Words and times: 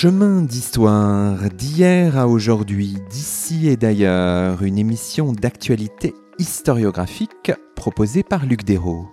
Chemin 0.00 0.42
d'histoire, 0.42 1.50
d'hier 1.50 2.16
à 2.16 2.28
aujourd'hui, 2.28 2.98
d'ici 3.10 3.66
et 3.66 3.76
d'ailleurs, 3.76 4.62
une 4.62 4.78
émission 4.78 5.32
d'actualité 5.32 6.14
historiographique 6.38 7.50
proposée 7.74 8.22
par 8.22 8.46
Luc 8.46 8.62
Dérault. 8.62 9.08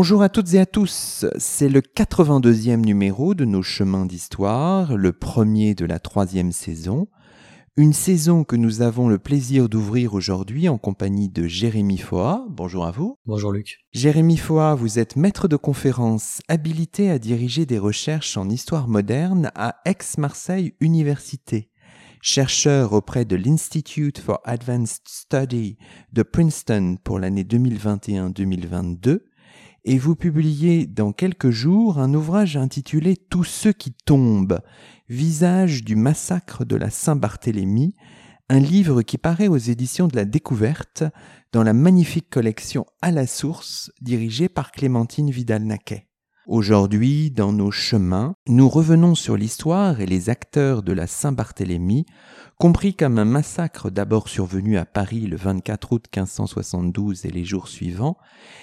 Bonjour 0.00 0.22
à 0.22 0.30
toutes 0.30 0.54
et 0.54 0.58
à 0.58 0.64
tous, 0.64 1.26
c'est 1.36 1.68
le 1.68 1.82
82e 1.82 2.80
numéro 2.80 3.34
de 3.34 3.44
nos 3.44 3.60
chemins 3.62 4.06
d'histoire, 4.06 4.96
le 4.96 5.12
premier 5.12 5.74
de 5.74 5.84
la 5.84 5.98
troisième 5.98 6.52
saison, 6.52 7.08
une 7.76 7.92
saison 7.92 8.42
que 8.42 8.56
nous 8.56 8.80
avons 8.80 9.10
le 9.10 9.18
plaisir 9.18 9.68
d'ouvrir 9.68 10.14
aujourd'hui 10.14 10.70
en 10.70 10.78
compagnie 10.78 11.28
de 11.28 11.46
Jérémy 11.46 11.98
Foa. 11.98 12.46
Bonjour 12.48 12.86
à 12.86 12.92
vous. 12.92 13.18
Bonjour 13.26 13.52
Luc. 13.52 13.80
Jérémy 13.92 14.38
Foa, 14.38 14.74
vous 14.74 14.98
êtes 14.98 15.16
maître 15.16 15.48
de 15.48 15.56
conférence 15.56 16.40
habilité 16.48 17.10
à 17.10 17.18
diriger 17.18 17.66
des 17.66 17.78
recherches 17.78 18.38
en 18.38 18.48
histoire 18.48 18.88
moderne 18.88 19.50
à 19.54 19.82
Aix-Marseille 19.84 20.72
Université 20.80 21.68
chercheur 22.22 22.92
auprès 22.92 23.24
de 23.24 23.34
l'Institute 23.34 24.18
for 24.18 24.40
Advanced 24.44 25.02
Study 25.06 25.78
de 26.12 26.22
Princeton 26.22 26.98
pour 27.02 27.18
l'année 27.18 27.44
2021-2022 27.44 29.20
et 29.84 29.98
vous 29.98 30.16
publiez 30.16 30.86
dans 30.86 31.12
quelques 31.12 31.50
jours 31.50 31.98
un 31.98 32.12
ouvrage 32.14 32.56
intitulé 32.56 33.16
Tous 33.16 33.44
ceux 33.44 33.72
qui 33.72 33.92
tombent, 33.92 34.60
visage 35.08 35.84
du 35.84 35.96
massacre 35.96 36.64
de 36.64 36.76
la 36.76 36.90
Saint-Barthélemy, 36.90 37.94
un 38.48 38.60
livre 38.60 39.02
qui 39.02 39.16
paraît 39.16 39.48
aux 39.48 39.56
éditions 39.56 40.08
de 40.08 40.16
la 40.16 40.24
Découverte 40.24 41.04
dans 41.52 41.62
la 41.62 41.72
magnifique 41.72 42.30
collection 42.30 42.84
À 43.00 43.10
la 43.10 43.26
source 43.26 43.90
dirigée 44.00 44.48
par 44.48 44.72
Clémentine 44.72 45.30
Vidal-Naquet. 45.30 46.09
Aujourd'hui, 46.50 47.30
dans 47.30 47.52
nos 47.52 47.70
chemins, 47.70 48.34
nous 48.48 48.68
revenons 48.68 49.14
sur 49.14 49.36
l'histoire 49.36 50.00
et 50.00 50.06
les 50.06 50.30
acteurs 50.30 50.82
de 50.82 50.92
la 50.92 51.06
Saint-Barthélemy, 51.06 52.06
compris 52.58 52.96
comme 52.96 53.20
un 53.20 53.24
massacre 53.24 53.88
d'abord 53.88 54.28
survenu 54.28 54.76
à 54.76 54.84
Paris 54.84 55.28
le 55.28 55.36
24 55.36 55.92
août 55.92 56.06
1572 56.12 57.24
et 57.24 57.30
les 57.30 57.44
jours 57.44 57.68
suivants, 57.68 58.16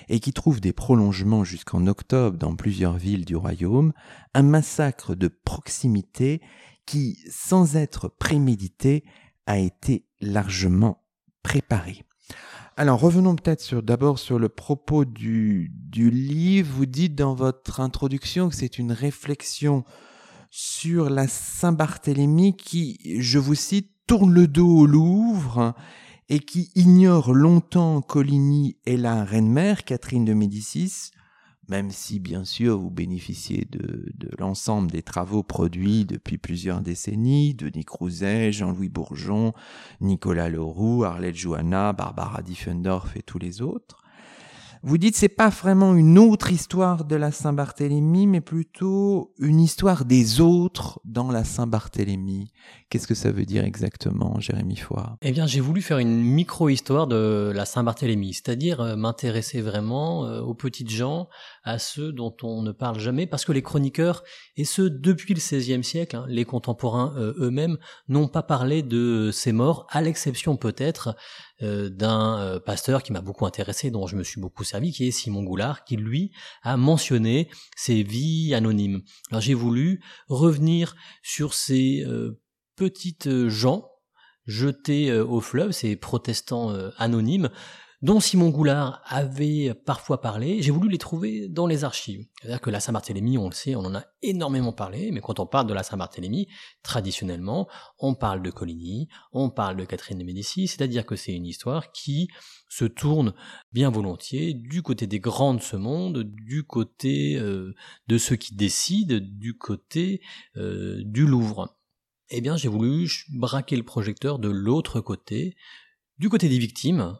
et 0.09 0.19
qui 0.19 0.33
trouve 0.33 0.59
des 0.59 0.73
prolongements 0.73 1.45
jusqu'en 1.45 1.87
octobre 1.87 2.37
dans 2.37 2.57
plusieurs 2.57 2.97
villes 2.97 3.23
du 3.23 3.37
royaume, 3.37 3.93
un 4.33 4.43
massacre 4.43 5.15
de 5.15 5.29
proximité 5.29 6.41
qui, 6.85 7.17
sans 7.29 7.77
être 7.77 8.09
prémédité, 8.09 9.05
a 9.45 9.59
été 9.59 10.05
largement 10.19 11.05
préparé. 11.41 12.03
Alors 12.79 12.99
revenons 12.99 13.35
peut-être 13.35 13.61
sur, 13.61 13.81
d'abord 13.81 14.19
sur 14.19 14.37
le 14.37 14.49
propos 14.49 15.03
du, 15.03 15.71
du 15.73 16.11
livre. 16.11 16.75
Vous 16.75 16.85
dites 16.85 17.15
dans 17.15 17.33
votre 17.33 17.79
introduction 17.79 18.49
que 18.49 18.55
c'est 18.55 18.77
une 18.77 18.91
réflexion 18.91 19.83
sur 20.51 21.09
la 21.09 21.27
Saint-Barthélemy 21.27 22.55
qui, 22.55 22.99
je 23.19 23.39
vous 23.39 23.55
cite, 23.55 23.89
tourne 24.05 24.31
le 24.31 24.47
dos 24.47 24.81
au 24.81 24.85
Louvre 24.85 25.73
et 26.29 26.37
qui 26.37 26.69
ignore 26.75 27.33
longtemps 27.33 28.01
Coligny 28.01 28.77
et 28.85 28.95
la 28.95 29.23
reine-mère, 29.23 29.83
Catherine 29.83 30.23
de 30.23 30.35
Médicis, 30.35 31.09
même 31.69 31.91
si 31.91 32.19
bien 32.19 32.43
sûr 32.43 32.77
vous 32.77 32.89
bénéficiez 32.89 33.67
de, 33.69 34.11
de 34.15 34.29
l'ensemble 34.39 34.91
des 34.91 35.01
travaux 35.01 35.43
produits 35.43 36.05
depuis 36.05 36.37
plusieurs 36.37 36.81
décennies, 36.81 37.53
Denis 37.53 37.85
Crouzet, 37.85 38.51
Jean-Louis 38.51 38.89
Bourgeon, 38.89 39.53
Nicolas 40.01 40.49
Leroux, 40.49 41.03
Arlette 41.03 41.35
Johanna, 41.35 41.93
Barbara 41.93 42.41
Diffendorf 42.41 43.15
et 43.15 43.21
tous 43.21 43.39
les 43.39 43.61
autres. 43.61 44.03
Vous 44.83 44.97
dites 44.97 45.15
c'est 45.15 45.27
pas 45.27 45.49
vraiment 45.49 45.95
une 45.95 46.17
autre 46.17 46.51
histoire 46.51 47.03
de 47.03 47.15
la 47.15 47.31
Saint-Barthélemy, 47.31 48.27
mais 48.27 48.41
plutôt 48.41 49.33
une 49.39 49.59
histoire 49.59 50.05
des 50.05 50.39
autres 50.39 51.01
dans 51.03 51.31
la 51.31 51.43
Saint-Barthélemy. 51.43 52.51
Qu'est-ce 52.89 53.07
que 53.07 53.15
ça 53.15 53.31
veut 53.31 53.45
dire 53.45 53.63
exactement, 53.63 54.39
Jérémy 54.39 54.77
Foy 54.77 55.03
Eh 55.21 55.31
bien, 55.31 55.47
j'ai 55.47 55.59
voulu 55.59 55.81
faire 55.81 55.97
une 55.97 56.21
micro-histoire 56.21 57.07
de 57.07 57.51
la 57.53 57.65
Saint-Barthélemy, 57.65 58.33
c'est-à-dire 58.33 58.79
euh, 58.79 58.95
m'intéresser 58.95 59.61
vraiment 59.61 60.25
euh, 60.25 60.41
aux 60.41 60.53
petites 60.53 60.89
gens, 60.89 61.27
à 61.67 61.79
ceux 61.79 62.13
dont 62.13 62.35
on 62.43 62.61
ne 62.61 62.71
parle 62.71 62.97
jamais, 62.97 63.27
parce 63.27 63.43
que 63.43 63.51
les 63.51 63.61
chroniqueurs, 63.61 64.23
et 64.55 64.63
ceux 64.63 64.89
depuis 64.89 65.33
le 65.33 65.41
XVIe 65.41 65.83
siècle, 65.83 66.15
hein, 66.15 66.25
les 66.29 66.45
contemporains 66.45 67.13
euh, 67.17 67.33
eux-mêmes, 67.39 67.77
n'ont 68.07 68.29
pas 68.29 68.41
parlé 68.41 68.83
de 68.83 69.31
ces 69.33 69.51
morts, 69.51 69.85
à 69.89 70.01
l'exception 70.01 70.55
peut-être 70.55 71.17
euh, 71.61 71.89
d'un 71.89 72.39
euh, 72.39 72.59
pasteur 72.61 73.03
qui 73.03 73.11
m'a 73.11 73.19
beaucoup 73.19 73.45
intéressé, 73.45 73.91
dont 73.91 74.07
je 74.07 74.15
me 74.15 74.23
suis 74.23 74.39
beaucoup 74.39 74.63
servi, 74.63 74.93
qui 74.93 75.09
est 75.09 75.11
Simon 75.11 75.43
Goulard, 75.43 75.83
qui 75.83 75.97
lui 75.97 76.31
a 76.63 76.77
mentionné 76.77 77.49
ces 77.75 78.01
vies 78.01 78.55
anonymes. 78.55 79.01
Alors 79.29 79.41
j'ai 79.41 79.53
voulu 79.53 80.01
revenir 80.29 80.95
sur 81.21 81.53
ces 81.53 82.05
petites 82.77 83.47
gens 83.49 83.89
jetés 84.45 85.11
au 85.11 85.41
fleuve, 85.41 85.71
ces 85.71 85.97
protestants 85.97 86.73
anonymes, 86.97 87.49
dont 88.01 88.19
Simon 88.19 88.49
Goulard 88.49 89.01
avait 89.05 89.73
parfois 89.73 90.21
parlé, 90.21 90.61
j'ai 90.61 90.69
voulu 90.69 90.89
les 90.89 90.99
trouver 90.99 91.47
dans 91.47 91.65
les 91.65 91.83
archives. 91.83 92.27
C'est-à-dire 92.39 92.61
que 92.61 92.69
la 92.69 92.79
Saint-Barthélemy, 92.79 93.39
on 93.39 93.49
le 93.49 93.55
sait, 93.55 93.75
on 93.75 93.79
en 93.79 93.95
a 93.95 94.03
énormément 94.21 94.71
parlé, 94.71 95.11
mais 95.11 95.19
quand 95.19 95.39
on 95.39 95.47
parle 95.47 95.65
de 95.65 95.73
la 95.73 95.81
Saint-Barthélemy, 95.81 96.47
traditionnellement, 96.83 97.67
on 97.97 98.13
parle 98.13 98.43
de 98.43 98.51
Coligny, 98.51 99.07
on 99.31 99.49
parle 99.49 99.77
de 99.77 99.85
Catherine 99.85 100.19
de 100.19 100.23
Médicis, 100.23 100.67
c'est-à-dire 100.67 101.07
que 101.07 101.15
c'est 101.15 101.33
une 101.33 101.47
histoire 101.47 101.91
qui 101.91 102.27
se 102.69 102.85
tourne 102.85 103.33
bien 103.71 103.89
volontiers 103.89 104.53
du 104.53 104.83
côté 104.83 105.07
des 105.07 105.19
grands 105.19 105.55
de 105.55 105.61
ce 105.61 105.75
monde, 105.75 106.23
du 106.23 106.63
côté 106.63 107.37
euh, 107.37 107.73
de 108.07 108.17
ceux 108.19 108.35
qui 108.35 108.55
décident, 108.55 109.19
du 109.19 109.57
côté 109.57 110.21
euh, 110.57 111.01
du 111.03 111.25
Louvre. 111.25 111.75
Eh 112.29 112.41
bien, 112.41 112.57
j'ai 112.57 112.67
voulu 112.67 113.09
braquer 113.29 113.75
le 113.75 113.83
projecteur 113.83 114.37
de 114.37 114.49
l'autre 114.49 114.99
côté, 115.01 115.55
du 116.19 116.29
côté 116.29 116.49
des 116.49 116.59
victimes, 116.59 117.17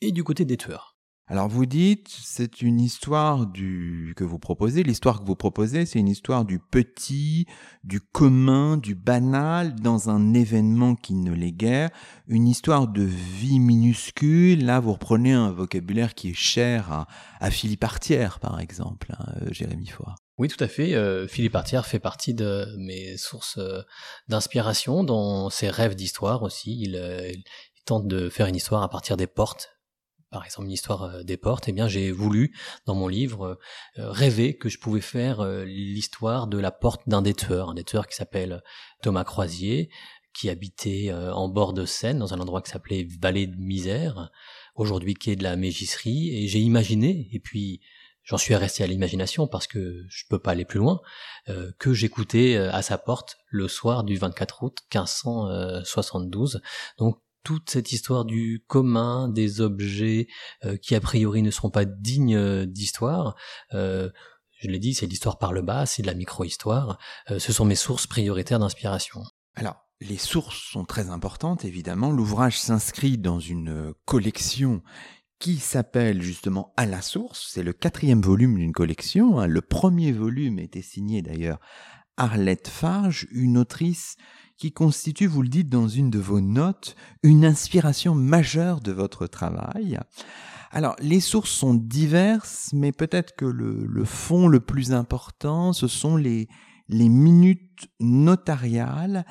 et 0.00 0.12
du 0.12 0.24
côté 0.24 0.44
des 0.44 0.56
tueurs. 0.56 0.96
Alors 1.30 1.46
vous 1.46 1.64
dites, 1.64 2.08
c'est 2.08 2.60
une 2.60 2.80
histoire 2.80 3.46
du 3.46 4.14
que 4.16 4.24
vous 4.24 4.40
proposez. 4.40 4.82
L'histoire 4.82 5.20
que 5.20 5.24
vous 5.24 5.36
proposez, 5.36 5.86
c'est 5.86 6.00
une 6.00 6.08
histoire 6.08 6.44
du 6.44 6.58
petit, 6.58 7.46
du 7.84 8.00
commun, 8.00 8.76
du 8.76 8.96
banal 8.96 9.76
dans 9.76 10.10
un 10.10 10.34
événement 10.34 10.96
qui 10.96 11.14
ne 11.14 11.32
l'est 11.32 11.52
guère. 11.52 11.90
Une 12.26 12.48
histoire 12.48 12.88
de 12.88 13.04
vie 13.04 13.60
minuscule. 13.60 14.66
Là, 14.66 14.80
vous 14.80 14.92
reprenez 14.92 15.32
un 15.32 15.52
vocabulaire 15.52 16.16
qui 16.16 16.30
est 16.30 16.34
cher 16.34 16.90
à, 16.90 17.06
à 17.38 17.52
Philippe 17.52 17.84
Artière, 17.84 18.40
par 18.40 18.58
exemple, 18.58 19.14
hein, 19.16 19.32
euh, 19.42 19.52
Jérémy 19.52 19.86
Foy. 19.86 20.12
Oui, 20.36 20.48
tout 20.48 20.64
à 20.64 20.66
fait. 20.66 20.94
Euh, 20.94 21.28
Philippe 21.28 21.54
Artière 21.54 21.86
fait 21.86 22.00
partie 22.00 22.34
de 22.34 22.74
mes 22.76 23.16
sources 23.16 23.58
euh, 23.58 23.82
d'inspiration, 24.26 25.04
dans 25.04 25.48
ses 25.48 25.70
rêves 25.70 25.94
d'histoire 25.94 26.42
aussi. 26.42 26.76
Il, 26.82 26.96
il 27.32 27.44
tente 27.84 28.08
de 28.08 28.28
faire 28.28 28.48
une 28.48 28.56
histoire 28.56 28.82
à 28.82 28.90
partir 28.90 29.16
des 29.16 29.28
portes 29.28 29.68
par 30.30 30.44
exemple 30.44 30.66
une 30.66 30.72
histoire 30.72 31.02
euh, 31.02 31.22
des 31.22 31.36
portes, 31.36 31.68
eh 31.68 31.72
bien 31.72 31.88
j'ai 31.88 32.12
voulu 32.12 32.56
dans 32.86 32.94
mon 32.94 33.08
livre 33.08 33.58
euh, 33.98 34.10
rêver 34.10 34.56
que 34.56 34.68
je 34.68 34.78
pouvais 34.78 35.00
faire 35.00 35.40
euh, 35.40 35.64
l'histoire 35.64 36.46
de 36.46 36.58
la 36.58 36.70
porte 36.70 37.08
d'un 37.08 37.22
des 37.22 37.34
tueurs, 37.34 37.70
un 37.70 37.74
des 37.74 37.84
tueurs 37.84 38.06
qui 38.06 38.16
s'appelle 38.16 38.62
Thomas 39.02 39.24
Croisier, 39.24 39.90
qui 40.32 40.48
habitait 40.48 41.12
en 41.12 41.48
bord 41.48 41.72
de 41.72 41.84
Seine 41.84 42.20
dans 42.20 42.32
un 42.32 42.38
endroit 42.38 42.62
qui 42.62 42.70
s'appelait 42.70 43.04
Vallée 43.20 43.48
de 43.48 43.56
Misère, 43.56 44.30
aujourd'hui 44.76 45.14
quai 45.14 45.34
de 45.34 45.42
la 45.42 45.56
Mégisserie, 45.56 46.30
et 46.36 46.46
j'ai 46.46 46.60
imaginé, 46.60 47.28
et 47.32 47.40
puis 47.40 47.80
j'en 48.22 48.38
suis 48.38 48.54
resté 48.54 48.84
à 48.84 48.86
l'imagination 48.86 49.48
parce 49.48 49.66
que 49.66 50.04
je 50.08 50.24
peux 50.30 50.38
pas 50.38 50.52
aller 50.52 50.64
plus 50.64 50.78
loin, 50.78 51.00
que 51.80 51.92
j'écoutais 51.92 52.56
à 52.56 52.80
sa 52.82 52.96
porte 52.96 53.38
le 53.48 53.66
soir 53.66 54.04
du 54.04 54.16
24 54.16 54.62
août 54.62 54.78
1572. 54.94 56.60
Donc 56.98 57.20
toute 57.42 57.70
cette 57.70 57.92
histoire 57.92 58.24
du 58.24 58.64
commun, 58.66 59.28
des 59.28 59.60
objets 59.60 60.28
euh, 60.64 60.76
qui 60.76 60.94
a 60.94 61.00
priori 61.00 61.42
ne 61.42 61.50
seront 61.50 61.70
pas 61.70 61.84
dignes 61.84 62.36
euh, 62.36 62.66
d'histoire. 62.66 63.36
Euh, 63.74 64.10
je 64.58 64.68
l'ai 64.68 64.78
dit, 64.78 64.94
c'est 64.94 65.06
l'histoire 65.06 65.38
par 65.38 65.52
le 65.52 65.62
bas, 65.62 65.86
c'est 65.86 66.02
de 66.02 66.06
la 66.06 66.14
micro-histoire. 66.14 66.98
ce 67.28 67.50
sont 67.50 67.64
mes 67.64 67.74
sources 67.74 68.06
prioritaires 68.06 68.58
d'inspiration. 68.58 69.22
Alors, 69.54 69.88
les 70.02 70.18
sources 70.18 70.70
sont 70.70 70.84
très 70.84 71.08
importantes, 71.08 71.64
évidemment. 71.64 72.10
L'ouvrage 72.10 72.60
s'inscrit 72.60 73.16
dans 73.16 73.40
une 73.40 73.94
collection 74.04 74.82
qui 75.38 75.56
s'appelle 75.56 76.20
justement 76.20 76.74
À 76.76 76.84
la 76.84 77.00
source. 77.00 77.48
C'est 77.50 77.62
le 77.62 77.72
quatrième 77.72 78.20
volume 78.20 78.58
d'une 78.58 78.72
collection. 78.72 79.40
Hein. 79.40 79.46
Le 79.46 79.62
premier 79.62 80.12
volume 80.12 80.58
était 80.58 80.82
signé 80.82 81.22
d'ailleurs 81.22 81.58
Arlette 82.20 82.68
Farge, 82.68 83.26
une 83.32 83.56
autrice 83.56 84.16
qui 84.58 84.72
constitue, 84.72 85.26
vous 85.26 85.40
le 85.40 85.48
dites 85.48 85.70
dans 85.70 85.88
une 85.88 86.10
de 86.10 86.18
vos 86.18 86.42
notes, 86.42 86.94
une 87.22 87.46
inspiration 87.46 88.14
majeure 88.14 88.82
de 88.82 88.92
votre 88.92 89.26
travail. 89.26 89.98
Alors, 90.70 90.96
les 91.00 91.20
sources 91.20 91.50
sont 91.50 91.72
diverses, 91.72 92.72
mais 92.74 92.92
peut-être 92.92 93.34
que 93.36 93.46
le, 93.46 94.04
fond 94.04 94.48
le 94.48 94.60
plus 94.60 94.92
important, 94.92 95.72
ce 95.72 95.88
sont 95.88 96.18
les 96.18 96.46
minutes 96.90 97.88
notariales 98.00 99.24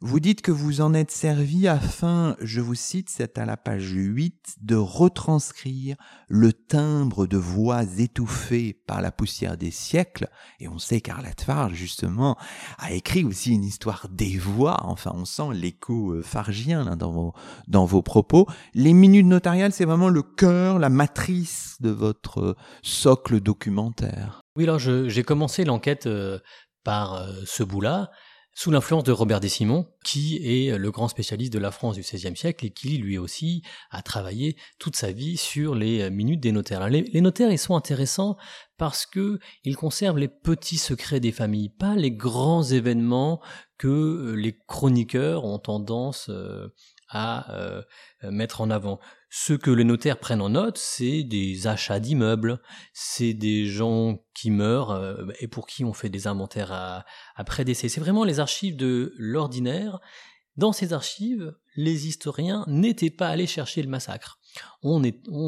vous 0.00 0.20
dites 0.20 0.42
que 0.42 0.52
vous 0.52 0.80
en 0.80 0.94
êtes 0.94 1.10
servi 1.10 1.68
afin, 1.68 2.36
je 2.40 2.60
vous 2.60 2.74
cite, 2.74 3.08
c'est 3.10 3.38
à 3.38 3.44
la 3.44 3.56
page 3.56 3.90
8, 3.90 4.56
de 4.60 4.76
retranscrire 4.76 5.96
le 6.28 6.52
timbre 6.52 7.26
de 7.26 7.36
voix 7.36 7.82
étouffées 7.98 8.74
par 8.86 9.00
la 9.00 9.12
poussière 9.12 9.56
des 9.56 9.70
siècles. 9.70 10.28
Et 10.60 10.68
on 10.68 10.78
sait 10.78 11.00
qu'Arlette 11.00 11.42
Farge, 11.42 11.74
justement, 11.74 12.36
a 12.78 12.92
écrit 12.92 13.24
aussi 13.24 13.52
une 13.52 13.64
histoire 13.64 14.08
des 14.10 14.38
voix. 14.38 14.80
Enfin, 14.84 15.12
on 15.14 15.24
sent 15.24 15.52
l'écho 15.52 16.12
euh, 16.12 16.22
fargien 16.22 16.96
dans, 16.96 17.10
vos, 17.10 17.34
dans 17.68 17.84
vos 17.84 18.02
propos. 18.02 18.46
Les 18.74 18.92
minutes 18.92 19.26
notariales, 19.26 19.72
c'est 19.72 19.84
vraiment 19.84 20.08
le 20.08 20.22
cœur, 20.22 20.78
la 20.78 20.88
matrice 20.88 21.76
de 21.80 21.90
votre 21.90 22.40
euh, 22.40 22.56
socle 22.82 23.40
documentaire. 23.40 24.40
Oui, 24.56 24.64
alors 24.64 24.78
j'ai 24.78 25.22
commencé 25.24 25.64
l'enquête 25.64 26.06
euh, 26.06 26.38
par 26.84 27.26
ce 27.44 27.62
bout-là 27.62 28.10
sous 28.54 28.70
l'influence 28.70 29.04
de 29.04 29.12
Robert 29.12 29.42
Simon, 29.44 29.86
qui 30.04 30.36
est 30.42 30.78
le 30.78 30.90
grand 30.90 31.08
spécialiste 31.08 31.52
de 31.52 31.58
la 31.58 31.70
France 31.70 31.96
du 31.96 32.02
XVIe 32.02 32.36
siècle 32.36 32.64
et 32.66 32.70
qui 32.70 32.98
lui 32.98 33.18
aussi 33.18 33.62
a 33.90 34.02
travaillé 34.02 34.56
toute 34.78 34.96
sa 34.96 35.12
vie 35.12 35.36
sur 35.36 35.74
les 35.74 36.08
minutes 36.10 36.40
des 36.40 36.52
notaires. 36.52 36.88
Les, 36.88 37.20
notaires, 37.20 37.50
ils 37.50 37.58
sont 37.58 37.74
intéressants 37.76 38.36
parce 38.76 39.06
que 39.06 39.38
ils 39.64 39.76
conservent 39.76 40.18
les 40.18 40.28
petits 40.28 40.78
secrets 40.78 41.20
des 41.20 41.32
familles, 41.32 41.68
pas 41.68 41.94
les 41.94 42.10
grands 42.10 42.62
événements 42.62 43.40
que 43.78 43.88
euh, 43.88 44.32
les 44.34 44.56
chroniqueurs 44.66 45.44
ont 45.44 45.58
tendance 45.58 46.28
euh, 46.28 46.68
à 47.08 47.54
euh, 47.54 47.82
mettre 48.22 48.60
en 48.60 48.70
avant. 48.70 48.98
Ce 49.36 49.52
que 49.52 49.72
les 49.72 49.82
notaires 49.82 50.20
prennent 50.20 50.40
en 50.40 50.50
note, 50.50 50.78
c'est 50.78 51.24
des 51.24 51.66
achats 51.66 51.98
d'immeubles, 51.98 52.62
c'est 52.92 53.34
des 53.34 53.66
gens 53.66 54.24
qui 54.32 54.52
meurent 54.52 54.92
euh, 54.92 55.26
et 55.40 55.48
pour 55.48 55.66
qui 55.66 55.84
on 55.84 55.92
fait 55.92 56.08
des 56.08 56.28
inventaires 56.28 57.04
après 57.34 57.64
décès. 57.64 57.88
C'est 57.88 58.00
vraiment 58.00 58.22
les 58.22 58.38
archives 58.38 58.76
de 58.76 59.12
l'ordinaire. 59.18 59.98
Dans 60.56 60.72
ces 60.72 60.92
archives, 60.92 61.52
les 61.74 62.06
historiens 62.06 62.64
n'étaient 62.68 63.10
pas 63.10 63.26
allés 63.26 63.48
chercher 63.48 63.82
le 63.82 63.88
massacre. 63.88 64.38
On, 64.84 65.02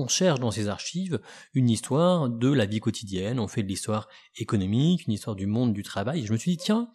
cherche 0.08 0.40
dans 0.40 0.50
ces 0.50 0.66
archives 0.66 1.20
une 1.54 1.70
histoire 1.70 2.28
de 2.28 2.52
la 2.52 2.66
vie 2.66 2.80
quotidienne, 2.80 3.38
on 3.38 3.46
fait 3.46 3.62
de 3.62 3.68
l'histoire 3.68 4.08
économique, 4.36 5.06
une 5.06 5.12
histoire 5.12 5.36
du 5.36 5.46
monde 5.46 5.72
du 5.72 5.84
travail. 5.84 6.26
Je 6.26 6.32
me 6.32 6.38
suis 6.38 6.50
dit, 6.50 6.56
tiens, 6.56 6.90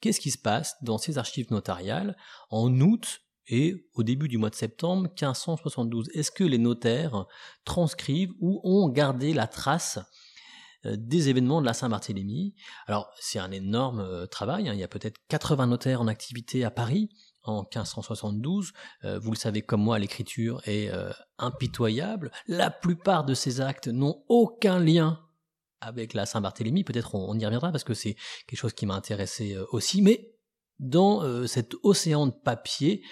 qu'est-ce 0.00 0.20
qui 0.20 0.32
se 0.32 0.38
passe 0.38 0.74
dans 0.82 0.98
ces 0.98 1.18
archives 1.18 1.52
notariales 1.52 2.16
en 2.50 2.80
août 2.80 3.20
et 3.48 3.88
au 3.94 4.02
début 4.02 4.28
du 4.28 4.38
mois 4.38 4.50
de 4.50 4.54
septembre 4.54 5.02
1572. 5.02 6.08
Est-ce 6.14 6.30
que 6.30 6.44
les 6.44 6.58
notaires 6.58 7.26
transcrivent 7.64 8.32
ou 8.40 8.60
ont 8.64 8.88
gardé 8.88 9.32
la 9.32 9.46
trace 9.46 9.98
euh, 10.84 10.96
des 10.98 11.28
événements 11.28 11.60
de 11.60 11.66
la 11.66 11.74
Saint-Barthélemy? 11.74 12.54
Alors 12.86 13.10
c'est 13.20 13.38
un 13.38 13.50
énorme 13.50 14.00
euh, 14.00 14.26
travail, 14.26 14.68
hein. 14.68 14.74
il 14.74 14.80
y 14.80 14.84
a 14.84 14.88
peut-être 14.88 15.18
80 15.28 15.68
notaires 15.68 16.00
en 16.00 16.08
activité 16.08 16.64
à 16.64 16.70
Paris 16.70 17.08
en 17.44 17.60
1572. 17.62 18.72
Euh, 19.04 19.18
vous 19.20 19.30
le 19.30 19.36
savez 19.36 19.62
comme 19.62 19.82
moi, 19.82 19.98
l'écriture 19.98 20.60
est 20.66 20.90
impitoyable. 21.38 22.32
La 22.48 22.70
plupart 22.70 23.24
de 23.24 23.34
ces 23.34 23.60
actes 23.60 23.88
n'ont 23.88 24.24
aucun 24.28 24.80
lien 24.80 25.20
avec 25.80 26.14
la 26.14 26.26
Saint-Barthélemy. 26.26 26.82
Peut-être 26.82 27.14
on, 27.14 27.38
y 27.38 27.44
reviendra 27.44 27.70
parce 27.70 27.84
que 27.84 27.94
c'est 27.94 28.16
quelque 28.48 28.58
chose 28.58 28.72
qui 28.72 28.86
m'a 28.86 28.94
intéressé 28.94 29.56
aussi. 29.70 30.02
Mais 30.02 30.34
dans 30.80 31.46
cet 31.46 31.74
océan 31.84 32.26
de 32.26 32.32
papier, 32.32 33.04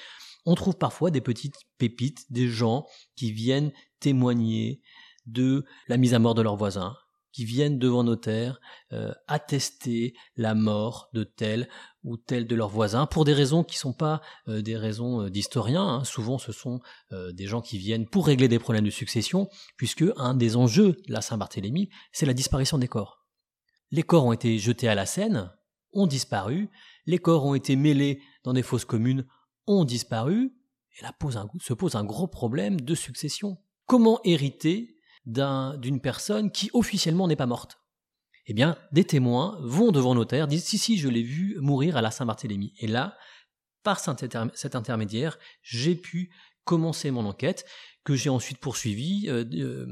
on 0.46 0.54
trouve 0.54 0.76
parfois 0.76 1.10
des 1.10 1.20
petites 1.20 1.56
pépites, 1.78 2.30
des 2.30 2.48
gens 2.48 2.86
qui 3.16 3.32
viennent 3.32 3.72
témoigner 4.00 4.80
de 5.26 5.64
la 5.88 5.96
mise 5.96 6.14
à 6.14 6.18
mort 6.18 6.34
de 6.34 6.42
leurs 6.42 6.56
voisins, 6.56 6.96
qui 7.32 7.44
viennent 7.44 7.78
devant 7.78 8.04
notaire 8.04 8.60
euh, 8.92 9.12
attester 9.26 10.14
la 10.36 10.54
mort 10.54 11.08
de 11.14 11.24
tel 11.24 11.68
ou 12.04 12.16
tel 12.16 12.46
de 12.46 12.54
leurs 12.54 12.68
voisins 12.68 13.06
pour 13.06 13.24
des 13.24 13.32
raisons 13.32 13.64
qui 13.64 13.76
ne 13.76 13.80
sont 13.80 13.92
pas 13.92 14.20
euh, 14.48 14.62
des 14.62 14.76
raisons 14.76 15.22
euh, 15.22 15.30
d'historiens. 15.30 15.82
Hein. 15.82 16.04
Souvent, 16.04 16.38
ce 16.38 16.52
sont 16.52 16.80
des 17.10 17.46
gens 17.46 17.60
qui 17.60 17.78
viennent 17.78 18.06
pour 18.06 18.26
régler 18.26 18.48
des 18.48 18.58
problèmes 18.58 18.84
de 18.84 18.90
succession, 18.90 19.48
puisque 19.76 20.04
un 20.16 20.34
des 20.34 20.56
enjeux 20.56 20.92
de 21.08 21.12
la 21.12 21.22
Saint-Barthélemy, 21.22 21.88
c'est 22.12 22.26
la 22.26 22.34
disparition 22.34 22.78
des 22.78 22.88
corps. 22.88 23.24
Les 23.90 24.02
corps 24.02 24.24
ont 24.24 24.32
été 24.32 24.58
jetés 24.58 24.88
à 24.88 24.94
la 24.94 25.06
Seine, 25.06 25.52
ont 25.92 26.06
disparu, 26.06 26.70
les 27.06 27.18
corps 27.18 27.44
ont 27.44 27.54
été 27.54 27.76
mêlés 27.76 28.20
dans 28.44 28.52
des 28.52 28.62
fosses 28.62 28.84
communes, 28.84 29.26
ont 29.66 29.84
disparu, 29.84 30.52
et 30.98 31.02
là 31.02 31.12
se 31.60 31.72
pose 31.72 31.96
un 31.96 32.04
gros 32.04 32.26
problème 32.26 32.80
de 32.80 32.94
succession. 32.94 33.58
Comment 33.86 34.20
hériter 34.24 34.96
d'une 35.26 36.00
personne 36.00 36.50
qui 36.50 36.70
officiellement 36.72 37.28
n'est 37.28 37.36
pas 37.36 37.46
morte? 37.46 37.78
Eh 38.46 38.52
bien, 38.52 38.76
des 38.92 39.04
témoins 39.04 39.58
vont 39.62 39.90
devant 39.90 40.14
notaire, 40.14 40.46
disent 40.46 40.64
si 40.64 40.76
si, 40.76 40.98
je 40.98 41.08
l'ai 41.08 41.22
vu 41.22 41.56
mourir 41.60 41.96
à 41.96 42.02
la 42.02 42.10
Saint-Barthélemy. 42.10 42.74
Et 42.78 42.86
là, 42.86 43.16
par 43.82 44.00
cet 44.00 44.74
intermédiaire, 44.74 45.38
j'ai 45.62 45.94
pu 45.94 46.30
commencer 46.64 47.10
mon 47.10 47.26
enquête, 47.26 47.64
que 48.04 48.14
j'ai 48.14 48.30
ensuite 48.30 48.58
poursuivie 48.58 49.28
euh, 49.28 49.44
euh, 49.54 49.86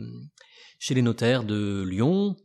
chez 0.78 0.94
les 0.94 1.02
notaires 1.02 1.44
de 1.44 1.82
Lyon, 1.88 2.36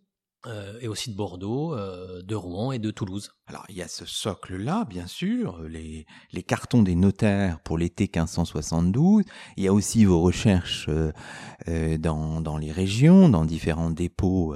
euh, 0.47 0.77
et 0.81 0.88
aussi 0.88 1.11
de 1.11 1.15
Bordeaux, 1.15 1.75
euh, 1.75 2.21
de 2.21 2.35
Rouen 2.35 2.71
et 2.71 2.79
de 2.79 2.89
Toulouse. 2.89 3.31
Alors 3.47 3.65
il 3.69 3.75
y 3.75 3.81
a 3.81 3.88
ce 3.88 4.05
socle-là, 4.05 4.85
bien 4.85 5.07
sûr, 5.07 5.61
les, 5.61 6.05
les, 6.31 6.44
cartons 6.44 6.83
des 6.83 6.95
notaires 6.95 7.59
pour 7.59 7.77
l'été 7.77 8.03
1572. 8.03 9.23
Il 9.57 9.63
y 9.63 9.67
a 9.67 9.73
aussi 9.73 10.05
vos 10.05 10.21
recherches 10.21 10.89
euh, 10.89 11.97
dans, 11.97 12.39
dans, 12.41 12.57
les 12.57 12.71
régions, 12.71 13.29
dans 13.29 13.45
différents 13.45 13.89
dépôts 13.89 14.55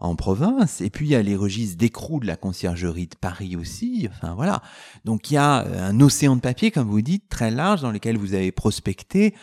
en 0.00 0.14
province. 0.14 0.80
Et 0.80 0.90
puis 0.90 1.06
il 1.06 1.10
y 1.10 1.14
a 1.14 1.22
les 1.22 1.36
registres 1.36 1.78
d'écrou 1.78 2.20
de 2.20 2.26
la 2.26 2.36
conciergerie 2.36 3.06
de 3.06 3.16
Paris 3.16 3.56
aussi. 3.56 4.08
Enfin 4.10 4.34
voilà. 4.34 4.62
Donc 5.04 5.30
il 5.30 5.34
y 5.34 5.38
a 5.38 5.64
un 5.86 6.00
océan 6.00 6.36
de 6.36 6.40
papier, 6.40 6.70
comme 6.70 6.88
vous 6.88 7.02
dites, 7.02 7.28
très 7.28 7.50
large 7.50 7.82
dans 7.82 7.90
lequel 7.90 8.16
vous 8.16 8.34
avez 8.34 8.52
prospecté 8.52 9.34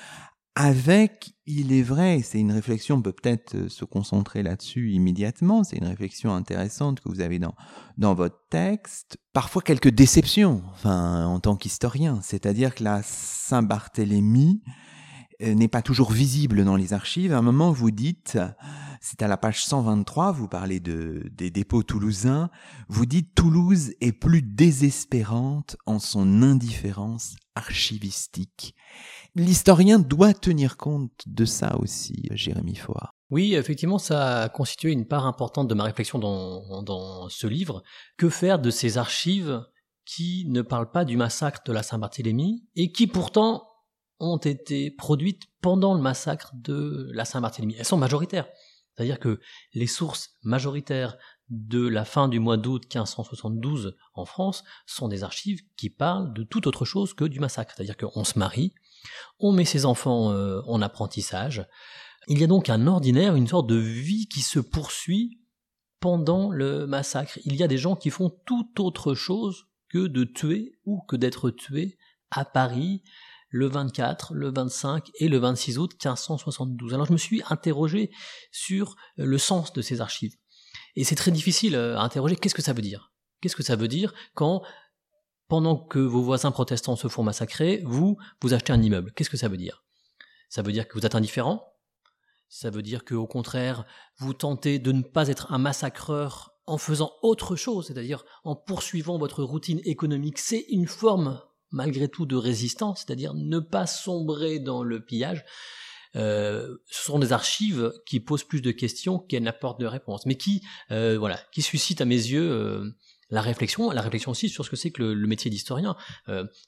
avec, 0.55 1.33
il 1.45 1.73
est 1.73 1.81
vrai, 1.81 2.21
c'est 2.23 2.39
une 2.39 2.53
réflexion, 2.53 2.95
on 2.95 3.01
peut 3.01 3.11
peut-être 3.11 3.55
euh, 3.55 3.69
se 3.69 3.83
concentrer 3.83 4.41
là-dessus 4.41 4.91
immédiatement, 4.91 5.65
c'est 5.65 5.75
une 5.77 5.85
réflexion 5.85 6.33
intéressante 6.33 7.01
que 7.01 7.09
vous 7.09 7.19
avez 7.19 7.39
dans, 7.39 7.55
dans 7.97 8.13
votre 8.13 8.39
texte, 8.49 9.17
parfois 9.33 9.61
quelques 9.61 9.89
déceptions, 9.89 10.63
enfin, 10.71 11.25
en 11.25 11.41
tant 11.41 11.57
qu'historien, 11.57 12.19
c'est-à-dire 12.21 12.73
que 12.73 12.85
la 12.85 13.01
Saint-Barthélemy 13.03 14.61
euh, 15.41 15.53
n'est 15.53 15.67
pas 15.67 15.81
toujours 15.81 16.13
visible 16.13 16.63
dans 16.63 16.77
les 16.77 16.93
archives. 16.93 17.33
À 17.33 17.39
un 17.39 17.41
moment, 17.41 17.73
vous 17.73 17.91
dites, 17.91 18.37
c'est 19.01 19.21
à 19.21 19.27
la 19.27 19.35
page 19.35 19.65
123, 19.65 20.31
vous 20.31 20.47
parlez 20.47 20.79
de, 20.79 21.29
des 21.33 21.51
dépôts 21.51 21.83
toulousains, 21.83 22.49
vous 22.87 23.05
dites 23.05 23.35
Toulouse 23.35 23.91
est 23.99 24.13
plus 24.13 24.41
désespérante 24.41 25.75
en 25.85 25.99
son 25.99 26.41
indifférence 26.41 27.35
archivistique 27.55 28.73
l'historien 29.35 29.99
doit 29.99 30.33
tenir 30.33 30.77
compte 30.77 31.11
de 31.25 31.45
ça 31.45 31.77
aussi, 31.77 32.27
Jérémy 32.31 32.75
Foire. 32.75 33.11
Oui, 33.29 33.55
effectivement, 33.55 33.97
ça 33.97 34.43
a 34.43 34.49
constitué 34.49 34.91
une 34.91 35.07
part 35.07 35.25
importante 35.25 35.67
de 35.67 35.73
ma 35.73 35.83
réflexion 35.83 36.19
dans, 36.19 36.83
dans 36.83 37.27
ce 37.29 37.47
livre. 37.47 37.83
Que 38.17 38.29
faire 38.29 38.59
de 38.59 38.69
ces 38.69 38.97
archives 38.97 39.63
qui 40.05 40.45
ne 40.47 40.61
parlent 40.61 40.91
pas 40.91 41.05
du 41.05 41.17
massacre 41.17 41.61
de 41.65 41.73
la 41.73 41.83
Saint-Barthélemy 41.83 42.63
et 42.75 42.91
qui 42.91 43.07
pourtant 43.07 43.67
ont 44.19 44.37
été 44.37 44.91
produites 44.91 45.43
pendant 45.61 45.95
le 45.95 46.01
massacre 46.01 46.51
de 46.53 47.09
la 47.13 47.25
Saint-Barthélemy? 47.25 47.75
Elles 47.77 47.85
sont 47.85 47.97
majoritaires. 47.97 48.47
C'est-à-dire 48.95 49.19
que 49.19 49.41
les 49.73 49.87
sources 49.87 50.29
majoritaires 50.43 51.17
de 51.49 51.85
la 51.85 52.05
fin 52.05 52.27
du 52.27 52.39
mois 52.39 52.57
d'août 52.57 52.83
1572 52.83 53.97
en 54.13 54.25
France 54.25 54.63
sont 54.85 55.07
des 55.07 55.23
archives 55.23 55.61
qui 55.75 55.89
parlent 55.89 56.33
de 56.33 56.43
toute 56.43 56.67
autre 56.67 56.85
chose 56.85 57.13
que 57.13 57.25
du 57.25 57.39
massacre. 57.39 57.73
C'est-à-dire 57.75 57.97
qu'on 57.97 58.23
se 58.23 58.39
marie, 58.39 58.73
on 59.39 59.51
met 59.51 59.65
ses 59.65 59.85
enfants 59.85 60.31
euh, 60.31 60.61
en 60.67 60.81
apprentissage. 60.81 61.67
Il 62.27 62.39
y 62.39 62.43
a 62.43 62.47
donc 62.47 62.69
un 62.69 62.87
ordinaire, 62.87 63.35
une 63.35 63.47
sorte 63.47 63.67
de 63.67 63.75
vie 63.75 64.27
qui 64.27 64.41
se 64.41 64.59
poursuit 64.59 65.39
pendant 65.99 66.49
le 66.49 66.87
massacre. 66.87 67.39
Il 67.45 67.55
y 67.55 67.63
a 67.63 67.67
des 67.67 67.77
gens 67.77 67.95
qui 67.95 68.09
font 68.09 68.29
tout 68.45 68.81
autre 68.81 69.13
chose 69.13 69.67
que 69.89 70.07
de 70.07 70.23
tuer 70.23 70.73
ou 70.85 71.01
que 71.07 71.15
d'être 71.15 71.51
tués 71.51 71.97
à 72.31 72.45
Paris 72.45 73.03
le 73.49 73.67
24, 73.67 74.33
le 74.33 74.51
25 74.51 75.11
et 75.19 75.29
le 75.29 75.37
26 75.37 75.77
août 75.77 75.93
1572. 75.93 76.93
Alors 76.93 77.05
je 77.05 77.13
me 77.13 77.17
suis 77.17 77.41
interrogé 77.49 78.11
sur 78.51 78.95
le 79.15 79.37
sens 79.37 79.71
de 79.73 79.81
ces 79.81 80.01
archives. 80.01 80.35
Et 80.95 81.03
c'est 81.03 81.15
très 81.15 81.31
difficile 81.31 81.75
à 81.75 82.01
interroger 82.01 82.35
qu'est-ce 82.35 82.55
que 82.55 82.61
ça 82.61 82.73
veut 82.73 82.81
dire? 82.81 83.13
Qu'est-ce 83.41 83.55
que 83.55 83.63
ça 83.63 83.75
veut 83.75 83.87
dire 83.87 84.13
quand 84.33 84.61
pendant 85.47 85.77
que 85.77 85.99
vos 85.99 86.21
voisins 86.21 86.51
protestants 86.51 86.95
se 86.95 87.07
font 87.07 87.23
massacrer, 87.23 87.81
vous, 87.85 88.17
vous 88.41 88.53
achetez 88.53 88.73
un 88.73 88.81
immeuble. 88.81 89.11
Qu'est-ce 89.13 89.29
que 89.29 89.37
ça 89.37 89.47
veut 89.47 89.57
dire? 89.57 89.83
Ça 90.49 90.61
veut 90.61 90.71
dire 90.71 90.87
que 90.87 90.97
vous 90.97 91.05
êtes 91.05 91.15
indifférent? 91.15 91.73
Ça 92.47 92.69
veut 92.69 92.81
dire 92.81 93.03
qu'au 93.05 93.27
contraire, 93.27 93.85
vous 94.17 94.33
tentez 94.33 94.79
de 94.79 94.91
ne 94.91 95.01
pas 95.01 95.27
être 95.27 95.51
un 95.51 95.57
massacreur 95.57 96.55
en 96.67 96.77
faisant 96.77 97.11
autre 97.21 97.55
chose, 97.55 97.87
c'est-à-dire 97.87 98.23
en 98.43 98.55
poursuivant 98.55 99.17
votre 99.17 99.43
routine 99.43 99.81
économique, 99.83 100.39
c'est 100.39 100.65
une 100.69 100.87
forme 100.87 101.41
malgré 101.71 102.07
tout 102.07 102.25
de 102.25 102.35
résistance, 102.35 103.03
c'est-à-dire 103.05 103.33
ne 103.33 103.59
pas 103.59 103.85
sombrer 103.85 104.59
dans 104.59 104.83
le 104.83 105.03
pillage. 105.03 105.43
Euh, 106.15 106.77
ce 106.85 107.03
sont 107.03 107.19
des 107.19 107.33
archives 107.33 107.91
qui 108.05 108.21
posent 108.21 108.45
plus 108.45 108.61
de 108.61 108.71
questions 108.71 109.19
qu'elles 109.19 109.43
n'apportent 109.43 109.81
de 109.81 109.85
réponses, 109.85 110.25
mais 110.25 110.37
qui, 110.37 110.61
euh, 110.91 111.17
voilà, 111.19 111.37
qui 111.51 111.61
suscitent 111.61 112.01
à 112.01 112.05
mes 112.05 112.15
yeux 112.15 112.49
euh, 112.49 112.89
la 113.29 113.41
réflexion, 113.41 113.91
la 113.91 114.01
réflexion 114.01 114.31
aussi 114.31 114.49
sur 114.49 114.65
ce 114.65 114.69
que 114.69 114.75
c'est 114.75 114.91
que 114.91 115.01
le, 115.01 115.27
métier 115.27 115.49
d'historien. 115.49 115.95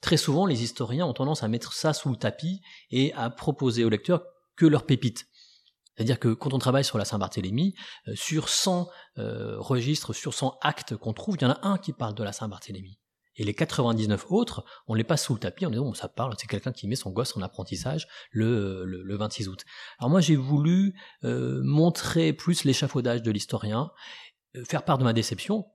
très 0.01 0.17
souvent, 0.17 0.45
les 0.45 0.63
historiens 0.63 1.05
ont 1.05 1.13
tendance 1.13 1.43
à 1.43 1.47
mettre 1.47 1.73
ça 1.73 1.93
sous 1.93 2.09
le 2.09 2.15
tapis 2.15 2.61
et 2.89 3.13
à 3.13 3.29
proposer 3.29 3.83
aux 3.83 3.89
lecteurs 3.89 4.23
que 4.55 4.65
leurs 4.65 4.85
pépites. 4.85 5.27
C'est-à-dire 5.95 6.19
que 6.19 6.33
quand 6.33 6.53
on 6.53 6.59
travaille 6.59 6.83
sur 6.83 6.97
la 6.97 7.05
Saint-Barthélemy, 7.05 7.75
sur 8.15 8.49
100 8.49 8.89
registres, 9.17 10.13
sur 10.13 10.33
100 10.33 10.57
actes 10.61 10.95
qu'on 10.95 11.13
trouve, 11.13 11.35
il 11.39 11.43
y 11.43 11.45
en 11.45 11.51
a 11.51 11.59
un 11.67 11.77
qui 11.77 11.93
parle 11.93 12.15
de 12.15 12.23
la 12.23 12.33
Saint-Barthélemy. 12.33 12.97
Et 13.37 13.43
les 13.43 13.53
99 13.53 14.25
autres, 14.29 14.65
on 14.87 14.95
les 14.95 15.03
passe 15.03 15.25
sous 15.25 15.33
le 15.33 15.39
tapis 15.39 15.65
en 15.65 15.69
disant, 15.69 15.85
bon, 15.85 15.93
ça 15.93 16.07
parle, 16.07 16.33
c'est 16.37 16.47
quelqu'un 16.47 16.71
qui 16.71 16.87
met 16.87 16.95
son 16.95 17.11
gosse 17.11 17.37
en 17.37 17.41
apprentissage 17.41 18.07
le, 18.31 18.83
le, 18.83 19.17
26 19.17 19.47
août. 19.47 19.63
Alors 19.99 20.09
moi, 20.09 20.21
j'ai 20.21 20.35
voulu 20.35 20.95
euh, 21.23 21.61
montrer 21.63 22.33
plus 22.33 22.63
l'échafaudage 22.63 23.21
de 23.21 23.31
l'historien, 23.31 23.91
euh, 24.55 24.65
faire 24.65 24.83
part 24.83 24.97
de 24.97 25.03
ma 25.03 25.13
déception, 25.13 25.67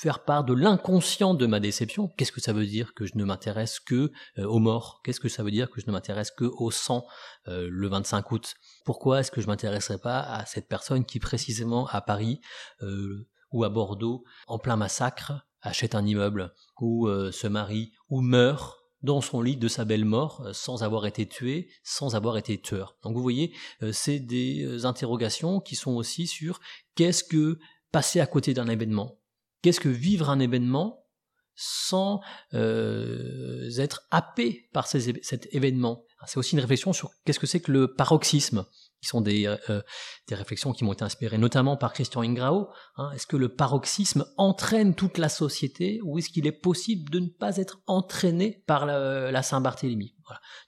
faire 0.00 0.24
part 0.24 0.44
de 0.44 0.54
l'inconscient 0.54 1.34
de 1.34 1.46
ma 1.46 1.60
déception. 1.60 2.08
Qu'est-ce 2.16 2.32
que 2.32 2.40
ça 2.40 2.52
veut 2.52 2.66
dire 2.66 2.94
que 2.94 3.06
je 3.06 3.12
ne 3.16 3.24
m'intéresse 3.24 3.80
que 3.80 4.12
euh, 4.38 4.44
aux 4.44 4.58
morts? 4.58 5.00
Qu'est-ce 5.04 5.20
que 5.20 5.28
ça 5.28 5.42
veut 5.42 5.50
dire 5.50 5.70
que 5.70 5.80
je 5.80 5.86
ne 5.86 5.92
m'intéresse 5.92 6.30
que 6.30 6.44
au 6.44 6.70
sang 6.70 7.06
le 7.46 7.88
25 7.88 8.30
août? 8.32 8.54
Pourquoi 8.84 9.20
est-ce 9.20 9.30
que 9.30 9.40
je 9.40 9.46
m'intéresserais 9.46 9.98
pas 9.98 10.20
à 10.20 10.46
cette 10.46 10.68
personne 10.68 11.04
qui 11.04 11.18
précisément 11.18 11.86
à 11.88 12.00
Paris 12.00 12.40
ou 13.52 13.64
à 13.64 13.68
Bordeaux, 13.68 14.24
en 14.46 14.58
plein 14.58 14.76
massacre, 14.76 15.32
achète 15.62 15.94
un 15.94 16.06
immeuble, 16.06 16.54
ou 16.80 17.08
euh, 17.08 17.32
se 17.32 17.46
marie, 17.46 17.92
ou 18.08 18.20
meurt 18.20 18.78
dans 19.02 19.20
son 19.20 19.40
lit 19.40 19.56
de 19.56 19.68
sa 19.68 19.84
belle 19.84 20.04
mort 20.04 20.42
euh, 20.44 20.52
sans 20.52 20.82
avoir 20.82 21.06
été 21.06 21.26
tué, 21.26 21.70
sans 21.82 22.14
avoir 22.14 22.36
été 22.36 22.60
tueur? 22.60 22.96
Donc 23.02 23.14
vous 23.14 23.22
voyez, 23.22 23.54
euh, 23.82 23.92
c'est 23.92 24.20
des 24.20 24.84
interrogations 24.84 25.60
qui 25.60 25.76
sont 25.76 25.92
aussi 25.92 26.26
sur 26.26 26.60
qu'est-ce 26.94 27.24
que 27.24 27.58
passer 27.92 28.20
à 28.20 28.26
côté 28.26 28.54
d'un 28.54 28.68
événement, 28.68 29.18
qu'est-ce 29.62 29.80
que 29.80 29.88
vivre 29.88 30.30
un 30.30 30.40
événement 30.40 31.06
sans 31.54 32.20
être 32.52 34.02
happé 34.10 34.68
par 34.72 34.86
cet 34.86 35.48
événement? 35.52 36.04
C'est 36.26 36.38
aussi 36.38 36.54
une 36.54 36.60
réflexion 36.60 36.92
sur 36.92 37.10
qu'est-ce 37.24 37.38
que 37.38 37.46
c'est 37.46 37.60
que 37.60 37.72
le 37.72 37.94
paroxysme 37.94 38.66
qui 39.00 39.08
sont 39.08 39.20
des, 39.20 39.46
euh, 39.46 39.56
euh, 39.70 39.82
réflexions 40.30 40.72
qui 40.72 40.84
m'ont 40.84 40.92
été 40.92 41.04
inspirées 41.04 41.38
notamment 41.38 41.76
par 41.76 41.92
Christian 41.92 42.22
Ingrao. 42.22 42.68
Hein. 42.96 43.10
est-ce 43.14 43.26
que 43.26 43.36
le 43.36 43.48
paroxysme 43.48 44.26
entraîne 44.36 44.94
toute 44.94 45.18
la 45.18 45.28
société 45.28 46.00
ou 46.04 46.18
est-ce 46.18 46.28
qu'il 46.28 46.46
est 46.46 46.52
possible 46.52 47.10
de 47.10 47.20
ne 47.20 47.28
pas 47.28 47.56
être 47.56 47.80
entraîné 47.86 48.62
par 48.66 48.86
la, 48.86 49.42
Saint-Barthélemy? 49.42 50.14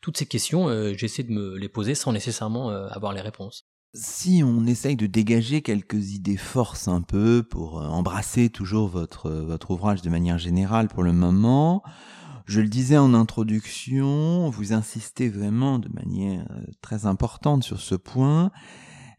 Toutes 0.01 0.17
ces 0.17 0.27
questions, 0.27 0.69
euh, 0.69 0.95
j'essaie 0.97 1.23
de 1.23 1.31
me 1.31 1.57
les 1.57 1.69
poser 1.69 1.95
sans 1.95 2.13
nécessairement 2.13 2.71
avoir 2.71 3.13
les 3.13 3.21
réponses. 3.21 3.69
Si 3.95 4.43
on 4.43 4.65
essaye 4.65 4.97
de 4.97 5.07
dégager 5.07 5.61
quelques 5.61 6.13
idées 6.13 6.39
forces 6.39 6.89
un 6.89 7.03
peu 7.03 7.43
pour 7.43 7.77
embrasser 7.77 8.49
toujours 8.49 8.89
votre, 8.89 9.31
votre 9.31 9.73
ouvrage 9.73 10.01
de 10.01 10.09
manière 10.09 10.39
générale 10.39 10.89
pour 10.89 11.03
le 11.03 11.13
moment, 11.13 11.83
je 12.47 12.61
le 12.61 12.69
disais 12.69 12.97
en 12.97 13.15
introduction, 13.15 14.49
vous 14.49 14.73
insistez 14.73 15.29
vraiment 15.29 15.79
de 15.79 15.89
manière 15.91 16.47
euh, 16.51 16.65
très 16.81 17.07
importante 17.07 17.63
sur 17.63 17.81
ce 17.81 17.95
point. 17.95 18.51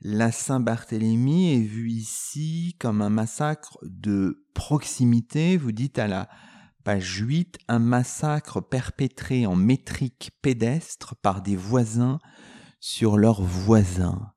La 0.02 0.32
Saint-Barthélemy 0.32 1.54
est 1.54 1.62
vue 1.62 1.90
ici 1.90 2.76
comme 2.80 3.02
un 3.02 3.10
massacre 3.10 3.78
de 3.84 4.44
proximité. 4.54 5.56
Vous 5.56 5.72
dites 5.72 6.00
à 6.00 6.08
la 6.08 6.28
page 6.84 7.20
8, 7.20 7.60
un 7.70 7.80
massacre 7.80 8.60
perpétré 8.60 9.46
en 9.46 9.56
métrique 9.56 10.32
pédestre 10.42 11.16
par 11.16 11.42
des 11.42 11.56
voisins 11.56 12.20
sur 12.80 13.18
leurs 13.18 13.42
voisins. 13.42 14.33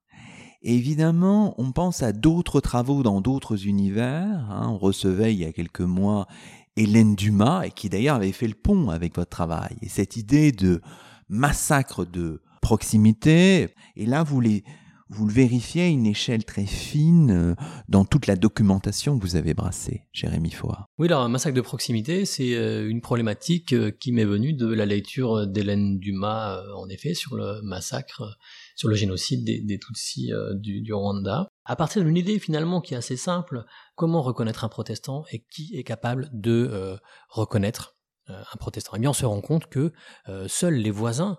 Évidemment, 0.68 1.54
on 1.58 1.70
pense 1.70 2.02
à 2.02 2.12
d'autres 2.12 2.61
travaux 2.61 3.04
dans 3.04 3.20
d'autres 3.20 3.68
univers. 3.68 4.50
Hein. 4.50 4.66
On 4.68 4.78
recevait 4.78 5.32
il 5.32 5.38
y 5.38 5.44
a 5.44 5.52
quelques 5.52 5.80
mois 5.80 6.26
Hélène 6.75 7.14
Dumas, 7.14 7.62
et 7.62 7.70
qui 7.70 7.88
d'ailleurs 7.88 8.16
avait 8.16 8.32
fait 8.32 8.49
le 8.49 8.54
pont 8.54 8.90
avec 8.90 9.14
votre 9.14 9.30
travail. 9.30 9.76
Et 9.80 9.88
cette 9.88 10.16
idée 10.16 10.50
de 10.50 10.82
massacre 11.28 12.04
de 12.04 12.42
proximité, 12.62 13.68
et 13.94 14.06
là 14.06 14.25
vous, 14.25 14.40
le 14.40 14.62
vérifiez 15.08 15.82
à 15.82 15.87
une 15.87 16.04
échelle 16.04 16.44
très 16.44 16.66
fine 16.66 17.30
euh, 17.30 17.54
dans 17.88 18.04
toute 18.04 18.26
la 18.26 18.35
documentation 18.35 19.16
que 19.16 19.23
vous 19.23 19.37
avez 19.37 19.54
brassée, 19.54 20.02
Jérémy 20.12 20.50
Foy. 20.50 20.75
Oui, 20.99 21.06
alors 21.06 21.23
un 21.23 21.28
massacre 21.28 21.54
de 21.54 21.61
proximité, 21.61 22.25
c'est 22.25 22.56
euh, 22.56 22.90
une 22.90 23.00
problématique 23.00 23.73
euh, 23.73 23.92
qui 23.92 24.11
m'est 24.11 24.25
venue 24.25 24.52
de 24.52 24.66
la 24.66 24.85
lecture 24.85 25.46
d'Hélène 25.46 26.00
Dumas, 26.00 26.61
en 26.76 26.88
effet, 26.88 27.14
sur 27.14 27.37
le 27.37 27.62
massacre, 27.62 28.37
sur 28.76 28.88
le 28.88 28.95
génocide 28.95 29.45
des, 29.45 29.78
Tutsis 29.80 30.30
du 30.54 30.92
Rwanda 30.92 31.49
à 31.66 31.75
partir 31.75 32.04
d'une 32.04 32.16
idée 32.16 32.38
finalement 32.38 32.80
qui 32.80 32.95
est 32.95 32.97
assez 32.97 33.16
simple, 33.16 33.64
comment 33.97 34.23
reconnaître 34.23 34.64
un 34.64 34.68
protestant 34.68 35.25
et 35.33 35.45
qui 35.50 35.76
est 35.76 35.83
capable 35.83 36.30
de 36.33 36.68
euh, 36.71 36.97
reconnaître 37.28 37.97
euh, 38.30 38.40
un 38.40 38.56
protestant? 38.56 38.92
Eh 38.95 39.00
bien 39.00 39.11
on 39.11 39.14
se 39.14 39.26
rend 39.26 39.40
compte 39.40 39.66
que 39.66 39.92
euh, 40.28 40.47
seuls 40.47 40.76
les 40.76 40.92
voisins, 40.92 41.38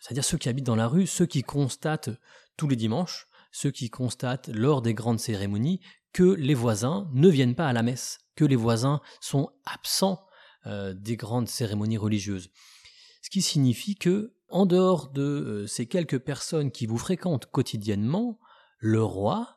c'est-à-dire 0.00 0.24
ceux 0.24 0.38
qui 0.38 0.48
habitent 0.48 0.66
dans 0.66 0.76
la 0.76 0.86
rue, 0.86 1.08
ceux 1.08 1.26
qui 1.26 1.42
constatent 1.42 2.10
tous 2.56 2.68
les 2.68 2.76
dimanches, 2.76 3.26
ceux 3.50 3.72
qui 3.72 3.90
constatent 3.90 4.48
lors 4.48 4.80
des 4.80 4.94
grandes 4.94 5.18
cérémonies 5.18 5.80
que 6.12 6.22
les 6.22 6.54
voisins 6.54 7.10
ne 7.12 7.28
viennent 7.28 7.56
pas 7.56 7.66
à 7.66 7.72
la 7.72 7.82
messe, 7.82 8.20
que 8.36 8.44
les 8.44 8.56
voisins 8.56 9.00
sont 9.20 9.50
absents 9.66 10.24
des 10.66 11.16
grandes 11.16 11.48
cérémonies 11.48 11.98
religieuses. 11.98 12.50
Qui 13.34 13.42
signifie 13.42 13.96
que, 13.96 14.32
en 14.48 14.64
dehors 14.64 15.10
de 15.10 15.64
ces 15.66 15.86
quelques 15.86 16.20
personnes 16.20 16.70
qui 16.70 16.86
vous 16.86 16.98
fréquentent 16.98 17.46
quotidiennement, 17.46 18.38
le 18.78 19.02
roi, 19.02 19.56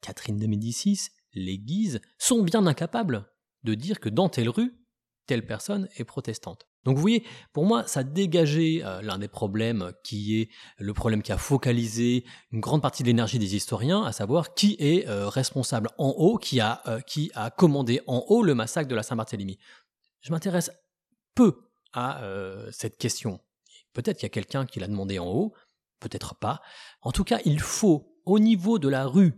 Catherine 0.00 0.38
de 0.38 0.46
Médicis, 0.46 1.10
les 1.34 1.58
Guises, 1.58 2.00
sont 2.16 2.42
bien 2.42 2.66
incapables 2.66 3.30
de 3.62 3.74
dire 3.74 4.00
que 4.00 4.08
dans 4.08 4.30
telle 4.30 4.48
rue, 4.48 4.72
telle 5.26 5.44
personne 5.44 5.86
est 5.98 6.04
protestante. 6.04 6.66
Donc 6.84 6.96
vous 6.96 7.02
voyez, 7.02 7.22
pour 7.52 7.66
moi, 7.66 7.86
ça 7.86 8.04
dégageait 8.04 8.80
euh, 8.82 9.02
l'un 9.02 9.18
des 9.18 9.28
problèmes 9.28 9.92
qui 10.02 10.40
est 10.40 10.48
le 10.78 10.94
problème 10.94 11.22
qui 11.22 11.32
a 11.32 11.36
focalisé 11.36 12.24
une 12.52 12.60
grande 12.60 12.80
partie 12.80 13.02
de 13.02 13.08
l'énergie 13.08 13.38
des 13.38 13.54
historiens, 13.54 14.02
à 14.02 14.12
savoir 14.12 14.54
qui 14.54 14.76
est 14.78 15.06
euh, 15.08 15.28
responsable 15.28 15.90
en 15.98 16.08
haut, 16.08 16.38
qui 16.38 16.58
a, 16.58 16.80
euh, 16.86 17.00
qui 17.00 17.30
a 17.34 17.50
commandé 17.50 18.00
en 18.06 18.24
haut 18.28 18.42
le 18.42 18.54
massacre 18.54 18.88
de 18.88 18.94
la 18.94 19.02
Saint-Barthélemy. 19.02 19.58
Je 20.22 20.32
m'intéresse 20.32 20.70
peu 21.34 21.69
à 21.92 22.22
cette 22.70 22.98
question. 22.98 23.40
Peut-être 23.92 24.18
qu'il 24.18 24.24
y 24.24 24.26
a 24.26 24.30
quelqu'un 24.30 24.66
qui 24.66 24.80
l'a 24.80 24.86
demandé 24.86 25.18
en 25.18 25.26
haut, 25.26 25.54
peut-être 25.98 26.34
pas. 26.34 26.60
En 27.02 27.12
tout 27.12 27.24
cas, 27.24 27.40
il 27.44 27.60
faut, 27.60 28.16
au 28.24 28.38
niveau 28.38 28.78
de 28.78 28.88
la 28.88 29.06
rue 29.06 29.34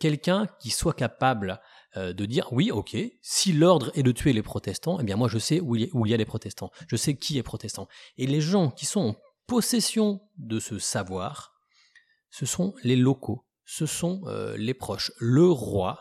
quelqu'un 0.00 0.48
qui 0.58 0.70
soit 0.70 0.94
capable 0.94 1.60
euh, 1.96 2.12
de 2.12 2.24
dire 2.24 2.52
oui, 2.52 2.72
ok, 2.72 2.96
si 3.20 3.52
l'ordre 3.52 3.92
est 3.94 4.02
de 4.02 4.10
tuer 4.10 4.32
les 4.32 4.42
protestants, 4.42 4.98
eh 4.98 5.04
bien 5.04 5.16
moi 5.16 5.28
je 5.28 5.38
sais 5.38 5.60
où 5.60 5.76
il, 5.76 5.82
y 5.82 5.84
a, 5.84 5.88
où 5.92 6.04
les 6.04 6.24
protestants, 6.24 6.72
je 6.88 6.96
sais 6.96 7.16
qui 7.16 7.38
est 7.38 7.44
protestant. 7.44 7.86
Et 8.16 8.26
les 8.26 8.40
gens 8.40 8.70
qui 8.70 8.86
sont 8.86 9.00
en 9.00 9.16
possession 9.46 10.20
de 10.38 10.58
ce 10.58 10.78
savoir, 10.78 11.54
ce 12.30 12.46
sont 12.46 12.74
les 12.82 12.96
locaux, 12.96 13.44
ce 13.64 13.86
sont 13.86 14.22
euh, 14.26 14.56
les 14.56 14.74
proches. 14.74 15.12
Le 15.18 15.46
roi 15.50 16.00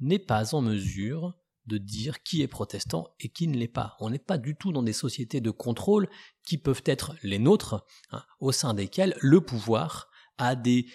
n'est 0.00 0.18
pas 0.18 0.54
en 0.54 0.60
mesure 0.60 1.34
de 1.66 1.78
dire 1.78 2.22
qui 2.22 2.42
est 2.42 2.48
protestant 2.48 3.08
et 3.20 3.28
qui 3.28 3.48
ne 3.48 3.56
l'est 3.56 3.68
pas. 3.68 3.96
On 4.00 4.10
n'est 4.10 4.18
pas 4.18 4.38
du 4.38 4.56
tout 4.56 4.72
dans 4.72 4.82
des 4.82 4.92
sociétés 4.92 5.40
de 5.40 5.50
contrôle 5.50 6.08
qui 6.44 6.58
peuvent 6.58 6.82
être 6.86 7.14
les 7.22 7.38
nôtres, 7.38 7.84
hein, 8.10 8.22
au 8.40 8.52
sein 8.52 8.74
desquelles 8.74 9.14
le 9.20 9.40
pouvoir 9.40 10.08
a 10.38 10.56
des 10.56 10.86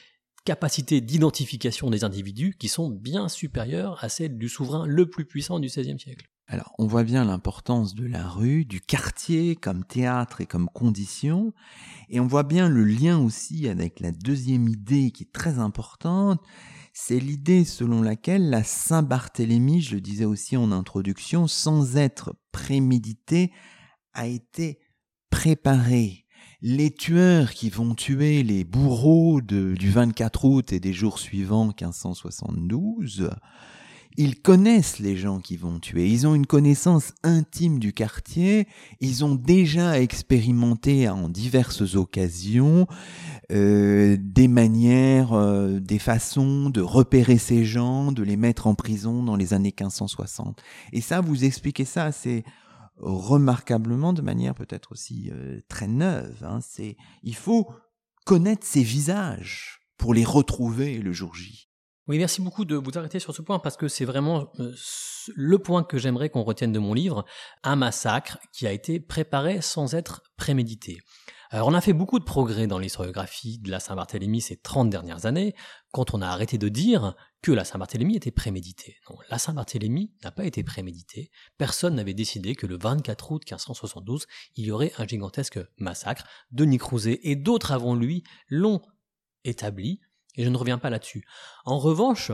capacités 0.45 1.01
d'identification 1.01 1.89
des 1.89 2.03
individus 2.03 2.55
qui 2.57 2.67
sont 2.67 2.89
bien 2.89 3.29
supérieures 3.29 4.03
à 4.03 4.09
celles 4.09 4.37
du 4.37 4.47
souverain 4.47 4.85
le 4.85 5.09
plus 5.09 5.25
puissant 5.25 5.59
du 5.59 5.67
XVIe 5.67 5.99
siècle. 5.99 6.29
Alors, 6.47 6.75
on 6.77 6.85
voit 6.85 7.03
bien 7.03 7.25
l'importance 7.25 7.95
de 7.95 8.05
la 8.05 8.27
rue, 8.27 8.65
du 8.65 8.79
quartier 8.79 9.55
comme 9.55 9.83
théâtre 9.83 10.41
et 10.41 10.45
comme 10.45 10.69
condition, 10.69 11.53
et 12.09 12.19
on 12.19 12.27
voit 12.27 12.43
bien 12.43 12.69
le 12.69 12.83
lien 12.83 13.17
aussi 13.17 13.67
avec 13.67 13.99
la 13.99 14.11
deuxième 14.11 14.67
idée 14.67 15.09
qui 15.09 15.23
est 15.23 15.33
très 15.33 15.57
importante, 15.57 16.39
c'est 16.97 17.19
l'idée 17.19 17.65
selon 17.65 18.01
laquelle 18.01 18.49
la 18.49 18.63
Saint-Barthélemy, 18.63 19.81
je 19.81 19.95
le 19.95 20.01
disais 20.01 20.23
aussi 20.23 20.55
en 20.55 20.71
introduction, 20.71 21.45
sans 21.45 21.97
être 21.97 22.37
prémédité, 22.53 23.51
a 24.13 24.27
été 24.27 24.79
préparée 25.29 26.25
les 26.61 26.91
tueurs 26.91 27.51
qui 27.51 27.69
vont 27.69 27.95
tuer 27.95 28.43
les 28.43 28.63
bourreaux 28.63 29.41
du 29.41 29.91
24 29.91 30.45
août 30.45 30.71
et 30.71 30.79
des 30.79 30.93
jours 30.93 31.19
suivants 31.19 31.65
1572, 31.65 33.29
ils 34.17 34.41
connaissent 34.41 34.99
les 34.99 35.17
gens 35.17 35.39
qui 35.39 35.57
vont 35.57 35.79
tuer, 35.79 36.07
ils 36.07 36.25
ont 36.25 36.35
une 36.35 36.45
connaissance 36.45 37.13
intime 37.23 37.79
du 37.79 37.91
quartier, 37.91 38.67
ils 39.01 39.25
ont 39.25 39.35
déjà 39.35 39.99
expérimenté 39.99 41.09
en 41.09 41.27
diverses 41.27 41.95
occasions 41.95 42.87
euh, 43.51 44.17
des 44.19 44.47
manières, 44.47 45.33
euh, 45.33 45.79
des 45.79 45.99
façons 45.99 46.69
de 46.69 46.81
repérer 46.81 47.37
ces 47.37 47.63
gens, 47.63 48.11
de 48.11 48.23
les 48.23 48.37
mettre 48.37 48.65
en 48.65 48.73
prison 48.73 49.21
dans 49.21 49.35
les 49.35 49.53
années 49.53 49.73
1560. 49.77 50.63
Et 50.93 51.01
ça, 51.01 51.21
vous 51.21 51.43
expliquez 51.43 51.85
ça 51.85 52.05
assez 52.05 52.43
remarquablement, 52.97 54.13
de 54.13 54.21
manière 54.21 54.55
peut-être 54.55 54.93
aussi 54.93 55.29
euh, 55.31 55.59
très 55.67 55.87
neuve. 55.87 56.43
Hein. 56.43 56.59
C'est, 56.61 56.97
il 57.21 57.35
faut 57.35 57.67
connaître 58.25 58.65
ces 58.65 58.81
visages 58.81 59.81
pour 59.97 60.13
les 60.13 60.25
retrouver 60.25 60.97
le 60.97 61.11
jour 61.11 61.35
J. 61.35 61.69
Oui, 62.07 62.17
merci 62.17 62.41
beaucoup 62.41 62.65
de 62.65 62.75
vous 62.75 62.97
arrêter 62.97 63.19
sur 63.19 63.35
ce 63.35 63.41
point 63.41 63.59
parce 63.59 63.77
que 63.77 63.87
c'est 63.87 64.05
vraiment 64.05 64.51
le 65.35 65.57
point 65.57 65.83
que 65.83 65.97
j'aimerais 65.97 66.29
qu'on 66.29 66.43
retienne 66.43 66.71
de 66.71 66.79
mon 66.79 66.93
livre, 66.93 67.25
un 67.63 67.75
massacre 67.75 68.37
qui 68.53 68.67
a 68.67 68.71
été 68.71 68.99
préparé 68.99 69.61
sans 69.61 69.95
être 69.95 70.21
prémédité. 70.37 70.99
Alors 71.55 71.69
on 71.69 71.73
a 71.73 71.79
fait 71.79 71.93
beaucoup 71.93 72.19
de 72.19 72.25
progrès 72.25 72.67
dans 72.67 72.79
l'historiographie 72.79 73.59
de 73.59 73.71
la 73.71 73.79
Saint-Barthélemy 73.79 74.41
ces 74.41 74.57
30 74.57 74.89
dernières 74.89 75.25
années 75.25 75.55
quand 75.93 76.13
on 76.13 76.21
a 76.21 76.27
arrêté 76.27 76.57
de 76.57 76.67
dire 76.67 77.15
que 77.41 77.53
la 77.53 77.63
Saint-Barthélemy 77.63 78.17
était 78.17 78.29
préméditée. 78.29 78.97
Non, 79.09 79.15
la 79.29 79.37
Saint-Barthélemy 79.37 80.11
n'a 80.21 80.33
pas 80.33 80.43
été 80.43 80.63
préméditée. 80.63 81.31
Personne 81.57 81.95
n'avait 81.95 82.13
décidé 82.13 82.55
que 82.55 82.67
le 82.67 82.77
24 82.77 83.31
août 83.31 83.43
1572, 83.45 84.27
il 84.57 84.65
y 84.65 84.71
aurait 84.71 84.91
un 84.97 85.07
gigantesque 85.07 85.57
massacre. 85.77 86.25
Denis 86.51 86.77
Crouzet 86.77 87.21
et 87.23 87.37
d'autres 87.37 87.71
avant 87.71 87.95
lui 87.95 88.25
l'ont 88.49 88.81
établi 89.45 90.01
et 90.35 90.43
je 90.43 90.49
ne 90.49 90.57
reviens 90.57 90.77
pas 90.77 90.89
là-dessus. 90.89 91.23
En 91.63 91.79
revanche, 91.79 92.33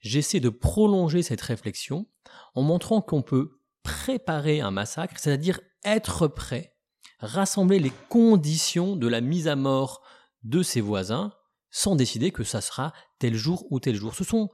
j'essaie 0.00 0.38
de 0.38 0.48
prolonger 0.48 1.24
cette 1.24 1.40
réflexion 1.40 2.06
en 2.54 2.62
montrant 2.62 3.02
qu'on 3.02 3.22
peut 3.22 3.58
préparer 3.82 4.60
un 4.60 4.70
massacre, 4.70 5.18
c'est-à-dire 5.18 5.60
être 5.84 6.28
prêt, 6.28 6.76
rassembler 7.20 7.78
les 7.78 7.92
conditions 8.08 8.96
de 8.96 9.08
la 9.08 9.20
mise 9.20 9.48
à 9.48 9.56
mort 9.56 10.02
de 10.42 10.62
ses 10.62 10.80
voisins, 10.80 11.32
sans 11.70 11.96
décider 11.96 12.30
que 12.30 12.44
ça 12.44 12.60
sera 12.60 12.92
tel 13.18 13.34
jour 13.34 13.66
ou 13.70 13.80
tel 13.80 13.94
jour. 13.94 14.14
Ce 14.14 14.24
sont 14.24 14.50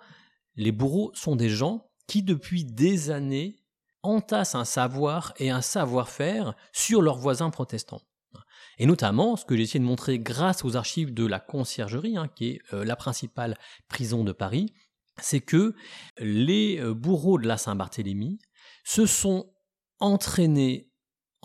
les 0.56 0.72
bourreaux 0.72 1.12
sont 1.14 1.36
des 1.36 1.50
gens 1.50 1.90
qui 2.06 2.22
depuis 2.22 2.64
des 2.64 3.10
années 3.10 3.56
entassent 4.02 4.54
un 4.54 4.64
savoir 4.64 5.34
et 5.38 5.50
un 5.50 5.60
savoir-faire 5.60 6.54
sur 6.72 7.02
leurs 7.02 7.18
voisins 7.18 7.50
protestants. 7.50 8.02
Et 8.78 8.86
notamment, 8.86 9.36
ce 9.36 9.44
que 9.44 9.56
j'ai 9.56 9.62
essayé 9.62 9.80
de 9.80 9.84
montrer 9.84 10.18
grâce 10.18 10.64
aux 10.64 10.76
archives 10.76 11.14
de 11.14 11.26
la 11.26 11.40
conciergerie, 11.40 12.16
hein, 12.16 12.28
qui 12.28 12.48
est 12.48 12.60
euh, 12.72 12.84
la 12.84 12.96
principale 12.96 13.58
prison 13.88 14.22
de 14.22 14.32
Paris, 14.32 14.74
c'est 15.20 15.40
que 15.40 15.74
les 16.18 16.78
euh, 16.78 16.94
bourreaux 16.94 17.38
de 17.38 17.46
la 17.46 17.56
Saint-Barthélemy 17.56 18.38
se 18.84 19.06
sont 19.06 19.50
entraînés 19.98 20.85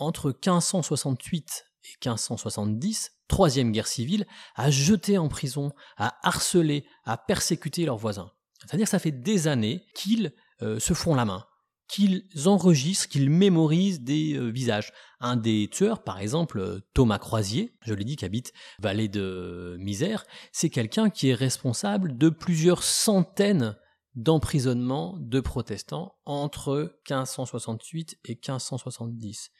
entre 0.01 0.29
1568 0.29 1.65
et 1.84 2.08
1570, 2.08 3.12
troisième 3.27 3.72
guerre 3.72 3.88
civile, 3.88 4.25
à 4.55 4.70
jeter 4.70 5.17
en 5.17 5.29
prison, 5.29 5.72
à 5.98 6.17
harceler, 6.27 6.86
à 7.05 7.17
persécuter 7.17 7.86
leurs 7.86 7.98
voisins. 7.98 8.31
C'est-à-dire 8.60 8.86
que 8.86 8.91
ça 8.91 9.00
fait 9.00 9.12
des 9.12 9.48
années 9.48 9.86
qu'ils 9.96 10.34
euh, 10.62 10.79
se 10.79 10.93
font 10.93 11.15
la 11.15 11.25
main, 11.25 11.46
qu'ils 11.88 12.25
enregistrent, 12.46 13.08
qu'ils 13.10 13.29
mémorisent 13.29 14.01
des 14.01 14.34
euh, 14.34 14.50
visages. 14.50 14.93
Un 15.20 15.36
des 15.36 15.70
tueurs, 15.72 16.03
par 16.03 16.20
exemple, 16.20 16.60
euh, 16.60 16.79
Thomas 16.93 17.20
Croisier, 17.20 17.75
je 17.81 17.93
l'ai 17.93 18.03
dit, 18.03 18.15
qui 18.15 18.25
habite 18.25 18.53
Vallée 18.79 19.08
de 19.08 19.77
Misère, 19.79 20.25
c'est 20.51 20.70
quelqu'un 20.70 21.10
qui 21.10 21.29
est 21.29 21.36
responsable 21.36 22.17
de 22.17 22.29
plusieurs 22.29 22.84
centaines 22.84 23.75
d'emprisonnements 24.15 25.15
de 25.20 25.39
protestants 25.39 26.15
entre 26.25 26.98
1568 27.10 28.20
et 28.25 28.34
1570. 28.34 29.51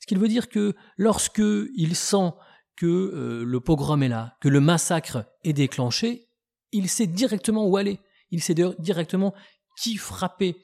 Ce 0.00 0.06
qui 0.06 0.14
veut 0.14 0.28
dire 0.28 0.48
que 0.48 0.74
lorsque 0.96 1.42
il 1.74 1.96
sent 1.96 2.32
que 2.76 2.86
euh, 2.86 3.44
le 3.44 3.60
pogrom 3.60 4.02
est 4.02 4.08
là, 4.08 4.36
que 4.40 4.48
le 4.48 4.60
massacre 4.60 5.24
est 5.44 5.52
déclenché, 5.52 6.28
il 6.72 6.88
sait 6.88 7.06
directement 7.06 7.66
où 7.66 7.76
aller, 7.76 8.00
il 8.30 8.42
sait 8.42 8.54
directement 8.78 9.34
qui 9.80 9.96
frapper, 9.96 10.56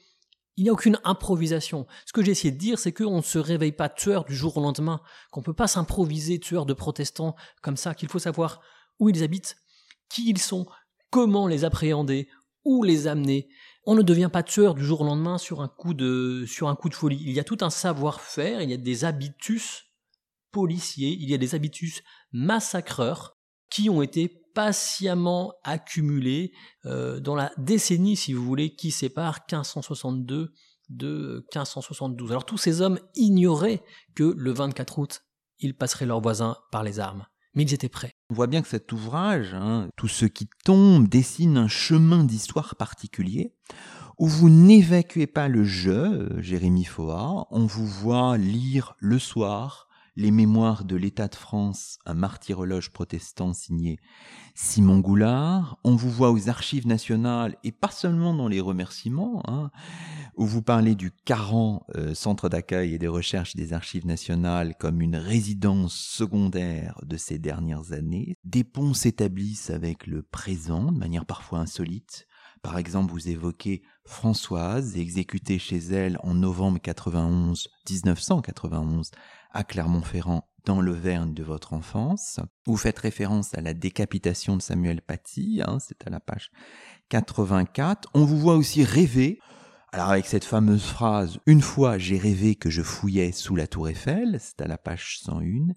il 0.55 0.63
n'y 0.63 0.69
a 0.69 0.73
aucune 0.73 0.99
improvisation. 1.03 1.87
Ce 2.05 2.13
que 2.13 2.23
j'ai 2.23 2.31
essayé 2.31 2.51
de 2.51 2.59
dire, 2.59 2.77
c'est 2.77 2.91
qu'on 2.91 3.17
ne 3.17 3.21
se 3.21 3.39
réveille 3.39 3.71
pas 3.71 3.89
tueur 3.89 4.25
du 4.25 4.35
jour 4.35 4.57
au 4.57 4.61
lendemain, 4.61 5.01
qu'on 5.31 5.39
ne 5.39 5.45
peut 5.45 5.53
pas 5.53 5.67
s'improviser 5.67 6.39
tueur 6.39 6.65
de 6.65 6.73
protestants 6.73 7.35
comme 7.61 7.77
ça, 7.77 7.95
qu'il 7.95 8.09
faut 8.09 8.19
savoir 8.19 8.61
où 8.99 9.09
ils 9.09 9.23
habitent, 9.23 9.57
qui 10.09 10.29
ils 10.29 10.39
sont, 10.39 10.67
comment 11.09 11.47
les 11.47 11.63
appréhender, 11.63 12.29
où 12.65 12.83
les 12.83 13.07
amener. 13.07 13.49
On 13.85 13.95
ne 13.95 14.01
devient 14.01 14.29
pas 14.31 14.43
tueur 14.43 14.75
du 14.75 14.85
jour 14.85 15.01
au 15.01 15.03
lendemain 15.03 15.37
sur 15.37 15.61
un 15.61 15.67
coup 15.67 15.93
de, 15.93 16.45
sur 16.47 16.69
un 16.69 16.75
coup 16.75 16.87
de 16.87 16.95
folie. 16.95 17.21
Il 17.21 17.31
y 17.31 17.39
a 17.39 17.43
tout 17.43 17.57
un 17.61 17.69
savoir-faire, 17.69 18.61
il 18.61 18.69
y 18.69 18.73
a 18.73 18.77
des 18.77 19.03
habitus 19.03 19.83
policiers, 20.51 21.17
il 21.19 21.29
y 21.29 21.33
a 21.33 21.37
des 21.37 21.53
habitus 21.53 22.01
massacreurs 22.31 23.37
qui 23.69 23.89
ont 23.89 24.01
été 24.01 24.29
patiemment 24.53 25.55
accumulé 25.63 26.53
euh, 26.85 27.19
dans 27.19 27.35
la 27.35 27.51
décennie, 27.57 28.15
si 28.15 28.33
vous 28.33 28.45
voulez, 28.45 28.75
qui 28.75 28.91
sépare 28.91 29.39
1562 29.51 30.53
de 30.89 31.45
1572. 31.53 32.31
Alors 32.31 32.45
tous 32.45 32.57
ces 32.57 32.81
hommes 32.81 32.99
ignoraient 33.15 33.83
que 34.15 34.33
le 34.37 34.53
24 34.53 34.99
août, 34.99 35.23
ils 35.59 35.75
passeraient 35.75 36.05
leurs 36.05 36.21
voisins 36.21 36.57
par 36.71 36.83
les 36.83 36.99
armes. 36.99 37.25
Mais 37.55 37.63
ils 37.63 37.73
étaient 37.73 37.89
prêts. 37.89 38.15
On 38.29 38.33
voit 38.33 38.47
bien 38.47 38.61
que 38.61 38.67
cet 38.67 38.91
ouvrage, 38.91 39.53
hein, 39.53 39.89
Tout 39.95 40.07
ce 40.07 40.25
qui 40.25 40.47
tombe, 40.65 41.07
dessine 41.07 41.57
un 41.57 41.67
chemin 41.67 42.23
d'histoire 42.23 42.75
particulier 42.75 43.53
où 44.19 44.27
vous 44.27 44.49
n'évacuez 44.49 45.27
pas 45.27 45.47
le 45.47 45.63
jeu, 45.63 46.29
euh, 46.31 46.41
Jérémy 46.41 46.83
Foa, 46.83 47.47
on 47.49 47.65
vous 47.65 47.87
voit 47.87 48.37
lire 48.37 48.95
le 48.99 49.19
soir 49.19 49.87
les 50.15 50.31
mémoires 50.31 50.85
de 50.85 50.95
l'État 50.95 51.27
de 51.27 51.35
France, 51.35 51.97
un 52.05 52.13
martyrologe 52.13 52.91
protestant 52.91 53.53
signé 53.53 53.97
Simon 54.53 54.99
Goulard. 54.99 55.79
On 55.83 55.95
vous 55.95 56.11
voit 56.11 56.31
aux 56.31 56.49
archives 56.49 56.87
nationales 56.87 57.57
et 57.63 57.71
pas 57.71 57.89
seulement 57.89 58.33
dans 58.33 58.47
les 58.47 58.61
remerciements, 58.61 59.41
hein, 59.47 59.71
où 60.35 60.45
vous 60.45 60.61
parlez 60.61 60.95
du 60.95 61.11
Caran, 61.11 61.85
euh, 61.95 62.13
centre 62.13 62.49
d'accueil 62.49 62.93
et 62.93 62.99
des 62.99 63.07
recherches 63.07 63.55
des 63.55 63.73
archives 63.73 64.05
nationales, 64.05 64.75
comme 64.77 65.01
une 65.01 65.15
résidence 65.15 65.95
secondaire 65.95 66.99
de 67.03 67.17
ces 67.17 67.39
dernières 67.39 67.93
années. 67.93 68.37
Des 68.43 68.63
ponts 68.63 68.93
s'établissent 68.93 69.71
avec 69.71 70.05
le 70.05 70.21
présent 70.21 70.91
de 70.91 70.97
manière 70.97 71.25
parfois 71.25 71.59
insolite. 71.59 72.27
Par 72.61 72.77
exemple, 72.77 73.11
vous 73.11 73.27
évoquez 73.27 73.81
Françoise, 74.05 74.97
exécutée 74.97 75.59
chez 75.59 75.77
elle 75.77 76.17
en 76.23 76.33
novembre 76.33 76.79
91, 76.79 77.67
1991, 77.89 79.11
à 79.53 79.63
Clermont-Ferrand 79.63 80.47
dans 80.65 80.81
l'Auvergne 80.81 81.33
de 81.33 81.43
votre 81.43 81.73
enfance. 81.73 82.39
Vous 82.65 82.77
faites 82.77 82.99
référence 82.99 83.53
à 83.53 83.61
la 83.61 83.73
décapitation 83.73 84.57
de 84.57 84.61
Samuel 84.61 85.01
Paty, 85.01 85.61
hein, 85.65 85.77
c'est 85.79 86.07
à 86.07 86.09
la 86.09 86.19
page 86.19 86.51
84. 87.09 88.09
On 88.13 88.25
vous 88.25 88.39
voit 88.39 88.55
aussi 88.55 88.83
rêver. 88.83 89.39
Alors 89.91 90.09
avec 90.09 90.25
cette 90.25 90.45
fameuse 90.45 90.85
phrase, 90.85 91.37
une 91.45 91.61
fois 91.61 91.97
j'ai 91.97 92.17
rêvé 92.17 92.55
que 92.55 92.69
je 92.69 92.81
fouillais 92.81 93.31
sous 93.31 93.55
la 93.55 93.67
tour 93.67 93.89
Eiffel, 93.89 94.37
c'est 94.39 94.61
à 94.61 94.67
la 94.67 94.77
page 94.77 95.19
101. 95.21 95.73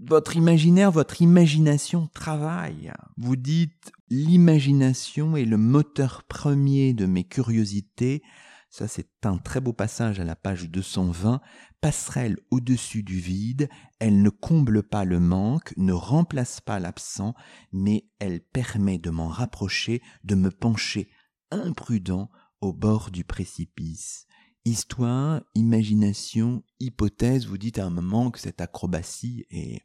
Votre 0.00 0.36
imaginaire, 0.36 0.92
votre 0.92 1.20
imagination 1.22 2.08
travaille. 2.14 2.92
Vous 3.16 3.34
dites, 3.34 3.90
l'imagination 4.10 5.36
est 5.36 5.44
le 5.44 5.56
moteur 5.56 6.22
premier 6.28 6.92
de 6.92 7.06
mes 7.06 7.24
curiosités. 7.24 8.22
Ça, 8.70 8.86
c'est 8.86 9.08
un 9.24 9.38
très 9.38 9.60
beau 9.60 9.72
passage 9.72 10.20
à 10.20 10.24
la 10.24 10.36
page 10.36 10.68
220 10.68 11.40
passerelle 11.80 12.36
au-dessus 12.50 13.02
du 13.02 13.18
vide, 13.18 13.68
elle 13.98 14.20
ne 14.20 14.30
comble 14.30 14.82
pas 14.82 15.04
le 15.04 15.20
manque, 15.20 15.72
ne 15.76 15.92
remplace 15.92 16.60
pas 16.60 16.78
l'absent, 16.78 17.34
mais 17.72 18.04
elle 18.18 18.40
permet 18.40 18.98
de 18.98 19.10
m'en 19.10 19.28
rapprocher, 19.28 20.02
de 20.24 20.34
me 20.34 20.50
pencher 20.50 21.08
imprudent 21.50 22.30
au 22.60 22.72
bord 22.74 23.10
du 23.10 23.24
précipice. 23.24 24.27
Histoire, 24.64 25.40
imagination, 25.54 26.62
hypothèse, 26.80 27.46
vous 27.46 27.58
dites 27.58 27.78
à 27.78 27.86
un 27.86 27.90
moment 27.90 28.30
que 28.30 28.38
cette 28.38 28.60
acrobatie 28.60 29.46
est 29.50 29.80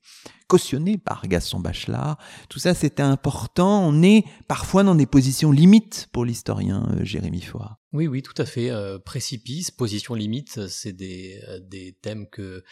cautionnée 0.47 0.97
par 0.97 1.27
Gaston 1.27 1.59
Bachelard. 1.59 2.17
Tout 2.49 2.59
ça, 2.59 2.73
c'était 2.73 3.03
important. 3.03 3.87
On 3.87 4.03
est 4.03 4.25
parfois 4.47 4.83
dans 4.83 4.95
des 4.95 5.05
positions 5.05 5.51
limites 5.51 6.09
pour 6.11 6.25
l'historien 6.25 6.87
euh, 6.91 7.03
Jérémy 7.03 7.41
Foy. 7.41 7.65
Oui, 7.93 8.07
oui, 8.07 8.21
tout 8.21 8.33
à 8.37 8.45
fait. 8.45 8.71
Euh, 8.71 8.99
précipice, 8.99 9.71
position 9.71 10.15
limite, 10.15 10.67
c'est 10.67 10.93
des, 10.93 11.39
euh, 11.47 11.59
des 11.61 11.97
thèmes 12.01 12.27
que, 12.29 12.63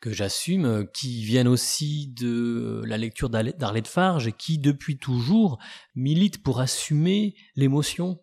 que 0.00 0.12
j'assume, 0.12 0.86
qui 0.94 1.22
viennent 1.22 1.48
aussi 1.48 2.08
de 2.16 2.82
la 2.86 2.96
lecture 2.96 3.28
d'Arlette 3.30 3.88
Farge, 3.88 4.32
qui 4.38 4.58
depuis 4.58 4.96
toujours 4.96 5.58
milite 5.94 6.42
pour 6.42 6.60
assumer 6.60 7.34
l'émotion 7.56 8.20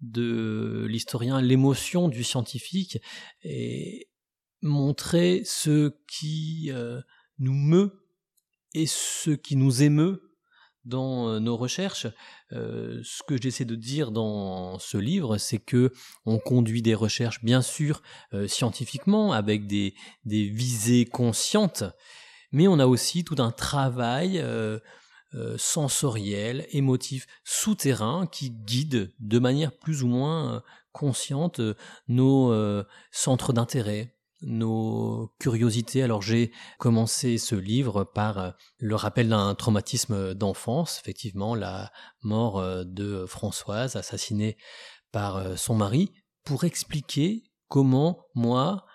de 0.00 0.86
l'historien, 0.88 1.40
l'émotion 1.40 2.08
du 2.08 2.24
scientifique, 2.24 2.98
et 3.42 4.08
montrer 4.62 5.42
ce 5.44 5.94
qui 6.08 6.70
euh, 6.70 7.00
nous 7.38 7.54
meut 7.54 8.06
et 8.74 8.86
ce 8.86 9.30
qui 9.30 9.56
nous 9.56 9.82
émeut 9.82 10.22
dans 10.84 11.40
nos 11.40 11.56
recherches. 11.56 12.06
ce 12.52 13.22
que 13.26 13.36
j'essaie 13.42 13.64
de 13.64 13.74
dire 13.74 14.12
dans 14.12 14.78
ce 14.78 14.96
livre, 14.96 15.36
c'est 15.36 15.58
que 15.58 15.92
on 16.26 16.38
conduit 16.38 16.80
des 16.80 16.94
recherches, 16.94 17.42
bien 17.42 17.60
sûr, 17.60 18.02
scientifiquement, 18.46 19.32
avec 19.32 19.66
des, 19.66 19.94
visées 20.24 21.04
conscientes, 21.04 21.82
mais 22.52 22.68
on 22.68 22.78
a 22.78 22.86
aussi 22.86 23.24
tout 23.24 23.36
un 23.38 23.50
travail 23.50 24.38
euh, 24.38 24.78
sensoriel, 25.58 26.66
émotif, 26.70 27.26
souterrain 27.44 28.26
qui 28.26 28.50
guide 28.50 29.12
de 29.18 29.38
manière 29.38 29.72
plus 29.76 30.02
ou 30.02 30.08
moins 30.08 30.54
euh, 30.54 30.60
consciente 30.92 31.60
euh, 31.60 31.74
nos 32.08 32.54
centres 33.10 33.52
d'intérêt, 33.52 34.14
nos 34.42 35.32
curiosités. 35.38 36.02
Alors 36.02 36.22
j'ai 36.22 36.52
commencé 36.78 37.38
ce 37.38 37.54
livre 37.54 38.04
par 38.04 38.54
le 38.78 38.94
rappel 38.94 39.28
d'un 39.28 39.54
traumatisme 39.54 40.34
d'enfance, 40.34 40.98
effectivement 41.00 41.54
la 41.54 41.90
mort 42.22 42.84
de 42.84 43.26
Françoise 43.26 43.96
assassinée 43.96 44.56
par 45.12 45.58
son 45.58 45.74
mari, 45.74 46.12
pour 46.44 46.64
expliquer 46.64 47.44
comment 47.68 48.26
moi, 48.34 48.86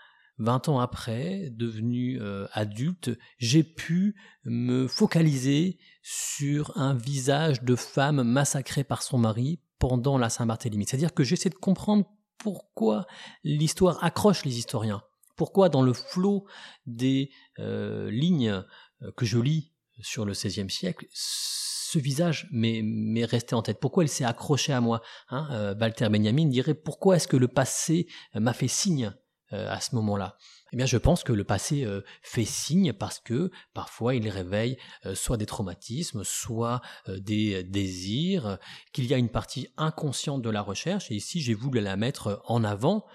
20 0.41 0.69
ans 0.69 0.80
après, 0.80 1.49
devenu 1.51 2.19
euh, 2.19 2.47
adulte, 2.51 3.12
j'ai 3.38 3.63
pu 3.63 4.15
me 4.43 4.88
focaliser 4.88 5.77
sur 6.01 6.75
un 6.77 6.95
visage 6.95 7.62
de 7.63 7.75
femme 7.75 8.23
massacrée 8.23 8.84
par 8.84 9.04
son 9.04 9.19
mari 9.19 9.60
pendant 9.77 10.17
la 10.17 10.30
Saint-Barthélemy. 10.30 10.86
C'est-à-dire 10.88 11.13
que 11.13 11.23
j'essaie 11.23 11.49
de 11.49 11.56
comprendre 11.56 12.06
pourquoi 12.39 13.06
l'histoire 13.43 14.04
accroche 14.04 14.43
les 14.43 14.58
historiens. 14.58 15.04
Pourquoi 15.38 15.69
dans 15.69 15.84
le 15.84 15.93
flot 15.93 16.45
des 16.88 17.30
euh, 17.60 18.10
lignes 18.10 18.63
euh, 19.04 19.12
que 19.15 19.25
je 19.25 19.38
lis 19.38 19.73
sur 19.99 20.25
le 20.25 20.34
XVIe 20.34 20.69
siècle, 20.69 21.06
ce 21.13 21.99
visage 21.99 22.47
m'est 22.51 23.25
resté 23.25 23.54
en 23.54 23.62
tête. 23.62 23.80
Pourquoi 23.80 24.04
il 24.04 24.10
s'est 24.10 24.23
accroché 24.23 24.73
à 24.73 24.82
moi 24.82 25.01
hein 25.30 25.75
Walter 25.80 26.10
Benjamin 26.10 26.47
dirait 26.47 26.73
pourquoi 26.73 27.17
est-ce 27.17 27.27
que 27.27 27.38
le 27.38 27.47
passé 27.47 28.08
m'a 28.34 28.54
fait 28.54 28.69
signe 28.69 29.13
à 29.52 29.80
ce 29.82 29.96
moment-là 29.96 30.38
Eh 30.72 30.78
bien, 30.78 30.86
je 30.86 30.98
pense 30.98 31.24
que 31.24 31.34
le 31.34 31.44
passé 31.44 31.84
euh, 31.84 32.02
fait 32.22 32.46
signe 32.46 32.94
parce 32.94 33.20
que 33.20 33.52
parfois 33.74 34.16
il 34.16 34.28
réveille 34.30 34.78
euh, 35.06 35.16
soit 35.16 35.38
des 35.38 35.46
traumatismes, 35.46 36.24
soit 36.24 36.82
des 37.08 37.64
désirs, 37.64 38.58
qu'il 38.94 39.06
y 39.06 39.14
a 39.14 39.18
une 39.18 39.30
partie 39.30 39.68
inconsciente 39.78 40.42
de 40.42 40.50
la 40.50 40.62
recherche. 40.62 41.12
Et 41.12 41.16
ici, 41.16 41.42
j'ai 41.42 41.54
voulu 41.54 41.82
la 41.82 41.96
mettre 41.98 42.42
en 42.46 42.64
avant 42.64 43.06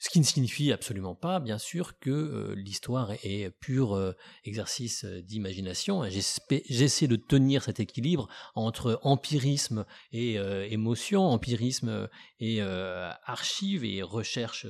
ce 0.00 0.10
qui 0.10 0.20
ne 0.20 0.24
signifie 0.24 0.70
absolument 0.70 1.16
pas, 1.16 1.40
bien 1.40 1.58
sûr, 1.58 1.98
que 1.98 2.10
euh, 2.10 2.54
l'histoire 2.54 3.10
est 3.24 3.50
pur 3.58 3.94
euh, 3.94 4.12
exercice 4.44 5.04
euh, 5.04 5.22
d'imagination. 5.22 6.04
J'essaie 6.08 7.08
de 7.08 7.16
tenir 7.16 7.64
cet 7.64 7.80
équilibre 7.80 8.28
entre 8.54 9.00
empirisme 9.02 9.84
et 10.12 10.34
émotion, 10.70 11.26
empirisme 11.26 12.08
et 12.38 12.60
archives 12.60 13.84
et 13.84 14.02
recherche 14.02 14.66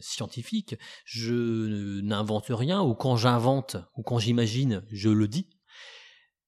scientifique. 0.00 0.76
Je 1.04 2.00
n'invente 2.00 2.46
rien, 2.48 2.82
ou 2.82 2.94
quand 2.94 3.16
j'invente, 3.16 3.76
ou 3.96 4.02
quand 4.02 4.18
j'imagine, 4.18 4.84
je 4.90 5.08
le 5.08 5.28
dis. 5.28 5.48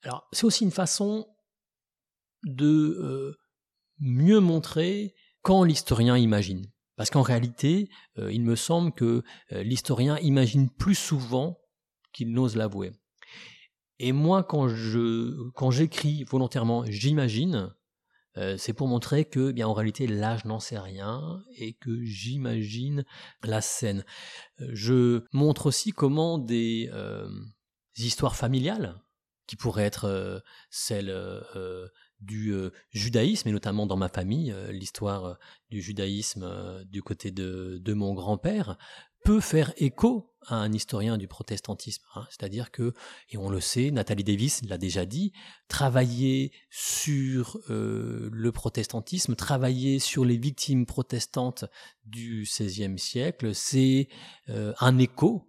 Alors, 0.02 0.28
c'est 0.32 0.44
aussi 0.44 0.64
une 0.64 0.70
façon 0.70 1.26
de 2.44 3.36
mieux 3.98 4.40
montrer 4.40 5.14
quand 5.42 5.64
l'historien 5.64 6.16
imagine. 6.16 6.70
Parce 7.02 7.10
qu'en 7.10 7.22
réalité, 7.22 7.90
euh, 8.20 8.32
il 8.32 8.44
me 8.44 8.54
semble 8.54 8.92
que 8.92 9.24
euh, 9.50 9.64
l'historien 9.64 10.18
imagine 10.18 10.70
plus 10.70 10.94
souvent 10.94 11.58
qu'il 12.12 12.30
n'ose 12.30 12.54
l'avouer. 12.54 12.92
Et 13.98 14.12
moi, 14.12 14.44
quand 14.44 14.68
je 14.68 15.50
quand 15.56 15.72
j'écris 15.72 16.22
volontairement, 16.22 16.84
j'imagine, 16.86 17.74
euh, 18.36 18.56
c'est 18.56 18.72
pour 18.72 18.86
montrer 18.86 19.24
que, 19.24 19.50
eh 19.50 19.52
bien, 19.52 19.66
en 19.66 19.72
réalité, 19.72 20.06
là, 20.06 20.36
je 20.36 20.46
n'en 20.46 20.60
sais 20.60 20.78
rien 20.78 21.42
et 21.56 21.72
que 21.72 22.04
j'imagine 22.04 23.04
la 23.42 23.60
scène. 23.60 24.04
Je 24.60 25.24
montre 25.32 25.66
aussi 25.66 25.90
comment 25.90 26.38
des 26.38 26.88
histoires 27.96 28.36
familiales, 28.36 29.02
qui 29.48 29.56
pourraient 29.56 29.86
être 29.86 30.40
celles 30.70 31.12
du 32.22 32.52
euh, 32.52 32.70
judaïsme, 32.90 33.48
et 33.48 33.52
notamment 33.52 33.86
dans 33.86 33.96
ma 33.96 34.08
famille, 34.08 34.52
euh, 34.52 34.70
l'histoire 34.72 35.24
euh, 35.24 35.34
du 35.70 35.82
judaïsme 35.82 36.84
du 36.84 37.02
côté 37.02 37.30
de, 37.30 37.92
mon 37.92 38.14
grand-père, 38.14 38.78
peut 39.24 39.40
faire 39.40 39.72
écho 39.76 40.34
à 40.46 40.56
un 40.56 40.72
historien 40.72 41.16
du 41.18 41.28
protestantisme. 41.28 42.04
Hein. 42.14 42.26
C'est-à-dire 42.30 42.70
que, 42.70 42.92
et 43.30 43.36
on 43.36 43.48
le 43.48 43.60
sait, 43.60 43.90
Nathalie 43.90 44.24
Davis 44.24 44.62
l'a 44.64 44.78
déjà 44.78 45.04
dit, 45.06 45.32
travailler 45.68 46.52
sur 46.70 47.58
le 47.68 48.50
protestantisme, 48.50 49.36
travailler 49.36 50.00
sur 50.00 50.24
les 50.24 50.36
victimes 50.36 50.86
protestantes 50.86 51.64
du 52.04 52.42
XVIe 52.42 52.98
siècle, 52.98 53.54
c'est 53.54 54.08
un 54.48 54.98
écho 54.98 55.48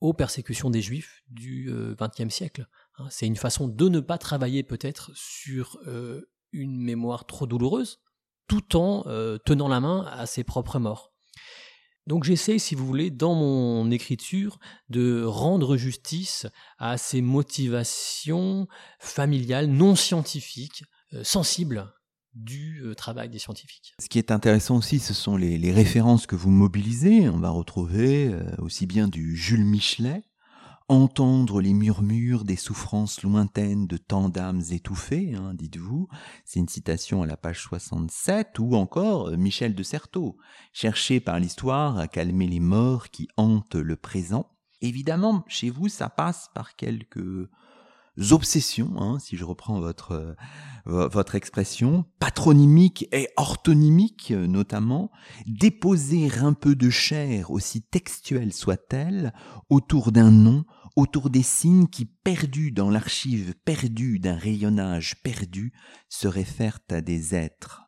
aux 0.00 0.12
persécutions 0.12 0.70
des 0.70 0.82
juifs 0.82 1.22
du 1.28 1.70
XXe 1.72 2.34
siècle. 2.34 2.66
Hein, 3.00 3.06
c'est 3.10 3.26
une 3.26 3.36
façon 3.36 3.68
de 3.68 3.88
ne 3.88 4.00
pas 4.00 4.18
travailler 4.18 4.62
peut-être 4.62 5.10
sur 5.14 5.78
euh, 5.86 6.30
une 6.52 6.76
mémoire 6.76 7.26
trop 7.26 7.46
douloureuse, 7.46 8.00
tout 8.46 8.76
en 8.76 9.04
euh, 9.06 9.38
tenant 9.38 9.68
la 9.68 9.80
main 9.80 10.06
à 10.10 10.26
ses 10.26 10.44
propres 10.44 10.78
morts. 10.78 11.12
Donc 12.06 12.24
j'essaie, 12.24 12.58
si 12.58 12.74
vous 12.74 12.86
voulez, 12.86 13.10
dans 13.10 13.34
mon 13.34 13.90
écriture, 13.90 14.58
de 14.88 15.22
rendre 15.22 15.76
justice 15.76 16.46
à 16.78 16.98
ces 16.98 17.22
motivations 17.22 18.66
familiales, 18.98 19.68
non 19.68 19.94
scientifiques, 19.94 20.84
euh, 21.14 21.24
sensibles 21.24 21.92
du 22.34 22.84
travail 22.96 23.28
des 23.28 23.40
scientifiques. 23.40 23.92
Ce 24.00 24.08
qui 24.08 24.18
est 24.18 24.30
intéressant 24.30 24.76
aussi, 24.76 25.00
ce 25.00 25.14
sont 25.14 25.36
les, 25.36 25.58
les 25.58 25.72
références 25.72 26.28
que 26.28 26.36
vous 26.36 26.50
mobilisez. 26.50 27.28
On 27.28 27.40
va 27.40 27.50
retrouver 27.50 28.32
aussi 28.58 28.86
bien 28.86 29.08
du 29.08 29.34
Jules 29.36 29.64
Michelet, 29.64 30.22
entendre 30.90 31.60
les 31.60 31.72
murmures 31.72 32.42
des 32.42 32.56
souffrances 32.56 33.22
lointaines 33.22 33.86
de 33.86 33.96
tant 33.96 34.28
d'âmes 34.28 34.62
étouffées, 34.72 35.34
hein, 35.36 35.54
dites-vous. 35.54 36.08
C'est 36.44 36.58
une 36.58 36.68
citation 36.68 37.22
à 37.22 37.26
la 37.26 37.36
page 37.36 37.62
67, 37.62 38.58
ou 38.58 38.74
encore 38.74 39.28
euh, 39.28 39.36
Michel 39.36 39.76
de 39.76 39.84
Certeau, 39.84 40.36
chercher 40.72 41.20
par 41.20 41.38
l'histoire 41.38 41.96
à 41.96 42.08
calmer 42.08 42.48
les 42.48 42.58
morts 42.58 43.10
qui 43.10 43.28
hantent 43.36 43.76
le 43.76 43.94
présent. 43.94 44.50
Évidemment, 44.80 45.44
chez 45.46 45.70
vous, 45.70 45.88
ça 45.88 46.08
passe 46.08 46.50
par 46.54 46.74
quelques 46.74 47.48
obsessions, 48.32 48.90
hein, 48.96 49.20
si 49.20 49.36
je 49.36 49.44
reprends 49.44 49.78
votre, 49.78 50.36
euh, 50.88 51.34
expression, 51.34 52.04
patronymique 52.18 53.06
et 53.12 53.28
orthonymique 53.36 54.32
notamment, 54.32 55.12
déposer 55.46 56.28
un 56.40 56.52
peu 56.52 56.74
de 56.74 56.90
chair, 56.90 57.52
aussi 57.52 57.80
textuelle 57.80 58.52
soit-elle, 58.52 59.32
autour 59.68 60.10
d'un 60.10 60.32
nom, 60.32 60.64
autour 61.00 61.30
des 61.30 61.42
signes 61.42 61.86
qui, 61.86 62.04
perdus 62.04 62.72
dans 62.72 62.90
l'archive 62.90 63.54
perdue 63.64 64.18
d'un 64.18 64.36
rayonnage 64.36 65.22
perdu, 65.22 65.72
se 66.08 66.28
réfèrent 66.28 66.80
à 66.90 67.00
des 67.00 67.34
êtres. 67.34 67.82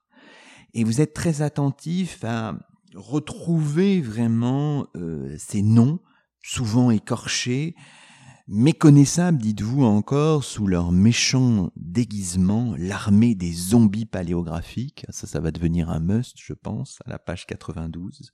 Et 0.75 0.85
vous 0.85 1.01
êtes 1.01 1.13
très 1.13 1.43
attentif 1.43 2.25
à 2.25 2.59
retrouver 2.95 4.01
vraiment 4.01 4.87
euh, 4.97 5.37
ces 5.39 5.63
noms, 5.63 6.01
souvent 6.43 6.91
écorchés, 6.91 7.75
Méconnaissable, 8.49 9.39
dites-vous 9.39 9.85
encore, 9.85 10.43
sous 10.43 10.67
leur 10.67 10.91
méchant 10.91 11.71
déguisement, 11.77 12.75
l'armée 12.77 13.37
des 13.37 13.53
zombies 13.53 14.05
paléographiques, 14.05 15.07
ça, 15.11 15.29
ça 15.29 15.39
va 15.39 15.53
devenir 15.53 15.91
un 15.91 16.01
must, 16.01 16.37
je 16.43 16.53
pense, 16.53 16.99
à 17.07 17.11
la 17.11 17.21
page 17.21 17.47
92. 17.47 18.33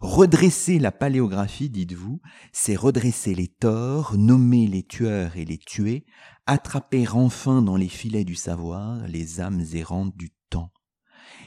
Redresser 0.00 0.80
la 0.80 0.90
paléographie, 0.90 1.70
dites-vous, 1.70 2.20
c'est 2.52 2.74
redresser 2.74 3.36
les 3.36 3.46
torts, 3.46 4.16
nommer 4.18 4.66
les 4.66 4.82
tueurs 4.82 5.36
et 5.36 5.44
les 5.44 5.58
tués, 5.58 6.04
attraper 6.46 7.06
enfin 7.08 7.62
dans 7.62 7.76
les 7.76 7.88
filets 7.88 8.24
du 8.24 8.34
savoir 8.34 9.06
les 9.06 9.40
âmes 9.40 9.62
errantes 9.72 10.16
du 10.16 10.30
temps. 10.50 10.72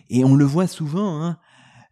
Et 0.10 0.24
on 0.24 0.36
le 0.36 0.46
voit 0.46 0.68
souvent, 0.68 1.22
hein, 1.22 1.40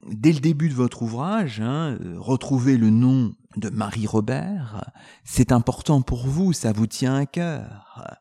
dès 0.07 0.31
le 0.31 0.39
début 0.39 0.69
de 0.69 0.73
votre 0.73 1.01
ouvrage, 1.01 1.59
hein, 1.59 1.97
euh, 2.01 2.15
retrouver 2.17 2.77
le 2.77 2.89
nom 2.89 3.33
de 3.57 3.69
Marie 3.69 4.07
Robert, 4.07 4.91
c'est 5.23 5.51
important 5.51 6.01
pour 6.01 6.27
vous, 6.27 6.53
ça 6.53 6.71
vous 6.71 6.87
tient 6.87 7.15
à 7.15 7.25
cœur. 7.25 8.17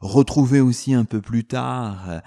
Retrouvez 0.00 0.60
aussi 0.60 0.94
un 0.94 1.04
peu 1.04 1.20
plus 1.20 1.44
tard 1.44 2.20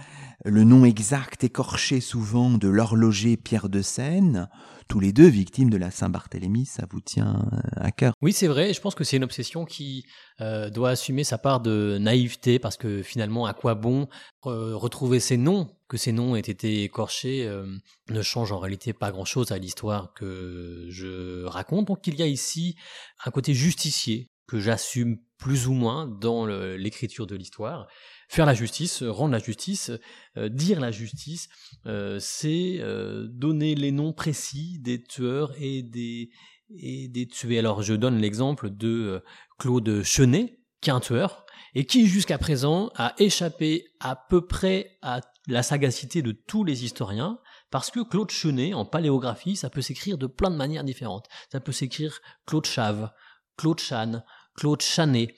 le 0.43 0.63
nom 0.63 0.85
exact 0.85 1.43
écorché 1.43 2.01
souvent 2.01 2.49
de 2.51 2.67
l'horloger 2.67 3.37
Pierre 3.37 3.69
de 3.69 3.81
Seine, 3.81 4.49
tous 4.91 4.99
les 4.99 5.13
deux 5.13 5.29
victimes 5.29 5.69
de 5.69 5.77
la 5.77 5.89
Saint-Barthélemy, 5.89 6.65
ça 6.65 6.85
vous 6.91 6.99
tient 6.99 7.49
à 7.77 7.91
cœur? 7.91 8.11
Oui, 8.21 8.33
c'est 8.33 8.47
vrai, 8.47 8.73
je 8.73 8.81
pense 8.81 8.93
que 8.93 9.05
c'est 9.05 9.15
une 9.15 9.23
obsession 9.23 9.63
qui 9.63 10.05
euh, 10.41 10.69
doit 10.69 10.89
assumer 10.89 11.23
sa 11.23 11.37
part 11.37 11.61
de 11.61 11.97
naïveté, 11.97 12.59
parce 12.59 12.75
que 12.75 13.01
finalement, 13.01 13.45
à 13.45 13.53
quoi 13.53 13.73
bon 13.73 14.09
retrouver 14.41 15.21
ces 15.21 15.37
noms? 15.37 15.69
Que 15.87 15.95
ces 15.95 16.11
noms 16.11 16.35
aient 16.35 16.41
été 16.41 16.83
écorchés 16.83 17.47
euh, 17.47 17.65
ne 18.09 18.21
change 18.21 18.51
en 18.51 18.59
réalité 18.59 18.91
pas 18.91 19.11
grand-chose 19.11 19.53
à 19.53 19.57
l'histoire 19.57 20.11
que 20.13 20.87
je 20.89 21.45
raconte. 21.45 21.87
Donc 21.87 22.05
il 22.07 22.15
y 22.15 22.21
a 22.21 22.27
ici 22.27 22.75
un 23.23 23.31
côté 23.31 23.53
justicier 23.53 24.29
que 24.45 24.59
j'assume 24.59 25.19
plus 25.37 25.67
ou 25.67 25.73
moins 25.73 26.05
dans 26.05 26.45
l'écriture 26.45 27.27
de 27.27 27.37
l'histoire. 27.37 27.87
Faire 28.31 28.45
la 28.45 28.53
justice, 28.53 29.03
rendre 29.03 29.33
la 29.33 29.39
justice, 29.39 29.91
euh, 30.37 30.47
dire 30.47 30.79
la 30.79 30.91
justice, 30.91 31.49
euh, 31.85 32.17
c'est 32.21 32.77
euh, 32.79 33.27
donner 33.29 33.75
les 33.75 33.91
noms 33.91 34.13
précis 34.13 34.79
des 34.79 35.03
tueurs 35.03 35.51
et 35.59 35.83
des, 35.83 36.29
et 36.73 37.09
des 37.09 37.27
tués. 37.27 37.59
Alors 37.59 37.81
je 37.81 37.93
donne 37.93 38.19
l'exemple 38.19 38.69
de 38.69 39.21
Claude 39.59 40.01
Chenet, 40.03 40.61
qui 40.79 40.89
est 40.89 40.93
un 40.93 41.01
tueur, 41.01 41.45
et 41.75 41.83
qui 41.83 42.07
jusqu'à 42.07 42.37
présent 42.37 42.89
a 42.95 43.15
échappé 43.17 43.83
à 43.99 44.15
peu 44.15 44.47
près 44.47 44.97
à 45.01 45.19
la 45.47 45.61
sagacité 45.61 46.21
de 46.21 46.31
tous 46.31 46.63
les 46.63 46.85
historiens, 46.85 47.37
parce 47.69 47.91
que 47.91 47.99
Claude 47.99 48.31
Chenet, 48.31 48.73
en 48.73 48.85
paléographie, 48.85 49.57
ça 49.57 49.69
peut 49.69 49.81
s'écrire 49.81 50.17
de 50.17 50.27
plein 50.27 50.51
de 50.51 50.55
manières 50.55 50.85
différentes. 50.85 51.27
Ça 51.51 51.59
peut 51.59 51.73
s'écrire 51.73 52.21
Claude 52.45 52.65
Chave, 52.65 53.11
Claude 53.57 53.81
Chan, 53.81 54.23
Claude 54.55 54.81
Chanet. 54.81 55.35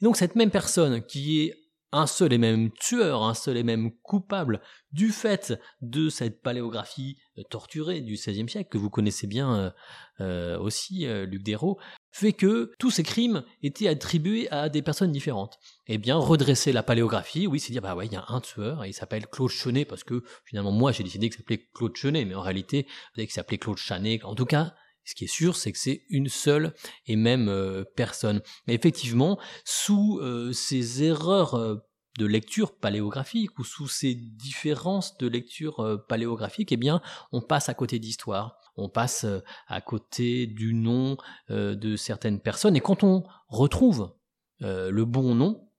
donc 0.00 0.16
cette 0.16 0.34
même 0.34 0.50
personne 0.50 1.06
qui 1.06 1.42
est 1.42 1.61
un 1.92 2.06
seul 2.06 2.32
et 2.32 2.38
même 2.38 2.70
tueur, 2.72 3.22
un 3.22 3.34
seul 3.34 3.56
et 3.56 3.62
même 3.62 3.92
coupable 4.02 4.60
du 4.92 5.10
fait 5.10 5.54
de 5.80 6.08
cette 6.08 6.42
paléographie 6.42 7.18
euh, 7.38 7.42
torturée 7.50 8.00
du 8.00 8.14
XVIe 8.14 8.48
siècle, 8.48 8.70
que 8.70 8.78
vous 8.78 8.90
connaissez 8.90 9.26
bien 9.26 9.54
euh, 9.54 9.70
euh, 10.20 10.58
aussi, 10.58 11.06
Luc 11.26 11.42
Dérault, 11.42 11.78
fait 12.10 12.32
que 12.32 12.72
tous 12.78 12.90
ces 12.90 13.02
crimes 13.02 13.44
étaient 13.62 13.88
attribués 13.88 14.50
à 14.50 14.68
des 14.68 14.82
personnes 14.82 15.12
différentes. 15.12 15.58
Eh 15.86 15.98
bien, 15.98 16.16
redresser 16.16 16.72
la 16.72 16.82
paléographie, 16.82 17.46
oui, 17.46 17.60
c'est 17.60 17.72
dire, 17.72 17.82
bah 17.82 17.94
ouais, 17.94 18.06
il 18.06 18.12
y 18.12 18.16
a 18.16 18.24
un 18.28 18.40
tueur, 18.40 18.84
et 18.84 18.88
il 18.88 18.94
s'appelle 18.94 19.26
Claude 19.26 19.50
Chenet, 19.50 19.84
parce 19.84 20.04
que 20.04 20.22
finalement, 20.44 20.72
moi, 20.72 20.92
j'ai 20.92 21.02
décidé 21.02 21.28
qu'il 21.28 21.38
s'appelait 21.38 21.68
Claude 21.74 21.96
Chenet, 21.96 22.24
mais 22.24 22.34
en 22.34 22.42
réalité, 22.42 22.86
il 23.16 23.30
s'appelait 23.30 23.58
Claude 23.58 23.78
Chanet. 23.78 24.24
En 24.24 24.34
tout 24.34 24.46
cas, 24.46 24.74
ce 25.04 25.14
qui 25.14 25.24
est 25.24 25.28
sûr, 25.28 25.56
c'est 25.56 25.72
que 25.72 25.78
c'est 25.78 26.04
une 26.10 26.28
seule 26.28 26.74
et 27.06 27.16
même 27.16 27.48
euh, 27.48 27.84
personne. 27.96 28.40
Mais 28.66 28.74
effectivement, 28.74 29.38
sous 29.64 30.18
euh, 30.22 30.52
ces 30.52 31.02
erreurs 31.02 31.54
euh, 31.54 31.76
de 32.18 32.26
lecture 32.26 32.78
paléographique 32.78 33.58
ou 33.58 33.64
sous 33.64 33.88
ces 33.88 34.14
différences 34.14 35.16
de 35.16 35.26
lecture 35.26 35.98
paléographique, 36.08 36.70
eh 36.70 36.76
bien, 36.76 37.00
on 37.32 37.40
passe 37.40 37.70
à 37.70 37.74
côté 37.74 37.98
d'histoire. 37.98 38.58
On 38.76 38.90
passe 38.90 39.24
à 39.66 39.80
côté 39.80 40.46
du 40.46 40.74
nom 40.74 41.16
de 41.48 41.96
certaines 41.96 42.38
personnes. 42.38 42.76
Et 42.76 42.80
quand 42.80 43.02
on 43.02 43.24
retrouve 43.48 44.14
le 44.60 45.04
bon 45.04 45.34
nom, 45.34 45.70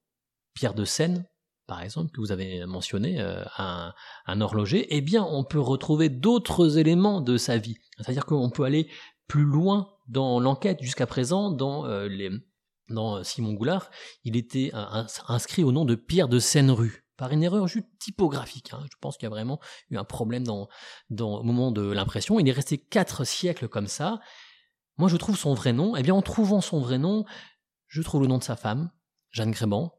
Pierre 0.55 0.73
de 0.73 0.85
Seine, 0.85 1.27
par 1.67 1.83
exemple, 1.83 2.11
que 2.11 2.19
vous 2.19 2.31
avez 2.31 2.65
mentionné, 2.65 3.19
un, 3.59 3.93
un, 4.25 4.41
horloger, 4.41 4.87
eh 4.89 5.01
bien, 5.01 5.23
on 5.23 5.43
peut 5.43 5.59
retrouver 5.59 6.09
d'autres 6.09 6.79
éléments 6.79 7.21
de 7.21 7.37
sa 7.37 7.59
vie. 7.59 7.77
C'est-à-dire 7.97 8.25
qu'on 8.25 8.49
peut 8.49 8.63
aller 8.63 8.89
plus 9.27 9.45
loin 9.45 9.89
dans 10.07 10.39
l'enquête. 10.39 10.81
Jusqu'à 10.81 11.07
présent, 11.07 11.51
dans 11.51 11.85
euh, 11.85 12.07
les, 12.07 12.29
dans 12.89 13.23
Simon 13.23 13.53
Goulard, 13.53 13.89
il 14.23 14.35
était 14.35 14.71
inscrit 15.27 15.63
au 15.63 15.71
nom 15.71 15.85
de 15.85 15.95
Pierre 15.95 16.27
de 16.27 16.39
Seine-Rue 16.39 17.03
par 17.17 17.31
une 17.31 17.43
erreur 17.43 17.67
juste 17.67 17.87
typographique. 17.99 18.71
Hein. 18.73 18.83
Je 18.91 18.97
pense 18.99 19.17
qu'il 19.17 19.25
y 19.25 19.27
a 19.27 19.29
vraiment 19.29 19.59
eu 19.89 19.97
un 19.97 20.03
problème 20.03 20.43
dans, 20.43 20.67
dans, 21.09 21.39
au 21.39 21.43
moment 21.43 21.71
de 21.71 21.83
l'impression. 21.83 22.39
Il 22.39 22.47
est 22.49 22.53
resté 22.53 22.77
quatre 22.77 23.23
siècles 23.23 23.67
comme 23.67 23.87
ça. 23.87 24.19
Moi, 24.97 25.09
je 25.09 25.17
trouve 25.17 25.37
son 25.37 25.53
vrai 25.53 25.73
nom. 25.73 25.95
Eh 25.95 26.03
bien, 26.03 26.13
en 26.13 26.21
trouvant 26.21 26.61
son 26.61 26.79
vrai 26.79 26.97
nom, 26.97 27.25
je 27.87 28.01
trouve 28.01 28.21
le 28.21 28.27
nom 28.27 28.39
de 28.39 28.43
sa 28.43 28.55
femme, 28.55 28.91
Jeanne 29.29 29.51
Gréban, 29.51 29.93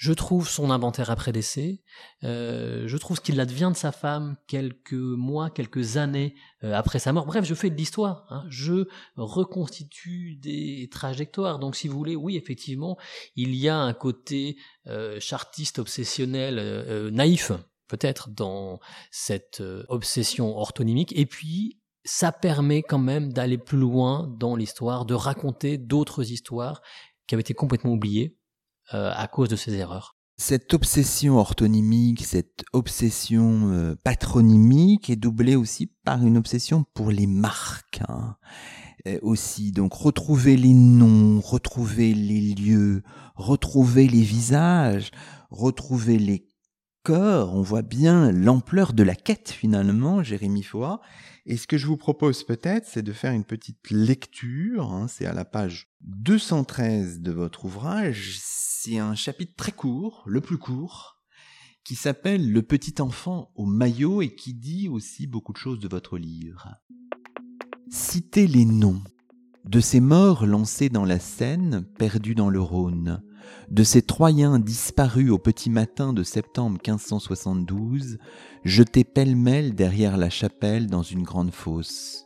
je 0.00 0.14
trouve 0.14 0.48
son 0.48 0.70
inventaire 0.70 1.10
après 1.10 1.30
décès, 1.30 1.82
euh, 2.24 2.88
je 2.88 2.96
trouve 2.96 3.18
ce 3.18 3.20
qu'il 3.20 3.38
advient 3.38 3.68
de 3.70 3.76
sa 3.76 3.92
femme 3.92 4.38
quelques 4.46 4.94
mois, 4.94 5.50
quelques 5.50 5.98
années 5.98 6.34
euh, 6.64 6.72
après 6.72 6.98
sa 6.98 7.12
mort. 7.12 7.26
Bref, 7.26 7.44
je 7.44 7.54
fais 7.54 7.68
de 7.68 7.76
l'histoire, 7.76 8.24
hein. 8.30 8.46
je 8.48 8.86
reconstitue 9.16 10.36
des 10.36 10.88
trajectoires. 10.90 11.58
Donc, 11.58 11.76
si 11.76 11.86
vous 11.86 11.98
voulez, 11.98 12.16
oui, 12.16 12.38
effectivement, 12.38 12.96
il 13.36 13.54
y 13.54 13.68
a 13.68 13.76
un 13.76 13.92
côté 13.92 14.56
euh, 14.86 15.20
chartiste, 15.20 15.78
obsessionnel, 15.78 17.10
naïf, 17.12 17.52
peut-être, 17.86 18.30
dans 18.30 18.80
cette 19.10 19.62
obsession 19.88 20.56
orthonymique. 20.56 21.12
Et 21.14 21.26
puis, 21.26 21.78
ça 22.04 22.32
permet 22.32 22.82
quand 22.82 22.98
même 22.98 23.34
d'aller 23.34 23.58
plus 23.58 23.76
loin 23.76 24.34
dans 24.38 24.56
l'histoire, 24.56 25.04
de 25.04 25.12
raconter 25.12 25.76
d'autres 25.76 26.32
histoires 26.32 26.80
qui 27.26 27.34
avaient 27.34 27.42
été 27.42 27.52
complètement 27.52 27.92
oubliées 27.92 28.39
à 28.92 29.28
cause 29.28 29.48
de 29.48 29.56
ces 29.56 29.74
erreurs. 29.74 30.16
Cette 30.40 30.72
obsession 30.72 31.36
orthonymique, 31.36 32.24
cette 32.24 32.64
obsession 32.72 33.70
euh, 33.72 33.94
patronymique 34.04 35.10
est 35.10 35.16
doublée 35.16 35.54
aussi 35.54 35.92
par 36.02 36.24
une 36.24 36.38
obsession 36.38 36.86
pour 36.94 37.10
les 37.10 37.26
marques. 37.26 38.00
Hein. 38.08 38.36
aussi, 39.20 39.70
donc 39.70 39.92
retrouver 39.92 40.56
les 40.56 40.72
noms, 40.72 41.40
retrouver 41.40 42.14
les 42.14 42.40
lieux, 42.54 43.02
retrouver 43.34 44.08
les 44.08 44.22
visages, 44.22 45.10
retrouver 45.50 46.18
les 46.18 46.48
corps, 47.02 47.54
on 47.54 47.62
voit 47.62 47.82
bien 47.82 48.30
l'ampleur 48.32 48.92
de 48.92 49.02
la 49.02 49.14
quête 49.14 49.50
finalement, 49.50 50.22
Jérémy 50.22 50.62
Foa. 50.62 51.00
Et 51.46 51.56
ce 51.56 51.66
que 51.66 51.78
je 51.78 51.86
vous 51.86 51.96
propose 51.96 52.44
peut-être, 52.44 52.86
c'est 52.86 53.02
de 53.02 53.12
faire 53.12 53.32
une 53.32 53.44
petite 53.44 53.90
lecture, 53.90 54.92
hein. 54.92 55.08
c'est 55.08 55.26
à 55.26 55.32
la 55.32 55.44
page 55.44 55.88
213 56.02 57.20
de 57.20 57.32
votre 57.32 57.64
ouvrage, 57.64 58.38
c'est 58.40 58.98
un 58.98 59.14
chapitre 59.14 59.54
très 59.56 59.72
court, 59.72 60.22
le 60.26 60.40
plus 60.40 60.58
court, 60.58 61.20
qui 61.84 61.94
s'appelle 61.94 62.52
Le 62.52 62.62
petit 62.62 63.00
enfant 63.00 63.50
au 63.54 63.64
maillot 63.64 64.22
et 64.22 64.34
qui 64.34 64.54
dit 64.54 64.88
aussi 64.88 65.26
beaucoup 65.26 65.52
de 65.52 65.58
choses 65.58 65.80
de 65.80 65.88
votre 65.88 66.18
livre. 66.18 66.68
Citez 67.90 68.46
les 68.46 68.64
noms 68.64 69.02
de 69.64 69.80
ces 69.80 70.00
morts 70.00 70.46
lancés 70.46 70.88
dans 70.88 71.04
la 71.04 71.18
Seine, 71.18 71.84
perdus 71.98 72.34
dans 72.34 72.50
le 72.50 72.60
Rhône, 72.60 73.22
de 73.70 73.82
ces 73.84 74.02
Troyens 74.02 74.58
disparus 74.58 75.30
au 75.30 75.38
petit 75.38 75.70
matin 75.70 76.12
de 76.12 76.22
septembre 76.22 76.78
1572, 76.86 78.18
jetés 78.64 79.04
pêle-mêle 79.04 79.74
derrière 79.74 80.16
la 80.16 80.30
chapelle 80.30 80.86
dans 80.88 81.02
une 81.02 81.22
grande 81.22 81.52
fosse. 81.52 82.24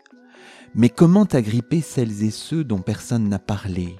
Mais 0.74 0.88
comment 0.88 1.24
agripper 1.24 1.80
celles 1.80 2.24
et 2.24 2.30
ceux 2.30 2.64
dont 2.64 2.80
personne 2.80 3.28
n'a 3.28 3.38
parlé, 3.38 3.96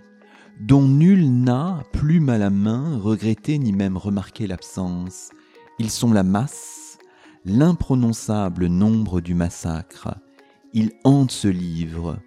dont 0.61 0.89
nul 0.89 1.31
n'a, 1.31 1.83
plume 1.93 2.29
à 2.29 2.39
la 2.39 2.51
main, 2.51 2.99
regretté 2.99 3.59
ni 3.59 3.73
même 3.73 3.97
remarqué 3.97 4.47
l'absence? 4.47 5.31
Ils 5.79 5.91
sont 5.91 6.13
la 6.13 6.23
masse, 6.23 6.99
l'imprononçable 7.45 8.67
nombre 8.67 9.21
du 9.21 9.35
massacre. 9.35 10.17
Ils 10.73 10.93
hantent 11.05 11.31
ce 11.31 11.49
livre. 11.49 12.19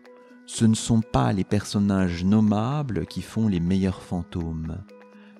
Ce 0.49 0.63
ne 0.63 0.75
sont 0.75 1.01
pas 1.01 1.33
les 1.33 1.43
personnages 1.43 2.23
nommables 2.23 3.05
qui 3.05 3.21
font 3.21 3.49
les 3.49 3.59
meilleurs 3.59 4.01
fantômes. 4.01 4.77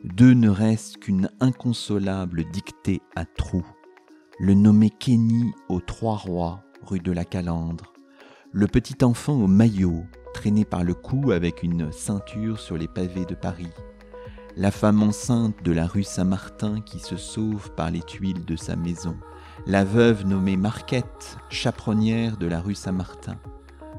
D'eux 0.04 0.34
ne 0.34 0.50
reste 0.50 0.98
qu'une 0.98 1.30
inconsolable 1.40 2.44
dictée 2.52 3.02
à 3.16 3.24
trous. 3.24 3.66
Le 4.38 4.54
nommé 4.54 4.90
Kenny 4.90 5.54
aux 5.70 5.80
Trois 5.80 6.18
Rois, 6.18 6.62
rue 6.82 7.00
de 7.00 7.14
la 7.14 7.24
Calandre. 7.24 7.94
Le 8.52 8.68
petit 8.68 9.02
enfant 9.06 9.34
au 9.34 9.48
maillot, 9.48 10.04
traîné 10.34 10.66
par 10.66 10.84
le 10.84 10.94
cou 10.94 11.32
avec 11.32 11.64
une 11.64 11.90
ceinture 11.94 12.60
sur 12.60 12.78
les 12.78 12.90
pavés 12.90 13.26
de 13.26 13.34
Paris, 13.34 13.72
la 14.58 14.72
femme 14.72 15.02
enceinte 15.02 15.64
de 15.64 15.72
la 15.72 15.88
rue 15.88 16.04
Saint-Martin 16.04 16.82
qui 16.82 17.00
se 17.00 17.16
sauve 17.16 17.72
par 17.76 17.92
les 17.92 18.02
tuiles 18.02 18.44
de 18.44 18.58
sa 18.58 18.76
maison, 18.76 19.16
la 19.68 19.86
veuve 19.86 20.26
nommée 20.26 20.58
Marquette, 20.58 21.38
chaperonnière 21.50 22.36
de 22.38 22.48
la 22.48 22.60
rue 22.60 22.76
Saint-Martin, 22.76 23.38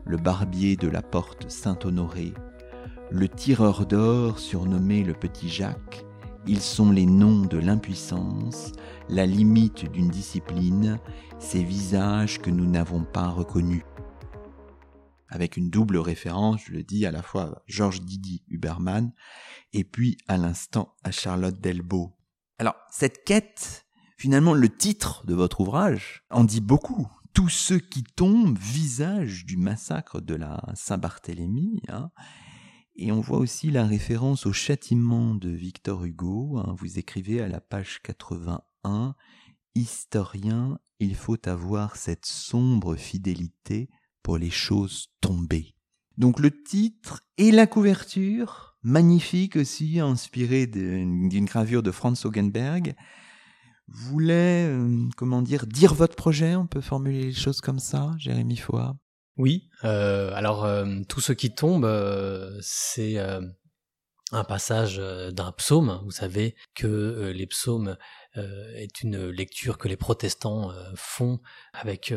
le 0.08 0.16
barbier 0.16 0.74
de 0.76 0.88
la 0.88 1.02
porte 1.02 1.48
Saint-Honoré, 1.50 2.34
le 3.10 3.28
tireur 3.28 3.86
d'or 3.86 4.40
surnommé 4.40 5.04
le 5.04 5.14
petit 5.14 5.48
Jacques, 5.48 6.04
ils 6.46 6.60
sont 6.60 6.90
les 6.90 7.06
noms 7.06 7.44
de 7.44 7.58
l'impuissance, 7.58 8.72
la 9.08 9.26
limite 9.26 9.90
d'une 9.92 10.08
discipline, 10.08 10.98
ces 11.38 11.62
visages 11.62 12.40
que 12.40 12.50
nous 12.50 12.66
n'avons 12.66 13.04
pas 13.04 13.28
reconnus 13.28 13.84
avec 15.28 15.56
une 15.56 15.70
double 15.70 15.98
référence, 15.98 16.62
je 16.66 16.72
le 16.72 16.82
dis, 16.82 17.06
à 17.06 17.10
la 17.10 17.22
fois 17.22 17.42
à 17.42 17.62
Georges 17.66 18.00
Didi 18.00 18.42
Huberman 18.48 19.12
et 19.72 19.84
puis 19.84 20.16
à 20.26 20.36
l'instant 20.36 20.94
à 21.04 21.10
Charlotte 21.10 21.60
Delbo. 21.60 22.16
Alors, 22.58 22.74
cette 22.90 23.24
quête, 23.24 23.86
finalement, 24.16 24.54
le 24.54 24.68
titre 24.68 25.24
de 25.26 25.34
votre 25.34 25.60
ouvrage 25.60 26.24
en 26.30 26.44
dit 26.44 26.60
beaucoup. 26.60 27.08
Tous 27.38 27.48
ceux 27.48 27.78
qui 27.78 28.02
tombent, 28.02 28.58
visage 28.58 29.46
du 29.46 29.56
massacre 29.56 30.20
de 30.20 30.34
la 30.34 30.60
Saint-Barthélemy. 30.74 31.80
Hein. 31.86 32.10
Et 32.96 33.12
on 33.12 33.20
voit 33.20 33.38
aussi 33.38 33.70
la 33.70 33.86
référence 33.86 34.44
au 34.44 34.52
châtiment 34.52 35.36
de 35.36 35.48
Victor 35.48 36.04
Hugo. 36.04 36.58
Hein. 36.58 36.74
Vous 36.76 36.98
écrivez 36.98 37.40
à 37.40 37.46
la 37.46 37.60
page 37.60 38.00
81, 38.02 39.14
Historien, 39.76 40.80
il 40.98 41.14
faut 41.14 41.48
avoir 41.48 41.94
cette 41.94 42.26
sombre 42.26 42.96
fidélité 42.96 43.88
les 44.36 44.50
choses 44.50 45.08
tombées. 45.20 45.74
Donc 46.18 46.40
le 46.40 46.50
titre 46.50 47.22
et 47.38 47.52
la 47.52 47.66
couverture, 47.66 48.76
magnifique 48.82 49.56
aussi, 49.56 50.00
inspiré 50.00 50.66
d'une 50.66 51.44
gravure 51.44 51.82
de 51.82 51.92
Franz 51.92 52.26
Hogenberg, 52.26 52.94
voulait, 53.88 54.66
euh, 54.66 55.08
comment 55.16 55.42
dire, 55.42 55.66
dire 55.66 55.94
votre 55.94 56.16
projet, 56.16 56.54
on 56.54 56.66
peut 56.66 56.80
formuler 56.80 57.24
les 57.24 57.32
choses 57.32 57.60
comme 57.60 57.78
ça, 57.78 58.14
Jérémy 58.18 58.56
Foa 58.56 58.96
Oui, 59.36 59.68
euh, 59.84 60.32
alors 60.34 60.64
euh, 60.64 61.00
tout 61.08 61.20
ce 61.20 61.32
qui 61.32 61.54
tombe, 61.54 61.86
c'est 62.60 63.18
un 64.30 64.44
passage 64.44 64.98
d'un 64.98 65.52
psaume. 65.52 66.00
Vous 66.04 66.10
savez 66.10 66.54
que 66.74 67.32
les 67.34 67.46
psaumes 67.46 67.96
est 68.34 69.02
une 69.02 69.28
lecture 69.28 69.78
que 69.78 69.88
les 69.88 69.96
protestants 69.96 70.70
font 70.94 71.40
avec 71.72 72.12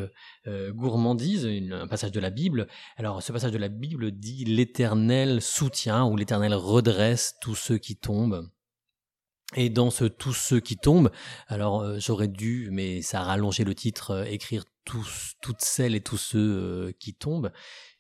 gourmandise, 0.48 1.48
un 1.72 1.88
passage 1.88 2.12
de 2.12 2.20
la 2.20 2.30
Bible. 2.30 2.68
Alors 2.98 3.24
ce 3.24 3.32
passage 3.32 3.52
de 3.52 3.58
la 3.58 3.70
Bible 3.70 4.12
dit 4.12 4.44
l'Éternel 4.44 5.42
soutient 5.42 6.06
ou 6.06 6.18
l'Éternel 6.18 6.54
redresse 6.54 7.36
tous 7.40 7.56
ceux 7.56 7.78
qui 7.78 7.96
tombent. 7.96 8.50
Et 9.56 9.70
dans 9.70 9.90
ce 9.90 10.06
tous 10.06 10.34
ceux 10.34 10.60
qui 10.60 10.78
tombent, 10.78 11.12
alors 11.48 12.00
j'aurais 12.00 12.30
dû, 12.30 12.70
mais 12.72 13.02
ça 13.02 13.22
a 13.22 13.24
rallongé 13.24 13.64
le 13.64 13.76
titre, 13.76 14.26
écrire 14.28 14.64
tous, 14.86 15.34
toutes 15.42 15.62
celles 15.62 15.94
et 15.94 16.02
tous 16.02 16.18
ceux 16.18 16.94
qui 17.00 17.14
tombent 17.14 17.52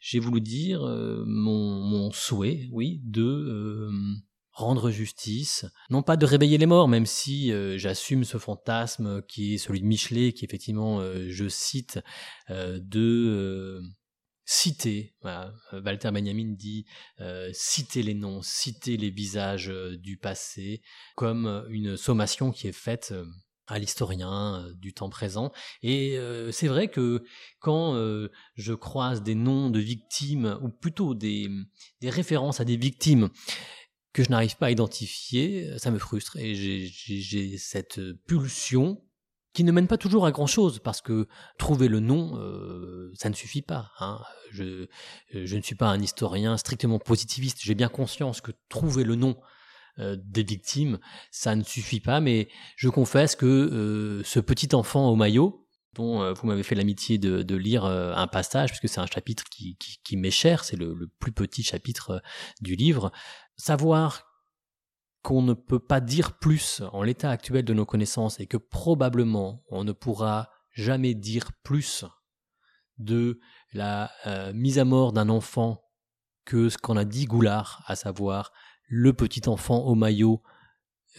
j'ai 0.01 0.19
voulu 0.19 0.41
dire 0.41 0.83
euh, 0.83 1.23
mon, 1.25 1.79
mon, 1.79 2.11
souhait, 2.11 2.67
oui, 2.71 2.99
de 3.05 3.23
euh, 3.23 3.91
rendre 4.51 4.89
justice, 4.89 5.65
non 5.89 6.01
pas 6.01 6.17
de 6.17 6.25
réveiller 6.25 6.57
les 6.57 6.65
morts, 6.65 6.87
même 6.87 7.05
si 7.05 7.53
euh, 7.53 7.77
j'assume 7.77 8.23
ce 8.23 8.37
fantasme 8.37 9.21
qui 9.27 9.53
est 9.53 9.57
celui 9.59 9.79
de 9.79 9.85
Michelet, 9.85 10.33
qui 10.33 10.43
effectivement, 10.43 11.01
je 11.27 11.47
cite, 11.47 11.99
de 12.49 13.81
citer, 14.53 15.15
voilà, 15.21 15.53
Walter 15.71 16.11
Benjamin 16.11 16.53
dit 16.57 16.85
citer 17.53 18.03
les 18.03 18.13
noms, 18.13 18.41
citer 18.41 18.97
les 18.97 19.09
visages 19.09 19.67
du 19.67 20.17
passé, 20.17 20.81
comme 21.15 21.65
une 21.69 21.95
sommation 21.95 22.51
qui 22.51 22.67
est 22.67 22.73
faite 22.73 23.13
à 23.71 23.79
l'historien 23.79 24.55
euh, 24.55 24.73
du 24.73 24.93
temps 24.93 25.09
présent. 25.09 25.51
Et 25.81 26.17
euh, 26.17 26.51
c'est 26.51 26.67
vrai 26.67 26.89
que 26.89 27.23
quand 27.59 27.95
euh, 27.95 28.29
je 28.55 28.73
croise 28.73 29.23
des 29.23 29.35
noms 29.35 29.69
de 29.69 29.79
victimes, 29.79 30.59
ou 30.61 30.69
plutôt 30.69 31.15
des, 31.15 31.49
des 32.01 32.09
références 32.09 32.59
à 32.59 32.65
des 32.65 32.77
victimes 32.77 33.29
que 34.13 34.23
je 34.23 34.29
n'arrive 34.29 34.57
pas 34.57 34.67
à 34.67 34.71
identifier, 34.71 35.77
ça 35.77 35.89
me 35.89 35.97
frustre. 35.97 36.35
Et 36.37 36.53
j'ai 36.53 37.57
cette 37.57 38.01
pulsion 38.27 39.01
qui 39.53 39.63
ne 39.63 39.71
mène 39.71 39.87
pas 39.87 39.97
toujours 39.97 40.25
à 40.25 40.31
grand 40.31 40.47
chose 40.47 40.79
parce 40.79 41.01
que 41.01 41.27
trouver 41.57 41.87
le 41.87 41.99
nom, 41.99 42.39
ça 43.15 43.29
ne 43.29 43.35
suffit 43.35 43.61
pas. 43.61 43.91
Hein. 43.99 44.19
Je, 44.51 44.87
je 45.33 45.57
ne 45.57 45.61
suis 45.61 45.75
pas 45.75 45.89
un 45.89 46.01
historien 46.01 46.57
strictement 46.57 46.99
positiviste. 46.99 47.59
J'ai 47.61 47.75
bien 47.75 47.89
conscience 47.89 48.39
que 48.41 48.51
trouver 48.69 49.03
le 49.03 49.15
nom 49.15 49.35
euh, 49.99 50.15
des 50.17 50.43
victimes, 50.43 50.99
ça 51.31 51.53
ne 51.55 51.63
suffit 51.63 51.99
pas, 51.99 52.21
mais 52.21 52.47
je 52.77 52.87
confesse 52.87 53.35
que 53.35 53.45
euh, 53.45 54.23
ce 54.23 54.39
petit 54.39 54.73
enfant 54.73 55.09
au 55.09 55.15
maillot, 55.17 55.67
dont 55.95 56.21
euh, 56.21 56.31
vous 56.31 56.47
m'avez 56.47 56.63
fait 56.63 56.75
l'amitié 56.75 57.17
de, 57.17 57.55
lire 57.55 57.83
un 57.83 58.27
passage, 58.27 58.69
puisque 58.69 58.87
c'est 58.87 59.01
un 59.01 59.05
chapitre 59.05 59.43
qui, 59.49 59.75
m'est 60.15 60.31
cher, 60.31 60.63
c'est 60.63 60.77
le, 60.77 61.09
plus 61.19 61.33
petit 61.33 61.61
chapitre 61.61 62.21
du 62.61 62.75
livre, 62.75 63.11
savoir 63.57 64.30
qu'on 65.21 65.41
ne 65.41 65.53
peut 65.53 65.79
pas 65.79 66.01
dire 66.01 66.37
plus 66.37 66.81
en 66.93 67.03
l'état 67.03 67.29
actuel 67.29 67.63
de 67.63 67.73
nos 67.73 67.85
connaissances 67.85 68.39
et 68.39 68.47
que 68.47 68.57
probablement 68.57 69.63
on 69.69 69.83
ne 69.83 69.91
pourra 69.91 70.49
jamais 70.71 71.13
dire 71.13 71.51
plus 71.63 72.05
de 72.97 73.39
la 73.73 74.11
mise 74.53 74.79
à 74.79 74.85
mort 74.85 75.13
d'un 75.13 75.29
enfant 75.29 75.81
que 76.45 76.69
ce 76.69 76.77
qu'en 76.77 76.97
a 76.97 77.05
dit 77.05 77.25
Goulard, 77.25 77.83
à 77.85 77.95
savoir 77.95 78.51
le 78.87 79.13
petit 79.13 79.47
enfant 79.47 79.79
au 79.79 79.95
maillot 79.95 80.41
euh, 80.45 80.50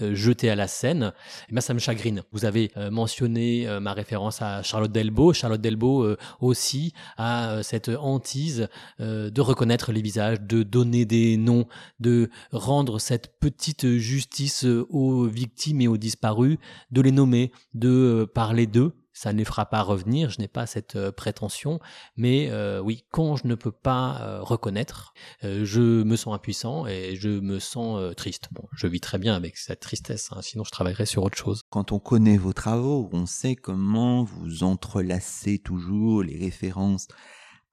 jeté 0.00 0.50
à 0.50 0.54
la 0.54 0.68
Seine, 0.68 1.12
eh 1.48 1.54
ben, 1.54 1.60
ça 1.60 1.74
me 1.74 1.78
chagrine. 1.78 2.22
Vous 2.32 2.44
avez 2.44 2.70
euh, 2.76 2.90
mentionné 2.90 3.66
euh, 3.66 3.80
ma 3.80 3.92
référence 3.92 4.42
à 4.42 4.62
Charlotte 4.62 4.92
Delbo. 4.92 5.32
Charlotte 5.32 5.60
Delbo 5.60 6.16
aussi 6.40 6.92
a 7.16 7.62
cette 7.62 7.88
hantise 7.88 8.68
de 8.98 9.40
reconnaître 9.40 9.92
les 9.92 10.02
visages, 10.02 10.40
de 10.40 10.62
donner 10.62 11.04
des 11.04 11.36
noms, 11.36 11.66
de 12.00 12.30
rendre 12.52 12.98
cette 12.98 13.38
petite 13.38 13.96
justice 13.96 14.64
aux 14.64 15.26
victimes 15.26 15.80
et 15.80 15.88
aux 15.88 15.96
disparus, 15.96 16.58
de 16.90 17.00
les 17.00 17.12
nommer, 17.12 17.52
de 17.74 18.30
parler 18.34 18.66
d'eux 18.66 18.92
ça 19.12 19.32
ne 19.32 19.44
fera 19.44 19.66
pas 19.66 19.82
revenir, 19.82 20.30
je 20.30 20.40
n'ai 20.40 20.48
pas 20.48 20.66
cette 20.66 20.96
euh, 20.96 21.12
prétention, 21.12 21.80
mais 22.16 22.48
euh, 22.50 22.80
oui, 22.80 23.04
quand 23.10 23.36
je 23.36 23.46
ne 23.46 23.54
peux 23.54 23.72
pas 23.72 24.20
euh, 24.20 24.40
reconnaître, 24.42 25.14
je 25.42 26.02
me 26.02 26.16
sens 26.16 26.34
impuissant 26.34 26.86
et 26.86 27.16
je 27.16 27.28
me 27.28 27.58
sens 27.58 28.14
triste. 28.16 28.48
Bon, 28.52 28.68
je 28.72 28.86
vis 28.86 29.00
très 29.00 29.18
bien 29.18 29.34
avec 29.34 29.56
cette 29.56 29.80
tristesse, 29.80 30.28
hein, 30.32 30.40
sinon 30.42 30.64
je 30.64 30.70
travaillerais 30.70 31.06
sur 31.06 31.22
autre 31.22 31.36
chose. 31.36 31.62
Quand 31.70 31.92
on 31.92 31.98
connaît 31.98 32.36
vos 32.36 32.52
travaux, 32.52 33.08
on 33.12 33.26
sait 33.26 33.56
comment 33.56 34.24
vous 34.24 34.62
entrelacez 34.62 35.58
toujours 35.58 36.22
les 36.22 36.38
références 36.38 37.08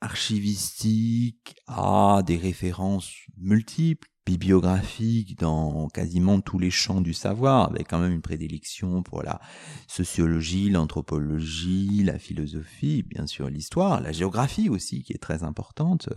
archivistiques 0.01 1.55
à 1.67 2.21
des 2.25 2.37
références 2.37 3.11
multiples 3.37 4.07
bibliographique 4.29 5.39
dans 5.39 5.87
quasiment 5.87 6.39
tous 6.39 6.59
les 6.59 6.69
champs 6.69 7.01
du 7.01 7.13
savoir, 7.13 7.71
avec 7.71 7.87
quand 7.87 7.97
même 7.97 8.11
une 8.11 8.21
prédilection 8.21 9.01
pour 9.01 9.23
la 9.23 9.41
sociologie, 9.87 10.69
l'anthropologie, 10.69 12.03
la 12.03 12.19
philosophie, 12.19 13.01
bien 13.01 13.25
sûr 13.25 13.49
l'histoire, 13.49 14.01
la 14.01 14.11
géographie 14.11 14.69
aussi 14.69 15.01
qui 15.01 15.13
est 15.13 15.21
très 15.21 15.41
importante. 15.41 16.09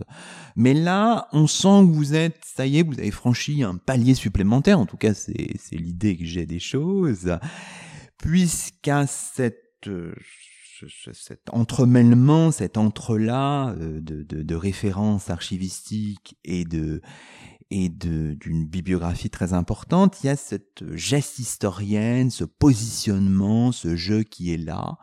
Mais 0.55 0.75
là, 0.75 1.27
on 1.31 1.47
sent 1.47 1.87
que 1.87 1.91
vous 1.91 2.13
êtes, 2.13 2.39
ça 2.45 2.67
y 2.67 2.77
est, 2.77 2.83
vous 2.83 2.99
avez 2.99 3.09
franchi 3.09 3.63
un 3.63 3.77
palier 3.77 4.13
supplémentaire, 4.13 4.79
en 4.79 4.85
tout 4.85 4.97
cas 4.97 5.15
c'est 5.15 5.57
l'idée 5.71 6.15
que 6.15 6.25
j'ai 6.25 6.45
des 6.45 6.59
choses, 6.59 7.35
puisqu'à 8.19 9.07
cette 9.07 9.89
cet 10.87 11.49
entremêlement, 11.51 12.51
cet 12.51 12.77
entrelac 12.77 13.77
euh, 13.77 13.99
de, 14.01 14.23
de, 14.23 14.55
références 14.55 15.29
archivistiques 15.29 16.37
et 16.43 16.65
de 16.65 17.01
et 17.69 17.89
d'une 17.89 18.67
bibliographie 18.67 19.31
très 19.31 19.53
importante, 19.53 20.21
il 20.21 20.27
y 20.27 20.29
a 20.29 20.35
cette 20.35 20.83
geste 20.93 21.39
historienne, 21.39 22.29
ce 22.29 22.43
positionnement, 22.43 23.71
ce 23.71 23.95
jeu 23.95 24.21
qui 24.21 24.53
est 24.53 24.57
là. 24.57 24.97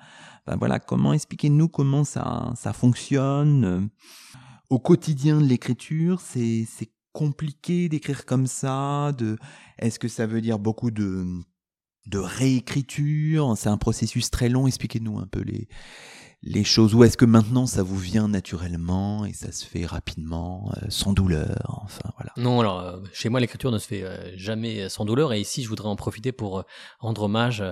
Ben 0.47 0.57
voilà, 0.57 0.79
comment 0.79 1.13
expliquez-nous 1.13 1.69
comment 1.69 2.05
ça, 2.05 2.53
ça 2.55 2.73
fonctionne 2.73 3.91
au 4.69 4.79
quotidien 4.79 5.41
de 5.41 5.47
l'écriture 5.47 6.21
C'est 6.21 6.67
compliqué 7.13 7.89
d'écrire 7.89 8.25
comme 8.25 8.47
ça. 8.47 9.13
De, 9.19 9.37
est-ce 9.79 9.99
que 9.99 10.09
ça 10.09 10.27
veut 10.27 10.41
dire 10.41 10.59
beaucoup 10.59 10.91
de 10.91 11.27
de 12.07 12.19
réécriture 12.19 13.55
C'est 13.57 13.69
un 13.69 13.79
processus 13.79 14.31
très 14.31 14.49
long. 14.49 14.67
Expliquez-nous 14.67 15.19
un 15.19 15.27
peu 15.27 15.41
les 15.41 15.69
les 16.43 16.65
choses 16.65 16.95
Ou 16.95 17.05
est-ce 17.05 17.19
que 17.19 17.27
maintenant 17.27 17.67
ça 17.67 17.83
vous 17.83 17.99
vient 17.99 18.29
naturellement 18.29 19.27
et 19.27 19.35
ça 19.35 19.53
se 19.53 19.67
fait 19.67 19.85
rapidement, 19.85 20.73
euh, 20.77 20.87
sans 20.89 21.13
douleur 21.13 21.83
Enfin 21.85 22.11
voilà. 22.17 22.33
Non, 22.39 22.61
alors 22.61 22.81
euh, 22.81 22.99
chez 23.13 23.29
moi 23.29 23.41
l'écriture 23.41 23.71
ne 23.71 23.79
se 23.79 23.87
fait 23.87 24.03
euh, 24.03 24.33
jamais 24.37 24.89
sans 24.89 25.05
douleur 25.05 25.35
et 25.35 25.41
ici 25.41 25.63
je 25.63 25.69
voudrais 25.69 25.89
en 25.89 25.97
profiter 25.97 26.33
pour 26.33 26.65
rendre 26.99 27.23
hommage 27.25 27.63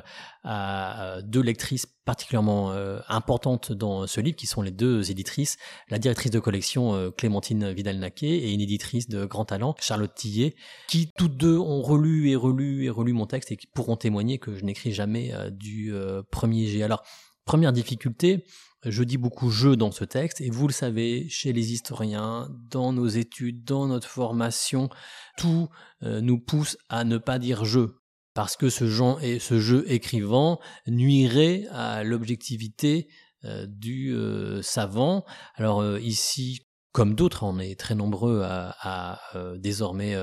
à 0.45 1.19
deux 1.23 1.41
lectrices 1.41 1.87
particulièrement 2.05 2.73
importantes 3.09 3.71
dans 3.71 4.07
ce 4.07 4.23
livre 4.23 4.37
qui 4.37 4.47
sont 4.47 4.63
les 4.63 4.71
deux 4.71 5.11
éditrices, 5.11 5.59
la 5.91 5.99
directrice 5.99 6.31
de 6.31 6.39
collection 6.39 7.13
Clémentine 7.19 7.71
Vidal-Naquet 7.71 8.29
et 8.29 8.53
une 8.55 8.63
éditrice 8.63 9.11
de 9.11 9.27
grand 9.27 9.45
talent 9.45 9.75
Charlotte 9.79 10.15
Tillet 10.15 10.55
qui 10.89 11.13
toutes 11.19 11.37
deux 11.37 11.59
ont 11.59 11.83
relu 11.83 12.31
et 12.31 12.37
relu 12.37 12.85
et 12.85 12.91
relu 12.91 13.13
mon 13.13 13.27
texte 13.27 13.53
et 13.53 13.59
qui 13.59 13.67
pourront 13.67 13.97
témoigner 13.97 14.39
que 14.39 14.57
je 14.57 14.65
n'écris 14.65 14.93
jamais 14.93 15.35
du 15.51 15.93
premier 16.31 16.67
jet. 16.67 16.83
Alors 16.83 17.03
Première 17.49 17.73
difficulté, 17.73 18.45
je 18.85 19.03
dis 19.03 19.17
beaucoup 19.17 19.49
je 19.49 19.71
dans 19.71 19.91
ce 19.91 20.05
texte, 20.05 20.43
et 20.43 20.51
vous 20.51 20.67
le 20.67 20.73
savez, 20.75 21.31
chez 21.31 21.55
les 21.55 21.73
historiens, 21.73 22.55
dans 22.69 22.93
nos 22.93 23.07
études, 23.07 23.65
dans 23.65 23.87
notre 23.87 24.07
formation, 24.07 24.91
tout 25.39 25.71
euh, 26.03 26.21
nous 26.21 26.39
pousse 26.39 26.77
à 26.91 27.05
ne 27.05 27.17
pas 27.17 27.39
dire 27.39 27.65
je, 27.65 27.97
parce 28.35 28.55
que 28.55 28.69
ce, 28.69 28.85
et 29.25 29.39
ce 29.39 29.61
jeu 29.61 29.91
écrivant 29.91 30.61
nuirait 30.87 31.65
à 31.71 32.05
l'objectivité 32.05 33.09
euh, 33.47 33.65
du 33.67 34.13
euh, 34.13 34.61
savant. 34.61 35.25
Alors 35.55 35.99
ici, 36.01 36.68
comme 36.93 37.15
d'autres, 37.15 37.45
on 37.45 37.59
est 37.59 37.79
très 37.79 37.95
nombreux 37.95 38.43
à, 38.45 39.21
désormais 39.57 40.17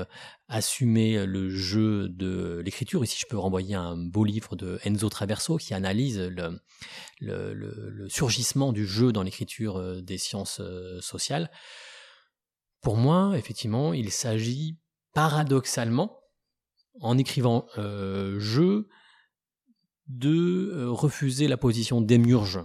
assumer 0.48 1.24
le 1.24 1.48
jeu 1.48 2.08
de 2.08 2.60
l'écriture. 2.64 3.04
Ici, 3.04 3.18
je 3.20 3.26
peux 3.26 3.38
renvoyer 3.38 3.74
un 3.74 3.96
beau 3.96 4.24
livre 4.24 4.56
de 4.56 4.78
Enzo 4.84 5.08
Traverso 5.08 5.56
qui 5.56 5.74
analyse 5.74 6.18
le, 7.20 8.06
surgissement 8.08 8.72
du 8.72 8.86
jeu 8.86 9.12
dans 9.12 9.22
l'écriture 9.22 9.78
euh, 9.78 10.00
des 10.00 10.18
sciences 10.18 10.60
euh, 10.60 11.00
sociales. 11.00 11.50
Pour 12.80 12.96
moi, 12.96 13.32
effectivement, 13.36 13.92
il 13.92 14.10
s'agit 14.10 14.78
paradoxalement, 15.12 16.20
en 17.00 17.18
écrivant 17.18 17.66
euh, 17.78 18.38
jeu, 18.38 18.88
de 20.08 20.86
refuser 20.86 21.48
la 21.48 21.56
position 21.56 22.00
d'émurge 22.00 22.60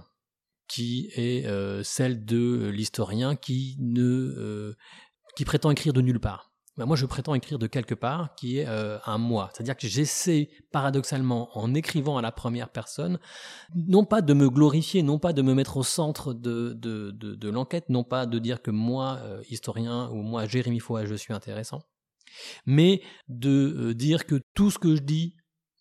qui 0.72 1.10
est 1.16 1.46
celle 1.84 2.24
de 2.26 2.70
l'historien 2.70 3.36
qui 3.36 3.76
ne 3.80 4.76
qui 5.36 5.46
prétend 5.46 5.72
écrire 5.72 5.94
de 5.94 6.02
nulle 6.02 6.20
part. 6.20 6.52
Bah, 6.78 6.86
moi 6.86 6.96
je 6.96 7.06
prétends 7.06 7.36
écrire 7.36 7.60
de 7.60 7.68
quelque 7.68 7.94
part 7.94 8.34
qui 8.36 8.60
est 8.60 8.68
euh, 8.68 8.98
un 9.06 9.18
moi. 9.18 9.50
C'est-à-dire 9.54 9.76
que 9.76 9.88
j'essaie 9.88 10.50
paradoxalement 10.72 11.56
en 11.58 11.74
écrivant 11.74 12.18
à 12.18 12.22
la 12.22 12.32
première 12.32 12.70
personne, 12.70 13.20
non 13.76 14.06
pas 14.06 14.22
de 14.22 14.34
me 14.34 14.50
glorifier, 14.50 15.04
non 15.04 15.20
pas 15.20 15.34
de 15.34 15.42
me 15.42 15.54
mettre 15.54 15.78
au 15.78 15.84
centre 15.84 16.34
de, 16.34 16.74
de, 16.74 17.50
l'enquête, 17.50 17.90
non 17.90 18.06
pas 18.06 18.26
de 18.26 18.40
dire 18.40 18.62
que 18.62 18.72
moi, 18.72 19.20
euh, 19.24 19.42
historien, 19.50 20.10
ou 20.12 20.22
moi, 20.22 20.48
Jérémy 20.48 20.80
Fouet, 20.80 21.06
je 21.06 21.16
suis 21.16 21.34
intéressant, 21.34 21.84
Mais 22.66 23.02
de 23.28 23.92
dire 23.92 24.26
que 24.26 24.42
tout 24.54 24.72
ce 24.72 24.80
que 24.80 24.96
je 24.96 25.02
dis 25.02 25.36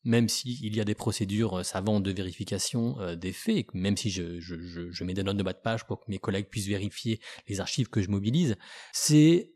même 0.04 0.28
s'il 0.28 0.74
y 0.74 0.80
a 0.80 0.84
des 0.84 0.94
procédures 0.94 1.58
euh, 1.58 1.62
savantes 1.62 2.02
de 2.02 2.10
vérification 2.10 2.98
euh, 3.00 3.16
des 3.16 3.32
faits, 3.32 3.66
même 3.74 3.96
si 3.96 4.10
je, 4.10 4.40
je, 4.40 4.58
je, 4.60 4.90
je, 4.90 5.04
mets 5.04 5.14
des 5.14 5.22
notes 5.22 5.36
de 5.36 5.42
bas 5.42 5.52
de 5.52 5.58
page 5.58 5.86
pour 5.86 6.00
que 6.00 6.06
mes 6.08 6.18
collègues 6.18 6.48
puissent 6.48 6.68
vérifier 6.68 7.20
les 7.48 7.60
archives 7.60 7.88
que 7.88 8.00
je 8.00 8.08
mobilise, 8.08 8.56
c'est 8.92 9.52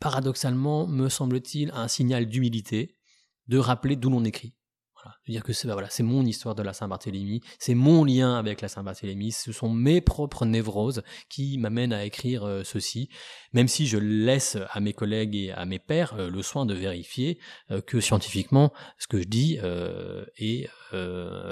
paradoxalement, 0.00 0.86
me 0.86 1.08
semble-t-il, 1.08 1.70
un 1.72 1.88
signal 1.88 2.26
d'humilité 2.26 2.96
de 3.48 3.58
rappeler 3.58 3.96
d'où 3.96 4.10
l'on 4.10 4.24
écrit. 4.24 4.54
Dire 5.28 5.42
que 5.42 5.52
c'est 5.52 5.68
bah 5.68 5.76
c'est 5.90 6.02
mon 6.02 6.24
histoire 6.24 6.54
de 6.54 6.62
la 6.62 6.72
Saint-Barthélemy, 6.72 7.40
c'est 7.58 7.74
mon 7.74 8.04
lien 8.04 8.36
avec 8.36 8.60
la 8.60 8.68
Saint-Barthélemy, 8.68 9.32
ce 9.32 9.52
sont 9.52 9.68
mes 9.68 10.00
propres 10.00 10.46
névroses 10.46 11.02
qui 11.28 11.58
m'amènent 11.58 11.92
à 11.92 12.04
écrire 12.04 12.44
euh, 12.44 12.62
ceci, 12.64 13.08
même 13.52 13.68
si 13.68 13.86
je 13.86 13.98
laisse 13.98 14.56
à 14.70 14.80
mes 14.80 14.92
collègues 14.92 15.36
et 15.36 15.52
à 15.52 15.64
mes 15.64 15.78
pairs 15.78 16.14
euh, 16.18 16.30
le 16.30 16.42
soin 16.42 16.66
de 16.66 16.74
vérifier 16.74 17.38
euh, 17.70 17.80
que 17.80 18.00
scientifiquement 18.00 18.72
ce 18.98 19.06
que 19.06 19.20
je 19.20 19.28
dis 19.28 19.58
est 20.38 20.68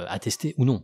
attesté 0.09 0.55
ou 0.59 0.65
non. 0.65 0.83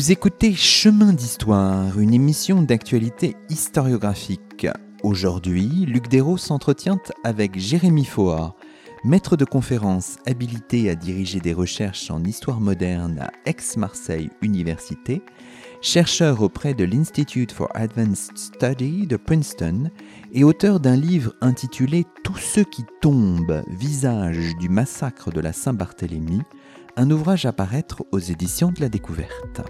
Vous 0.00 0.12
écoutez 0.12 0.54
Chemin 0.54 1.12
d'Histoire, 1.12 2.00
une 2.00 2.14
émission 2.14 2.62
d'actualité 2.62 3.36
historiographique. 3.50 4.66
Aujourd'hui, 5.02 5.68
Luc 5.86 6.08
Dérault 6.08 6.38
s'entretient 6.38 7.02
avec 7.22 7.58
Jérémy 7.58 8.06
Foa, 8.06 8.56
maître 9.04 9.36
de 9.36 9.44
conférence 9.44 10.16
habilité 10.24 10.88
à 10.88 10.94
diriger 10.94 11.40
des 11.40 11.52
recherches 11.52 12.10
en 12.10 12.24
histoire 12.24 12.60
moderne 12.60 13.18
à 13.18 13.30
Aix-Marseille 13.44 14.30
Université, 14.40 15.20
chercheur 15.82 16.40
auprès 16.40 16.72
de 16.72 16.84
l'Institute 16.84 17.52
for 17.52 17.68
Advanced 17.74 18.38
Study 18.38 19.06
de 19.06 19.18
Princeton 19.18 19.90
et 20.32 20.44
auteur 20.44 20.80
d'un 20.80 20.96
livre 20.96 21.34
intitulé 21.42 22.06
Tous 22.24 22.38
ceux 22.38 22.64
qui 22.64 22.86
tombent, 23.02 23.62
visage 23.68 24.56
du 24.56 24.70
massacre 24.70 25.30
de 25.30 25.40
la 25.40 25.52
Saint-Barthélemy, 25.52 26.40
un 27.00 27.10
ouvrage 27.10 27.46
à 27.46 27.52
paraître 27.54 28.04
aux 28.12 28.18
éditions 28.18 28.72
de 28.72 28.80
la 28.82 28.90
découverte. 28.90 29.62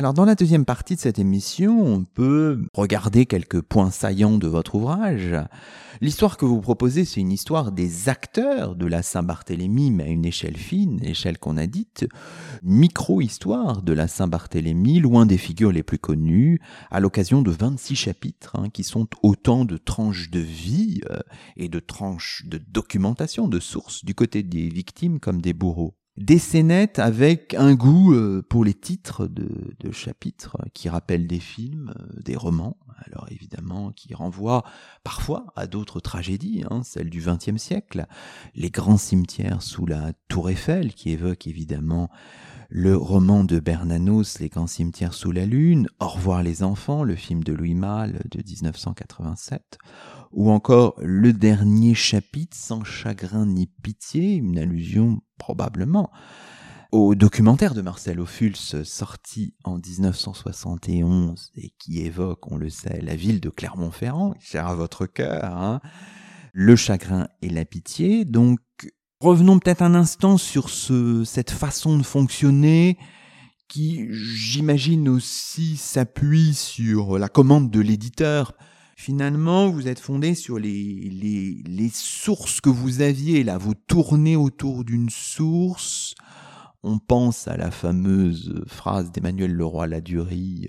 Alors 0.00 0.14
dans 0.14 0.24
la 0.24 0.34
deuxième 0.34 0.64
partie 0.64 0.94
de 0.94 1.00
cette 1.00 1.18
émission, 1.18 1.84
on 1.84 2.04
peut 2.04 2.64
regarder 2.72 3.26
quelques 3.26 3.60
points 3.60 3.90
saillants 3.90 4.38
de 4.38 4.48
votre 4.48 4.76
ouvrage. 4.76 5.36
L'histoire 6.00 6.38
que 6.38 6.46
vous 6.46 6.62
proposez, 6.62 7.04
c'est 7.04 7.20
une 7.20 7.32
histoire 7.32 7.70
des 7.70 8.08
acteurs 8.08 8.76
de 8.76 8.86
la 8.86 9.02
Saint-Barthélemy, 9.02 9.90
mais 9.90 10.04
à 10.04 10.06
une 10.06 10.24
échelle 10.24 10.56
fine, 10.56 11.00
l'échelle 11.02 11.36
qu'on 11.36 11.58
a 11.58 11.66
dite, 11.66 12.06
micro-histoire 12.62 13.82
de 13.82 13.92
la 13.92 14.08
Saint-Barthélemy, 14.08 15.00
loin 15.00 15.26
des 15.26 15.36
figures 15.36 15.70
les 15.70 15.82
plus 15.82 15.98
connues, 15.98 16.62
à 16.90 16.98
l'occasion 16.98 17.42
de 17.42 17.50
26 17.50 17.94
chapitres, 17.94 18.56
hein, 18.58 18.70
qui 18.70 18.84
sont 18.84 19.06
autant 19.22 19.66
de 19.66 19.76
tranches 19.76 20.30
de 20.30 20.40
vie 20.40 21.02
euh, 21.10 21.18
et 21.58 21.68
de 21.68 21.78
tranches 21.78 22.44
de 22.46 22.56
documentation, 22.56 23.48
de 23.48 23.60
sources, 23.60 24.02
du 24.02 24.14
côté 24.14 24.42
des 24.42 24.70
victimes 24.70 25.20
comme 25.20 25.42
des 25.42 25.52
bourreaux 25.52 25.99
des 26.16 26.38
scénettes 26.38 26.98
avec 26.98 27.54
un 27.54 27.74
goût 27.74 28.12
euh, 28.12 28.42
pour 28.48 28.64
les 28.64 28.74
titres 28.74 29.26
de, 29.26 29.48
chapitres 29.92 30.56
qui 30.74 30.88
rappellent 30.88 31.26
des 31.26 31.40
films, 31.40 31.94
euh, 31.98 32.20
des 32.22 32.36
romans, 32.36 32.76
alors 33.06 33.26
évidemment 33.30 33.90
qui 33.90 34.14
renvoient 34.14 34.64
parfois 35.02 35.46
à 35.56 35.66
d'autres 35.66 36.00
tragédies, 36.00 36.64
hein, 36.70 36.82
celles 36.84 37.10
du 37.10 37.20
XXe 37.20 37.56
siècle, 37.56 38.06
les 38.54 38.70
grands 38.70 38.98
cimetières 38.98 39.62
sous 39.62 39.86
la 39.86 40.12
tour 40.28 40.50
Eiffel 40.50 40.94
qui 40.94 41.10
évoque 41.10 41.46
évidemment 41.46 42.10
le 42.72 42.96
roman 42.96 43.42
de 43.42 43.58
Bernanos, 43.58 44.38
Les 44.38 44.48
grands 44.48 44.68
cimetières 44.68 45.12
sous 45.12 45.32
la 45.32 45.44
lune, 45.44 45.88
Au 45.98 46.06
revoir 46.06 46.44
les 46.44 46.62
enfants, 46.62 47.02
le 47.02 47.16
film 47.16 47.42
de 47.42 47.52
Louis 47.52 47.74
Malle 47.74 48.20
de 48.30 48.38
1987, 48.38 49.78
ou 50.32 50.50
encore 50.50 50.94
le 50.98 51.32
dernier 51.32 51.94
chapitre, 51.94 52.56
Sans 52.56 52.84
chagrin 52.84 53.46
ni 53.46 53.66
pitié, 53.66 54.34
une 54.34 54.58
allusion 54.58 55.20
probablement 55.38 56.10
au 56.92 57.14
documentaire 57.14 57.74
de 57.74 57.82
Marcel 57.82 58.18
Ophuls 58.18 58.56
sorti 58.56 59.54
en 59.62 59.78
1971 59.78 61.52
et 61.54 61.72
qui 61.78 62.00
évoque, 62.00 62.50
on 62.50 62.56
le 62.56 62.68
sait, 62.68 63.00
la 63.00 63.14
ville 63.14 63.40
de 63.40 63.48
Clermont-Ferrand, 63.48 64.34
cher 64.40 64.66
à 64.66 64.74
votre 64.74 65.06
cœur, 65.06 65.56
hein, 65.56 65.80
le 66.52 66.74
chagrin 66.74 67.28
et 67.42 67.48
la 67.48 67.64
pitié. 67.64 68.24
Donc, 68.24 68.58
revenons 69.20 69.60
peut-être 69.60 69.82
un 69.82 69.94
instant 69.94 70.36
sur 70.36 70.68
ce, 70.68 71.22
cette 71.24 71.52
façon 71.52 71.96
de 71.96 72.02
fonctionner 72.02 72.98
qui, 73.68 74.08
j'imagine 74.10 75.08
aussi, 75.08 75.76
s'appuie 75.76 76.54
sur 76.54 77.20
la 77.20 77.28
commande 77.28 77.70
de 77.70 77.80
l'éditeur 77.80 78.54
finalement, 79.00 79.70
vous 79.70 79.88
êtes 79.88 79.98
fondé 79.98 80.34
sur 80.34 80.58
les, 80.58 81.10
les, 81.66 81.88
sources 81.88 82.60
que 82.60 82.68
vous 82.68 83.00
aviez 83.00 83.42
là. 83.42 83.56
Vous 83.56 83.74
tournez 83.74 84.36
autour 84.36 84.84
d'une 84.84 85.08
source. 85.08 86.14
On 86.82 86.98
pense 86.98 87.48
à 87.48 87.56
la 87.56 87.70
fameuse 87.70 88.62
phrase 88.66 89.10
d'Emmanuel 89.10 89.52
Leroy-Ladurie, 89.52 90.68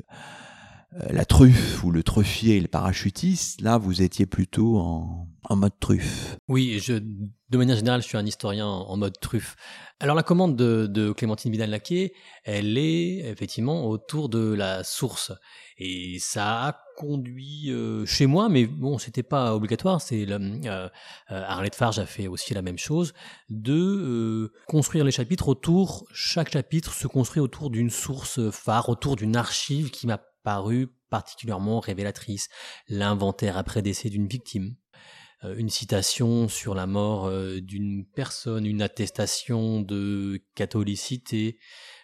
euh, 0.93 1.07
la 1.09 1.25
truffe 1.25 1.83
ou 1.83 1.91
le 1.91 2.03
truffier 2.03 2.55
et 2.55 2.61
le 2.61 2.69
parachutiste. 2.69 3.59
Là, 3.59 3.77
vous 3.77 4.01
étiez 4.01 4.25
plutôt 4.25 4.77
en, 4.77 5.27
en 5.43 5.55
mode 5.57 5.77
truffe. 5.81 6.37
Oui, 6.47 6.81
de 6.87 7.57
manière 7.57 7.75
générale, 7.75 8.01
je 8.01 8.07
suis 8.07 8.17
un 8.17 8.25
historien 8.25 8.67
en 8.67 8.95
mode 8.95 9.19
truffe. 9.19 9.57
Alors 9.99 10.15
la 10.15 10.23
commande 10.23 10.55
de, 10.55 10.87
de 10.87 11.11
Clémentine 11.11 11.51
Vidal-Laquet, 11.51 12.13
elle 12.45 12.77
est 12.77 13.29
effectivement 13.29 13.87
autour 13.87 14.29
de 14.29 14.53
la 14.53 14.85
source. 14.85 15.33
Et 15.77 16.17
ça 16.19 16.67
a 16.67 16.77
conduit 17.01 17.71
euh, 17.71 18.05
chez 18.05 18.27
moi, 18.27 18.47
mais 18.47 18.67
bon, 18.67 18.99
c'était 18.99 19.23
pas 19.23 19.55
obligatoire. 19.55 20.01
C'est 20.01 20.29
euh, 20.29 20.39
euh, 20.67 20.89
Arlette 21.27 21.73
Farge 21.73 21.97
a 21.97 22.05
fait 22.05 22.27
aussi 22.27 22.53
la 22.53 22.61
même 22.61 22.77
chose, 22.77 23.13
de 23.49 23.73
euh, 23.73 24.53
construire 24.67 25.03
les 25.03 25.11
chapitres 25.11 25.47
autour. 25.47 26.05
Chaque 26.13 26.51
chapitre 26.51 26.93
se 26.93 27.07
construit 27.07 27.41
autour 27.41 27.71
d'une 27.71 27.89
source 27.89 28.51
phare, 28.51 28.89
autour 28.89 29.15
d'une 29.15 29.35
archive 29.35 29.89
qui 29.89 30.05
m'a 30.05 30.21
paru 30.43 30.89
particulièrement 31.09 31.79
révélatrice. 31.79 32.49
L'inventaire 32.87 33.57
après 33.57 33.81
décès 33.81 34.09
d'une 34.09 34.27
victime, 34.27 34.75
une 35.43 35.69
citation 35.69 36.47
sur 36.47 36.75
la 36.75 36.85
mort 36.85 37.31
d'une 37.61 38.05
personne, 38.05 38.67
une 38.67 38.83
attestation 38.83 39.81
de 39.81 40.39
catholicité. 40.53 41.57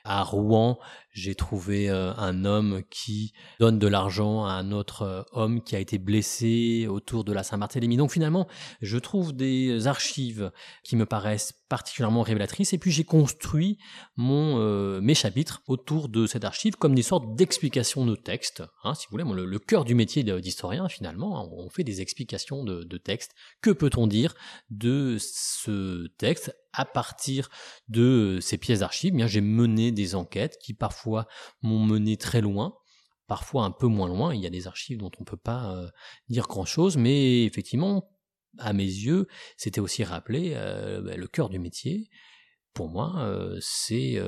À 0.04 0.24
Rouen, 0.24 0.80
j'ai 1.18 1.34
trouvé 1.34 1.90
euh, 1.90 2.14
un 2.16 2.46
homme 2.46 2.84
qui 2.92 3.34
donne 3.60 3.80
de 3.80 3.88
l'argent 3.88 4.46
à 4.46 4.52
un 4.52 4.72
autre 4.72 5.02
euh, 5.02 5.24
homme 5.32 5.64
qui 5.64 5.76
a 5.76 5.80
été 5.80 5.98
blessé 5.98 6.86
autour 6.88 7.24
de 7.24 7.34
la 7.34 7.42
Saint-Barthélemy. 7.42 7.98
Donc 7.98 8.12
finalement, 8.12 8.48
je 8.82 9.00
trouve 9.00 9.34
des 9.34 9.88
archives 9.88 10.52
qui 10.84 10.96
me 10.96 11.08
paraissent 11.08 11.54
particulièrement 11.70 12.22
révélatrices. 12.22 12.74
Et 12.74 12.78
puis 12.78 12.92
j'ai 12.92 13.04
construit 13.04 13.80
mon, 14.16 14.60
euh, 14.60 15.02
mes 15.02 15.16
chapitres 15.16 15.64
autour 15.66 16.08
de 16.08 16.28
cette 16.28 16.46
archive 16.46 16.76
comme 16.76 16.94
des 16.94 17.02
sortes 17.02 17.36
d'explications 17.36 18.06
de 18.06 18.16
texte. 18.16 18.64
Hein, 18.84 18.94
si 18.94 19.08
vous 19.08 19.18
voulez, 19.18 19.46
le, 19.46 19.60
cœur 19.60 19.86
du 19.86 19.96
métier 19.96 20.24
d'historien, 20.24 20.88
finalement, 20.88 21.42
hein, 21.42 21.50
on 21.52 21.70
fait 21.70 21.84
des 21.84 22.00
explications 22.02 22.64
de, 22.64 22.84
de 22.84 22.98
texte. 22.98 23.32
Que 23.62 23.72
peut-on 23.72 24.06
dire 24.06 24.36
de 24.70 25.18
ce 25.20 26.08
texte 26.20 26.56
à 26.78 26.86
partir 26.86 27.50
de 27.90 28.38
ces 28.40 28.58
pièces 28.58 28.80
d'archives, 28.80 29.16
eh 29.18 29.28
j'ai 29.28 29.42
mené 29.42 29.92
des 29.92 30.14
enquêtes 30.14 30.60
qui 30.60 30.76
parfois 30.76 31.07
m'ont 31.62 31.84
mené 31.84 32.18
très 32.18 32.42
loin, 32.42 32.74
parfois 33.28 33.66
un 33.66 33.72
peu 33.72 33.88
moins 33.88 34.08
loin. 34.08 34.34
Il 34.34 34.42
y 34.42 34.48
a 34.48 34.50
des 34.50 34.68
archives 34.68 34.98
dont 34.98 35.12
on 35.20 35.22
ne 35.22 35.26
peut 35.26 35.38
pas 35.38 35.76
euh, 35.76 35.90
dire 36.30 36.48
grand-chose, 36.48 36.98
mais 36.98 37.44
effectivement, 37.44 38.10
à 38.58 38.74
mes 38.74 38.84
yeux, 38.84 39.28
c'était 39.58 39.82
aussi 39.82 40.04
rappelé 40.04 40.54
euh, 40.56 41.02
bah, 41.02 41.16
le 41.16 41.28
cœur 41.28 41.50
du 41.50 41.60
métier. 41.60 42.10
Pour 42.74 42.90
moi, 42.90 43.16
euh, 43.20 43.58
c'est 43.62 44.20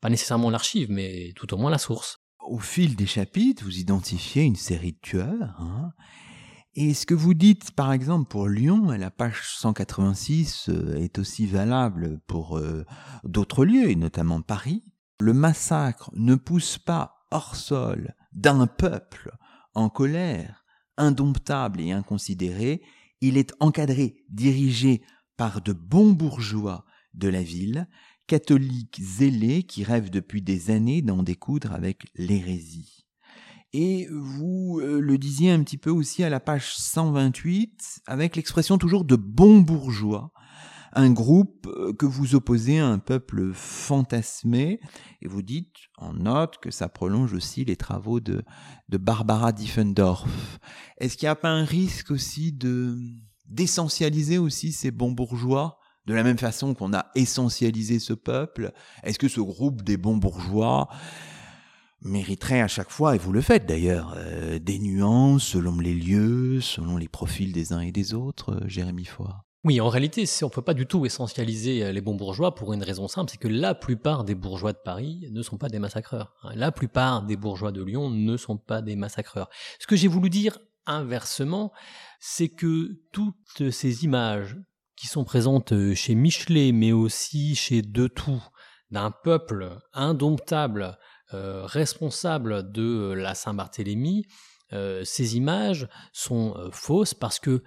pas 0.00 0.10
nécessairement 0.10 0.50
l'archive, 0.50 0.90
mais 0.90 1.32
tout 1.36 1.52
au 1.54 1.56
moins 1.56 1.70
la 1.70 1.78
source. 1.78 2.18
Au 2.40 2.58
fil 2.58 2.96
des 2.96 3.06
chapitres, 3.06 3.64
vous 3.64 3.78
identifiez 3.78 4.42
une 4.42 4.56
série 4.56 4.92
de 4.92 4.98
tueurs. 5.00 5.54
Hein. 5.60 5.92
et 6.74 6.92
ce 6.94 7.06
que 7.06 7.14
vous 7.14 7.34
dites, 7.34 7.70
par 7.70 7.92
exemple, 7.92 8.28
pour 8.28 8.48
Lyon, 8.48 8.88
à 8.90 8.98
la 8.98 9.12
page 9.12 9.42
186, 9.46 10.68
est 10.96 11.20
aussi 11.20 11.46
valable 11.46 12.18
pour 12.26 12.60
d'autres 13.22 13.64
lieux, 13.64 13.88
et 13.88 13.94
notamment 13.94 14.42
Paris 14.42 14.82
le 15.20 15.32
massacre 15.32 16.10
ne 16.14 16.34
pousse 16.34 16.78
pas 16.78 17.26
hors 17.30 17.56
sol 17.56 18.14
d'un 18.32 18.66
peuple 18.66 19.30
en 19.74 19.88
colère 19.88 20.64
indomptable 20.96 21.80
et 21.80 21.92
inconsidéré, 21.92 22.82
il 23.20 23.36
est 23.36 23.54
encadré, 23.60 24.24
dirigé 24.28 25.02
par 25.36 25.60
de 25.60 25.72
bons 25.72 26.12
bourgeois 26.12 26.84
de 27.14 27.28
la 27.28 27.42
ville, 27.42 27.88
catholiques 28.26 29.00
zélés 29.02 29.62
qui 29.64 29.84
rêvent 29.84 30.10
depuis 30.10 30.42
des 30.42 30.70
années 30.70 31.02
d'en 31.02 31.22
découdre 31.22 31.72
avec 31.72 32.06
l'hérésie. 32.14 33.06
Et 33.72 34.06
vous 34.10 34.80
euh, 34.82 35.00
le 35.00 35.16
disiez 35.16 35.50
un 35.50 35.62
petit 35.62 35.78
peu 35.78 35.90
aussi 35.90 36.22
à 36.22 36.28
la 36.28 36.40
page 36.40 36.74
128, 36.76 38.02
avec 38.06 38.36
l'expression 38.36 38.76
toujours 38.76 39.04
de 39.04 39.16
bons 39.16 39.60
bourgeois, 39.60 40.32
un 40.92 41.10
groupe 41.10 41.66
euh, 41.66 41.92
que 41.92 42.06
vous 42.06 42.34
opposez 42.34 42.78
à 42.78 42.86
un 42.86 42.98
peuple 42.98 43.52
fantasmé, 43.52 44.80
et 45.20 45.28
vous 45.28 45.42
dites 45.42 45.74
en 45.98 46.12
note 46.12 46.58
que 46.58 46.70
ça 46.70 46.88
prolonge 46.88 47.32
aussi 47.32 47.64
les 47.64 47.76
travaux 47.76 48.20
de, 48.20 48.42
de 48.88 48.98
Barbara 48.98 49.52
Diffendorf. 49.52 50.26
Est-ce 50.98 51.16
qu'il 51.16 51.26
n'y 51.26 51.30
a 51.30 51.36
pas 51.36 51.50
un 51.50 51.64
risque 51.64 52.10
aussi 52.10 52.52
de 52.52 52.96
d'essentialiser 53.46 54.38
aussi 54.38 54.72
ces 54.72 54.90
bons 54.90 55.12
bourgeois 55.12 55.78
de 56.06 56.14
la 56.14 56.22
même 56.22 56.38
façon 56.38 56.72
qu'on 56.74 56.94
a 56.94 57.06
essentialisé 57.14 57.98
ce 57.98 58.14
peuple? 58.14 58.72
Est-ce 59.02 59.18
que 59.18 59.28
ce 59.28 59.40
groupe 59.40 59.82
des 59.82 59.98
bons 59.98 60.16
bourgeois 60.16 60.88
mériterait 62.00 62.60
à 62.60 62.68
chaque 62.68 62.90
fois, 62.90 63.14
et 63.14 63.18
vous 63.18 63.32
le 63.32 63.40
faites 63.40 63.66
d'ailleurs, 63.66 64.14
euh, 64.16 64.58
des 64.58 64.78
nuances 64.78 65.44
selon 65.44 65.78
les 65.78 65.94
lieux, 65.94 66.60
selon 66.60 66.96
les 66.96 67.08
profils 67.08 67.52
des 67.52 67.72
uns 67.72 67.80
et 67.80 67.92
des 67.92 68.14
autres, 68.14 68.54
euh, 68.54 68.68
Jérémy 68.68 69.04
Foy 69.04 69.28
oui, 69.64 69.80
en 69.80 69.88
réalité, 69.88 70.24
on 70.42 70.46
ne 70.46 70.50
peut 70.50 70.62
pas 70.62 70.74
du 70.74 70.86
tout 70.86 71.06
essentialiser 71.06 71.84
euh, 71.84 71.92
les 71.92 72.00
bons 72.00 72.16
bourgeois 72.16 72.54
pour 72.54 72.72
une 72.72 72.82
raison 72.82 73.06
simple, 73.06 73.30
c'est 73.30 73.38
que 73.38 73.46
la 73.46 73.76
plupart 73.76 74.24
des 74.24 74.34
bourgeois 74.34 74.72
de 74.72 74.78
Paris 74.84 75.28
ne 75.30 75.40
sont 75.40 75.56
pas 75.56 75.68
des 75.68 75.78
massacreurs. 75.78 76.34
Hein. 76.42 76.50
La 76.56 76.72
plupart 76.72 77.22
des 77.22 77.36
bourgeois 77.36 77.70
de 77.70 77.82
Lyon 77.82 78.10
ne 78.10 78.36
sont 78.36 78.58
pas 78.58 78.82
des 78.82 78.96
massacreurs. 78.96 79.48
Ce 79.78 79.86
que 79.86 79.94
j'ai 79.94 80.08
voulu 80.08 80.30
dire 80.30 80.58
inversement, 80.84 81.72
c'est 82.18 82.48
que 82.48 83.02
toutes 83.12 83.70
ces 83.70 84.02
images 84.02 84.56
qui 84.96 85.06
sont 85.06 85.22
présentes 85.22 85.94
chez 85.94 86.16
Michelet, 86.16 86.72
mais 86.72 86.90
aussi 86.90 87.54
chez 87.54 87.82
Detout, 87.82 88.42
d'un 88.90 89.12
peuple 89.12 89.78
indomptable, 89.92 90.98
euh, 91.34 91.64
responsable 91.66 92.72
de 92.72 93.12
la 93.16 93.36
Saint-Barthélemy, 93.36 94.26
euh, 94.72 95.04
ces 95.04 95.36
images 95.36 95.88
sont 96.12 96.68
fausses 96.72 97.14
parce 97.14 97.38
que 97.38 97.62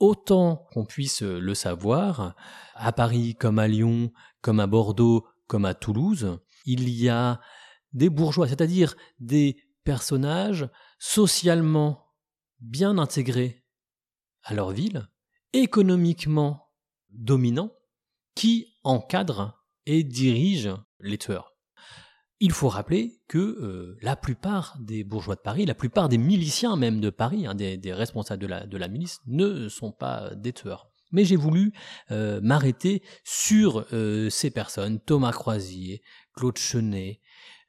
autant 0.00 0.66
qu'on 0.72 0.84
puisse 0.84 1.22
le 1.22 1.54
savoir, 1.54 2.34
à 2.74 2.92
Paris 2.92 3.36
comme 3.36 3.58
à 3.58 3.68
Lyon, 3.68 4.12
comme 4.40 4.58
à 4.58 4.66
Bordeaux, 4.66 5.26
comme 5.46 5.64
à 5.64 5.74
Toulouse, 5.74 6.38
il 6.64 6.88
y 6.88 7.08
a 7.08 7.40
des 7.92 8.08
bourgeois, 8.08 8.48
c'est-à-dire 8.48 8.96
des 9.18 9.56
personnages 9.84 10.68
socialement 10.98 12.06
bien 12.60 12.98
intégrés 12.98 13.64
à 14.42 14.54
leur 14.54 14.70
ville, 14.70 15.08
économiquement 15.52 16.70
dominants, 17.10 17.72
qui 18.34 18.78
encadrent 18.84 19.64
et 19.86 20.04
dirigent 20.04 20.82
les 21.00 21.18
tueurs. 21.18 21.49
Il 22.42 22.52
faut 22.52 22.70
rappeler 22.70 23.20
que 23.28 23.38
euh, 23.38 23.98
la 24.00 24.16
plupart 24.16 24.78
des 24.80 25.04
bourgeois 25.04 25.34
de 25.34 25.40
Paris, 25.40 25.66
la 25.66 25.74
plupart 25.74 26.08
des 26.08 26.16
miliciens 26.16 26.74
même 26.74 26.98
de 27.00 27.10
Paris, 27.10 27.46
hein, 27.46 27.54
des, 27.54 27.92
responsables 27.92 28.42
de 28.42 28.76
la, 28.78 28.88
milice, 28.88 29.20
ne 29.26 29.68
sont 29.68 29.92
pas 29.92 30.34
des 30.34 30.54
tueurs. 30.54 30.90
Mais 31.12 31.26
j'ai 31.26 31.36
voulu 31.36 31.74
euh, 32.10 32.40
m'arrêter 32.40 33.02
sur 33.24 33.84
euh, 33.92 34.30
ces 34.30 34.50
personnes, 34.50 35.00
Thomas 35.00 35.32
Croisier, 35.32 36.02
Claude 36.34 36.56
Chenet, 36.56 37.20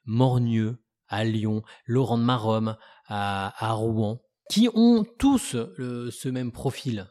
Mornieux 0.05 0.77
à 1.09 1.25
Lyon, 1.25 1.63
Laurent 1.85 2.17
de 2.17 2.23
Marome 2.23 2.77
à, 3.07 3.73
Rouen, 3.73 4.21
qui 4.49 4.69
ont 4.73 5.03
tous 5.19 5.57
ce 5.57 6.29
même 6.29 6.53
profil, 6.53 7.07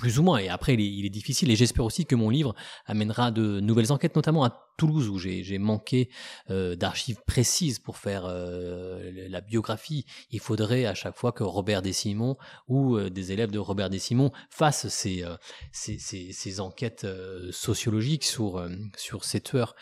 plus 0.00 0.18
ou 0.18 0.22
moins. 0.22 0.38
Et 0.38 0.48
après, 0.48 0.72
il 0.74 1.04
est, 1.04 1.10
difficile. 1.10 1.50
Et 1.50 1.56
j'espère 1.56 1.84
aussi 1.84 2.06
que 2.06 2.14
mon 2.14 2.30
livre 2.30 2.54
amènera 2.86 3.30
de 3.30 3.60
nouvelles 3.60 3.92
enquêtes, 3.92 4.16
notamment 4.16 4.44
à 4.44 4.72
Toulouse, 4.78 5.10
où 5.10 5.18
j'ai 5.18 5.58
manqué 5.58 6.08
euh, 6.48 6.74
d'archives 6.74 7.20
précises 7.26 7.78
pour 7.78 7.98
faire 7.98 8.24
euh, 8.24 9.12
la 9.28 9.42
biographie. 9.42 10.06
Il 10.30 10.40
faudrait 10.40 10.86
à 10.86 10.94
chaque 10.94 11.18
fois 11.18 11.32
que 11.32 11.42
Robert 11.42 11.82
Desimon 11.82 12.38
ou 12.66 12.96
euh, 12.96 13.10
des 13.10 13.32
élèves 13.32 13.50
de 13.50 13.58
Robert 13.58 13.90
Desimon 13.90 14.32
fassent 14.48 14.88
ces, 14.88 16.60
enquêtes 16.60 17.06
sociologiques 17.50 18.24
sur, 18.24 18.66
sur 18.96 19.24
ces 19.24 19.42
tueurs. 19.42 19.76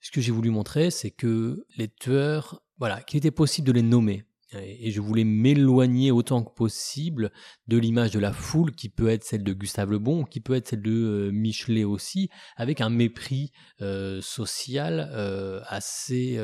Ce 0.00 0.10
que 0.10 0.22
j'ai 0.22 0.32
voulu 0.32 0.48
montrer, 0.48 0.90
c'est 0.90 1.10
que 1.10 1.66
les 1.76 1.88
tueurs, 1.88 2.62
voilà, 2.78 3.02
qu'il 3.02 3.18
était 3.18 3.30
possible 3.30 3.66
de 3.66 3.72
les 3.72 3.82
nommer 3.82 4.24
et 4.62 4.90
je 4.90 5.00
voulais 5.00 5.24
m'éloigner 5.24 6.10
autant 6.10 6.42
que 6.42 6.52
possible 6.52 7.30
de 7.68 7.76
l'image 7.76 8.12
de 8.12 8.18
la 8.18 8.32
foule 8.32 8.72
qui 8.72 8.88
peut 8.88 9.08
être 9.08 9.24
celle 9.24 9.42
de 9.42 9.52
Gustave 9.52 9.90
Le 9.90 9.98
Bon, 9.98 10.24
qui 10.24 10.40
peut 10.40 10.54
être 10.54 10.68
celle 10.68 10.82
de 10.82 10.92
euh, 10.92 11.30
Michelet 11.32 11.84
aussi, 11.84 12.28
avec 12.56 12.80
un 12.80 12.90
mépris 12.90 13.52
euh, 13.80 14.20
social 14.20 15.10
euh, 15.12 15.60
assez 15.66 16.38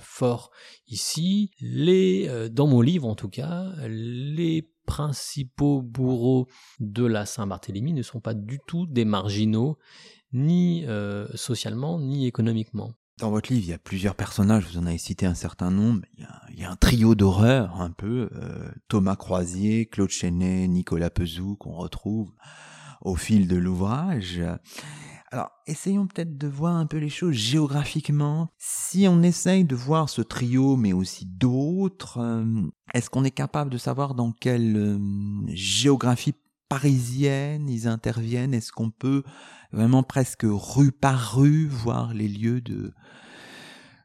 fort. 0.00 0.50
Ici, 0.88 1.50
les, 1.60 2.48
dans 2.50 2.66
mon 2.66 2.80
livre 2.80 3.08
en 3.08 3.14
tout 3.14 3.28
cas, 3.28 3.72
les 3.86 4.70
principaux 4.86 5.82
bourreaux 5.82 6.46
de 6.80 7.04
la 7.04 7.26
Saint-Barthélemy 7.26 7.92
ne 7.92 8.02
sont 8.02 8.20
pas 8.20 8.34
du 8.34 8.58
tout 8.66 8.86
des 8.86 9.04
marginaux, 9.04 9.78
ni 10.32 10.84
socialement, 11.34 11.98
ni 11.98 12.26
économiquement. 12.26 12.94
Dans 13.18 13.30
votre 13.30 13.52
livre, 13.52 13.64
il 13.64 13.70
y 13.70 13.72
a 13.72 13.78
plusieurs 13.78 14.16
personnages, 14.16 14.66
vous 14.66 14.78
en 14.78 14.86
avez 14.86 14.98
cité 14.98 15.24
un 15.24 15.34
certain 15.34 15.70
nombre. 15.70 16.02
Il 16.50 16.58
y 16.58 16.64
a, 16.64 16.70
un 16.70 16.76
trio 16.76 17.14
d'horreur, 17.14 17.80
un 17.80 17.90
peu. 17.90 18.28
Euh, 18.34 18.68
Thomas 18.88 19.14
Croisier, 19.14 19.86
Claude 19.86 20.10
Chenet, 20.10 20.66
Nicolas 20.66 21.10
Pezou, 21.10 21.54
qu'on 21.56 21.74
retrouve 21.74 22.32
au 23.02 23.14
fil 23.14 23.46
de 23.46 23.56
l'ouvrage. 23.56 24.42
Alors, 25.30 25.50
essayons 25.66 26.06
peut-être 26.06 26.38
de 26.38 26.46
voir 26.48 26.76
un 26.76 26.86
peu 26.86 26.98
les 26.98 27.08
choses 27.08 27.34
géographiquement. 27.34 28.50
Si 28.58 29.06
on 29.08 29.22
essaye 29.22 29.64
de 29.64 29.74
voir 29.74 30.08
ce 30.08 30.22
trio, 30.22 30.76
mais 30.76 30.92
aussi 30.92 31.26
d'autres, 31.26 32.18
euh, 32.18 32.44
est-ce 32.94 33.10
qu'on 33.10 33.24
est 33.24 33.32
capable 33.32 33.70
de 33.70 33.78
savoir 33.78 34.14
dans 34.14 34.32
quelle 34.32 34.76
euh, 34.76 34.98
géographie 35.48 36.34
parisienne 36.68 37.68
ils 37.68 37.88
interviennent 37.88 38.54
Est-ce 38.54 38.72
qu'on 38.72 38.90
peut 38.90 39.22
vraiment 39.72 40.02
presque 40.02 40.44
rue 40.44 40.92
par 40.92 41.36
rue 41.36 41.66
voir 41.66 42.14
les 42.14 42.28
lieux 42.28 42.60
de, 42.60 42.92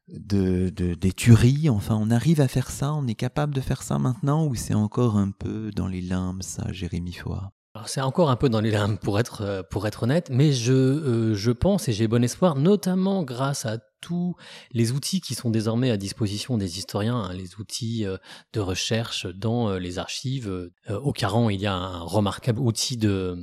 de, 0.07 0.69
des 0.69 1.13
tueries? 1.13 1.69
Enfin, 1.69 1.97
on 1.99 2.11
arrive 2.11 2.41
à 2.41 2.47
faire 2.47 2.69
ça 2.71 2.93
On 2.93 3.07
est 3.07 3.15
capable 3.15 3.53
de 3.53 3.61
faire 3.61 3.83
ça 3.83 3.99
maintenant 3.99 4.45
Ou 4.45 4.55
c'est 4.55 4.75
encore 4.75 5.17
un 5.17 5.31
peu 5.31 5.71
dans 5.71 5.87
les 5.87 6.01
limbes, 6.01 6.43
ça, 6.43 6.71
Jérémy 6.71 7.13
Foy 7.13 7.39
c'est 7.85 8.01
encore 8.01 8.29
un 8.29 8.35
peu 8.35 8.49
dans 8.49 8.61
les 8.61 8.71
limbes 8.71 8.97
pour 8.97 9.19
être 9.19 9.41
euh, 9.41 9.63
pour 9.63 9.87
être 9.87 10.03
honnête, 10.03 10.29
mais 10.31 10.51
je 10.51 10.73
euh, 10.73 11.33
je 11.35 11.51
pense 11.51 11.87
et 11.87 11.93
j'ai 11.93 12.07
bon 12.07 12.23
espoir, 12.23 12.55
notamment 12.55 13.23
grâce 13.23 13.65
à 13.65 13.77
tous 14.01 14.35
les 14.71 14.91
outils 14.91 15.21
qui 15.21 15.35
sont 15.35 15.49
désormais 15.49 15.91
à 15.91 15.97
disposition 15.97 16.57
des 16.57 16.77
historiens, 16.77 17.23
hein, 17.23 17.33
les 17.33 17.55
outils 17.59 18.05
euh, 18.05 18.17
de 18.53 18.59
recherche 18.59 19.25
dans 19.27 19.69
euh, 19.69 19.79
les 19.79 19.99
archives. 19.99 20.49
Euh, 20.49 20.71
au 20.99 21.11
Caran, 21.11 21.49
il 21.49 21.59
y 21.59 21.65
a 21.65 21.73
un 21.73 21.99
remarquable 22.01 22.59
outil 22.59 22.97
de, 22.97 23.35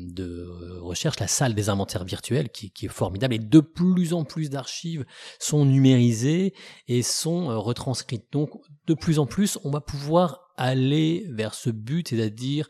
recherche, 0.81 1.21
la 1.21 1.29
salle 1.29 1.55
des 1.55 1.69
inventaires 1.69 2.05
virtuels, 2.05 2.51
qui, 2.51 2.73
est 2.83 2.89
formidable. 2.89 3.35
Et 3.35 3.39
de 3.39 3.61
plus 3.61 4.13
en 4.13 4.25
plus 4.25 4.51
d'archives 4.51 5.05
sont 5.39 5.65
numérisées 5.65 6.55
et 6.89 7.03
sont 7.03 7.61
retranscrites. 7.61 8.27
Donc, 8.33 8.51
de 8.87 8.95
plus 8.95 9.19
en 9.19 9.27
plus, 9.27 9.59
on 9.65 9.71
va 9.71 9.81
pouvoir 9.81 10.53
aller 10.57 11.27
vers 11.31 11.55
ce 11.55 11.71
but, 11.71 12.09
c'est-à-dire 12.09 12.69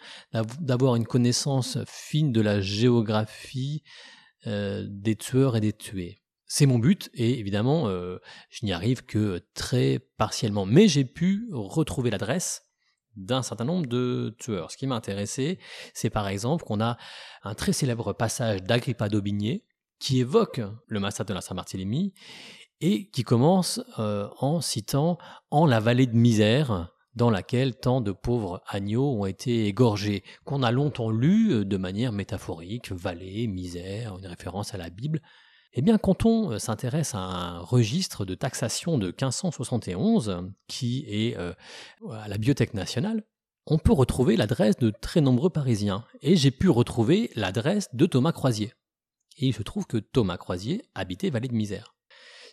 d'avoir 0.60 0.96
une 0.96 1.06
connaissance 1.06 1.78
fine 1.86 2.32
de 2.32 2.40
la 2.40 2.60
géographie 2.60 3.82
des 4.44 5.16
tueurs 5.16 5.56
et 5.56 5.60
des 5.60 5.72
tués. 5.72 6.18
C'est 6.46 6.66
mon 6.66 6.78
but 6.78 7.10
et 7.14 7.38
évidemment, 7.38 7.88
euh, 7.88 8.18
je 8.50 8.64
n'y 8.64 8.72
arrive 8.72 9.04
que 9.04 9.44
très 9.54 9.98
partiellement. 10.16 10.64
Mais 10.64 10.88
j'ai 10.88 11.04
pu 11.04 11.48
retrouver 11.52 12.10
l'adresse 12.10 12.62
d'un 13.16 13.42
certain 13.42 13.64
nombre 13.64 13.86
de 13.86 14.34
tueurs. 14.38 14.70
Ce 14.70 14.76
qui 14.76 14.86
m'a 14.86 14.94
intéressé, 14.94 15.58
c'est 15.94 16.10
par 16.10 16.28
exemple 16.28 16.64
qu'on 16.64 16.80
a 16.80 16.98
un 17.42 17.54
très 17.54 17.72
célèbre 17.72 18.12
passage 18.12 18.62
d'Agrippa 18.62 19.08
d'Aubigné 19.08 19.64
qui 19.98 20.20
évoque 20.20 20.60
le 20.86 21.00
massacre 21.00 21.28
de 21.28 21.34
la 21.34 21.40
Saint-Barthélemy 21.40 22.12
et 22.80 23.08
qui 23.10 23.22
commence 23.22 23.80
euh, 23.98 24.28
en 24.38 24.60
citant 24.60 25.18
en 25.50 25.66
la 25.66 25.80
vallée 25.80 26.06
de 26.06 26.16
misère 26.16 26.92
dans 27.14 27.30
laquelle 27.30 27.74
tant 27.74 28.02
de 28.02 28.12
pauvres 28.12 28.62
agneaux 28.68 29.18
ont 29.18 29.24
été 29.24 29.66
égorgés, 29.66 30.22
qu'on 30.44 30.62
a 30.62 30.70
longtemps 30.70 31.10
lu 31.10 31.64
de 31.64 31.76
manière 31.78 32.12
métaphorique, 32.12 32.92
vallée, 32.92 33.46
misère, 33.46 34.18
une 34.18 34.26
référence 34.26 34.74
à 34.74 34.76
la 34.76 34.90
Bible. 34.90 35.22
Eh 35.78 35.82
bien, 35.82 35.98
quand 35.98 36.24
on 36.24 36.52
euh, 36.52 36.58
s'intéresse 36.58 37.14
à 37.14 37.18
un 37.18 37.58
registre 37.58 38.24
de 38.24 38.34
taxation 38.34 38.96
de 38.96 39.08
1571, 39.08 40.42
qui 40.68 41.04
est 41.06 41.36
euh, 41.36 41.52
à 42.10 42.28
la 42.28 42.38
Bibliothèque 42.38 42.72
nationale, 42.72 43.24
on 43.66 43.78
peut 43.78 43.92
retrouver 43.92 44.36
l'adresse 44.36 44.78
de 44.78 44.90
très 44.90 45.20
nombreux 45.20 45.50
Parisiens. 45.50 46.04
Et 46.22 46.34
j'ai 46.34 46.50
pu 46.50 46.70
retrouver 46.70 47.30
l'adresse 47.36 47.88
de 47.92 48.06
Thomas 48.06 48.32
Croisier. 48.32 48.72
Et 49.36 49.46
il 49.48 49.54
se 49.54 49.62
trouve 49.62 49.86
que 49.86 49.98
Thomas 49.98 50.38
Croisier 50.38 50.82
habitait 50.94 51.28
Vallée 51.28 51.48
de 51.48 51.54
Misère. 51.54 51.94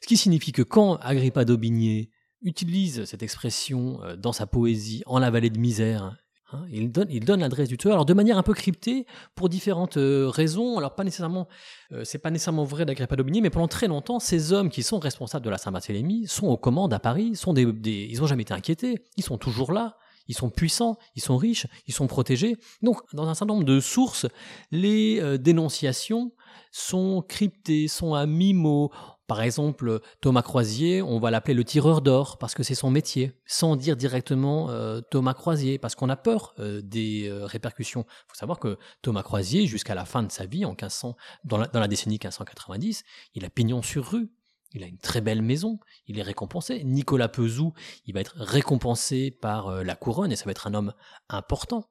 Ce 0.02 0.08
qui 0.08 0.18
signifie 0.18 0.52
que 0.52 0.64
quand 0.64 0.98
Agrippa 0.98 1.46
d'Aubigné 1.46 2.12
utilise 2.42 3.06
cette 3.06 3.24
expression 3.24 4.04
euh, 4.04 4.18
dans 4.18 4.34
sa 4.34 4.48
poésie 4.48 5.02
en 5.06 5.20
la 5.20 5.32
vallée 5.32 5.50
de 5.50 5.60
misère, 5.60 6.18
Hein. 6.54 6.66
il 6.70 6.92
donne, 6.92 7.40
l'adresse 7.40 7.70
du 7.70 7.78
tueur, 7.78 7.94
alors 7.94 8.06
de 8.06 8.14
manière 8.14 8.38
un 8.38 8.44
peu 8.44 8.54
cryptée 8.54 9.06
pour 9.36 9.50
différentes 9.50 9.98
euh, 9.98 10.30
raisons. 10.30 10.78
Alors 10.78 10.96
pas 10.96 11.04
nécessairement, 11.04 11.48
euh, 11.92 12.04
c'est 12.04 12.20
pas 12.20 12.32
nécessairement 12.32 12.64
vrai 12.64 12.86
d'Agrippa 12.86 13.16
d'Aubigny, 13.16 13.42
mais 13.42 13.50
pendant 13.50 13.68
très 13.68 13.88
longtemps, 13.88 14.20
ces 14.20 14.54
hommes 14.54 14.70
qui 14.70 14.84
sont 14.84 15.00
responsables 15.00 15.46
de 15.46 15.50
la 15.50 15.58
Saint-Barthélemy 15.58 16.28
sont 16.28 16.48
aux 16.48 16.58
commandes 16.58 16.94
à 16.94 17.00
Paris, 17.00 17.34
ils 17.34 18.24
ont 18.24 18.28
jamais 18.28 18.44
été 18.44 18.54
inquiétés, 18.54 19.04
ils 19.18 19.24
sont 19.24 19.38
toujours 19.38 19.72
là. 19.72 19.98
Ils 20.30 20.36
sont 20.36 20.50
puissants, 20.50 20.98
ils 21.16 21.22
sont 21.22 21.36
riches, 21.36 21.68
ils 21.86 21.94
sont 21.94 22.08
protégés. 22.08 22.56
Donc, 22.82 23.02
dans 23.14 23.28
un 23.28 23.34
certain 23.34 23.54
nombre 23.54 23.66
de 23.66 23.80
sources, 23.82 24.26
les 24.72 25.20
euh, 25.20 25.38
dénonciations 25.38 26.32
sont 26.72 27.22
cryptées, 27.28 27.88
sont 27.88 28.14
à 28.14 28.26
mi-mot. 28.26 28.92
Par 29.28 29.42
exemple, 29.42 30.02
Thomas 30.20 30.42
Croisier, 30.42 31.02
on 31.02 31.18
va 31.18 31.32
l'appeler 31.32 31.54
le 31.54 31.64
tireur 31.64 32.02
d'or 32.02 32.38
parce 32.38 32.54
que 32.54 32.62
c'est 32.62 32.76
son 32.76 32.92
métier, 32.92 33.40
sans 33.46 33.78
dire 33.78 33.96
directement 33.96 34.70
euh, 34.70 35.00
Thomas 35.00 35.34
Croisier, 35.34 35.78
parce 35.78 35.96
qu'on 35.96 36.10
a 36.10 36.18
peur 36.18 36.54
euh, 36.60 36.82
des 36.82 37.30
euh, 37.30 37.46
répercussions. 37.46 38.06
Il 38.08 38.26
faut 38.28 38.36
savoir 38.36 38.60
que 38.60 38.78
Thomas 39.02 39.24
Croisier, 39.24 39.66
jusqu'à 39.66 39.96
la 39.96 40.04
fin 40.04 40.24
de 40.24 40.32
sa 40.32 40.46
vie, 40.46 40.66
en 40.66 40.72
1500, 40.72 41.16
dans 41.46 41.58
la, 41.58 41.88
décennie 41.88 42.16
1590, 42.16 43.04
il 43.36 43.46
a 43.46 43.50
pignon 43.50 43.82
sur 43.82 44.12
rue. 44.12 44.30
Il 44.76 44.84
a 44.84 44.88
une 44.88 44.98
très 44.98 45.22
belle 45.22 45.44
maison, 45.44 45.80
il 46.08 46.18
est 46.18 46.24
récompensé. 46.24 46.84
Nicolas 46.84 47.30
Pezou, 47.30 47.74
il 48.06 48.16
va 48.16 48.22
être 48.22 48.34
récompensé 48.38 49.30
par 49.30 49.84
la 49.84 49.96
couronne 49.96 50.32
et 50.32 50.36
ça 50.36 50.46
va 50.46 50.52
être 50.52 50.66
un 50.66 50.74
homme 50.74 50.94
important. 51.30 51.88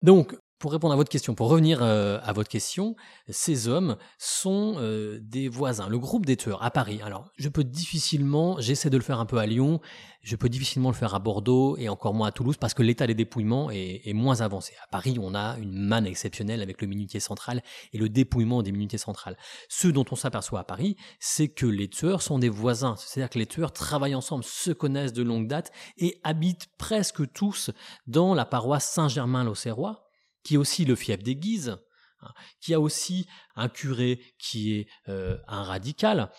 Donc, 0.00 0.34
pour 0.58 0.72
répondre 0.72 0.94
à 0.94 0.96
votre 0.96 1.10
question, 1.10 1.34
pour 1.34 1.48
revenir 1.48 1.82
euh, 1.82 2.18
à 2.22 2.32
votre 2.32 2.48
question, 2.48 2.96
ces 3.28 3.68
hommes 3.68 3.96
sont 4.18 4.76
euh, 4.78 5.18
des 5.20 5.48
voisins, 5.48 5.88
le 5.88 5.98
groupe 5.98 6.24
des 6.24 6.36
tueurs 6.36 6.62
à 6.62 6.70
Paris. 6.70 7.00
Alors, 7.04 7.30
je 7.36 7.48
peux 7.48 7.64
difficilement, 7.64 8.58
j'essaie 8.58 8.88
de 8.88 8.96
le 8.96 9.02
faire 9.02 9.20
un 9.20 9.26
peu 9.26 9.38
à 9.38 9.46
Lyon, 9.46 9.80
je 10.22 10.34
peux 10.34 10.48
difficilement 10.48 10.88
le 10.88 10.94
faire 10.94 11.14
à 11.14 11.18
Bordeaux 11.18 11.76
et 11.76 11.88
encore 11.88 12.14
moins 12.14 12.28
à 12.28 12.32
Toulouse 12.32 12.56
parce 12.56 12.74
que 12.74 12.82
l'état 12.82 13.06
des 13.06 13.14
dépouillements 13.14 13.70
est, 13.70 14.00
est, 14.04 14.12
moins 14.14 14.40
avancé. 14.40 14.72
À 14.82 14.86
Paris, 14.88 15.18
on 15.20 15.34
a 15.34 15.56
une 15.58 15.78
manne 15.78 16.06
exceptionnelle 16.06 16.62
avec 16.62 16.80
le 16.80 16.88
minutier 16.88 17.20
central 17.20 17.62
et 17.92 17.98
le 17.98 18.08
dépouillement 18.08 18.62
des 18.62 18.72
minutiers 18.72 18.98
centrales. 18.98 19.36
Ce 19.68 19.88
dont 19.88 20.06
on 20.10 20.16
s'aperçoit 20.16 20.60
à 20.60 20.64
Paris, 20.64 20.96
c'est 21.20 21.48
que 21.48 21.66
les 21.66 21.88
tueurs 21.88 22.22
sont 22.22 22.38
des 22.38 22.48
voisins, 22.48 22.96
c'est-à-dire 22.96 23.30
que 23.30 23.38
les 23.38 23.46
tueurs 23.46 23.72
travaillent 23.72 24.14
ensemble, 24.14 24.42
se 24.42 24.70
connaissent 24.70 25.12
de 25.12 25.22
longue 25.22 25.48
date 25.48 25.70
et 25.98 26.18
habitent 26.24 26.68
presque 26.78 27.30
tous 27.32 27.70
dans 28.06 28.34
la 28.34 28.46
paroisse 28.46 28.90
Saint-Germain-l'Auxerrois 28.90 30.05
qui 30.46 30.54
est 30.54 30.58
aussi 30.58 30.84
le 30.84 30.94
fief 30.94 31.24
des 31.24 31.34
Guises, 31.34 31.76
hein, 32.20 32.30
qui 32.60 32.72
a 32.72 32.78
aussi 32.78 33.26
un 33.56 33.68
curé 33.68 34.20
qui 34.38 34.74
est 34.74 34.86
euh, 35.08 35.36
un 35.48 35.64
radical. 35.64 36.30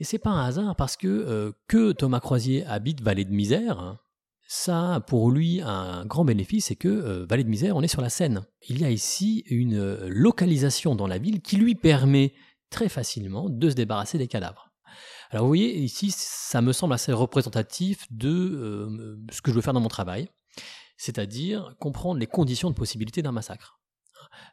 Et 0.00 0.04
c'est 0.04 0.18
pas 0.18 0.30
un 0.30 0.44
hasard 0.44 0.74
parce 0.74 0.96
que 0.96 1.06
euh, 1.06 1.52
que 1.68 1.92
Thomas 1.92 2.18
Croisier 2.18 2.66
habite 2.66 3.00
Vallée 3.00 3.24
de 3.24 3.30
Misère, 3.30 3.78
hein, 3.78 4.00
ça 4.48 4.96
a 4.96 5.00
pour 5.00 5.30
lui 5.30 5.60
un 5.60 6.04
grand 6.04 6.24
bénéfice, 6.24 6.66
c'est 6.66 6.74
que 6.74 6.88
euh, 6.88 7.26
Vallée 7.26 7.44
de 7.44 7.48
Misère, 7.48 7.76
on 7.76 7.82
est 7.82 7.88
sur 7.88 8.00
la 8.00 8.10
Seine. 8.10 8.44
Il 8.68 8.80
y 8.80 8.84
a 8.84 8.90
ici 8.90 9.44
une 9.46 10.08
localisation 10.08 10.96
dans 10.96 11.06
la 11.06 11.18
ville 11.18 11.40
qui 11.40 11.56
lui 11.56 11.76
permet 11.76 12.34
très 12.70 12.88
facilement 12.88 13.48
de 13.48 13.70
se 13.70 13.76
débarrasser 13.76 14.18
des 14.18 14.26
cadavres. 14.26 14.72
Alors 15.30 15.44
vous 15.44 15.50
voyez, 15.50 15.78
ici, 15.78 16.10
ça 16.10 16.60
me 16.60 16.72
semble 16.72 16.94
assez 16.94 17.12
représentatif 17.12 18.04
de 18.10 19.16
ce 19.30 19.40
que 19.42 19.52
je 19.52 19.56
veux 19.56 19.62
faire 19.62 19.74
dans 19.74 19.80
mon 19.80 19.88
travail 19.88 20.28
c'est-à-dire 20.96 21.74
comprendre 21.78 22.20
les 22.20 22.26
conditions 22.26 22.70
de 22.70 22.74
possibilité 22.74 23.22
d'un 23.22 23.32
massacre. 23.32 23.80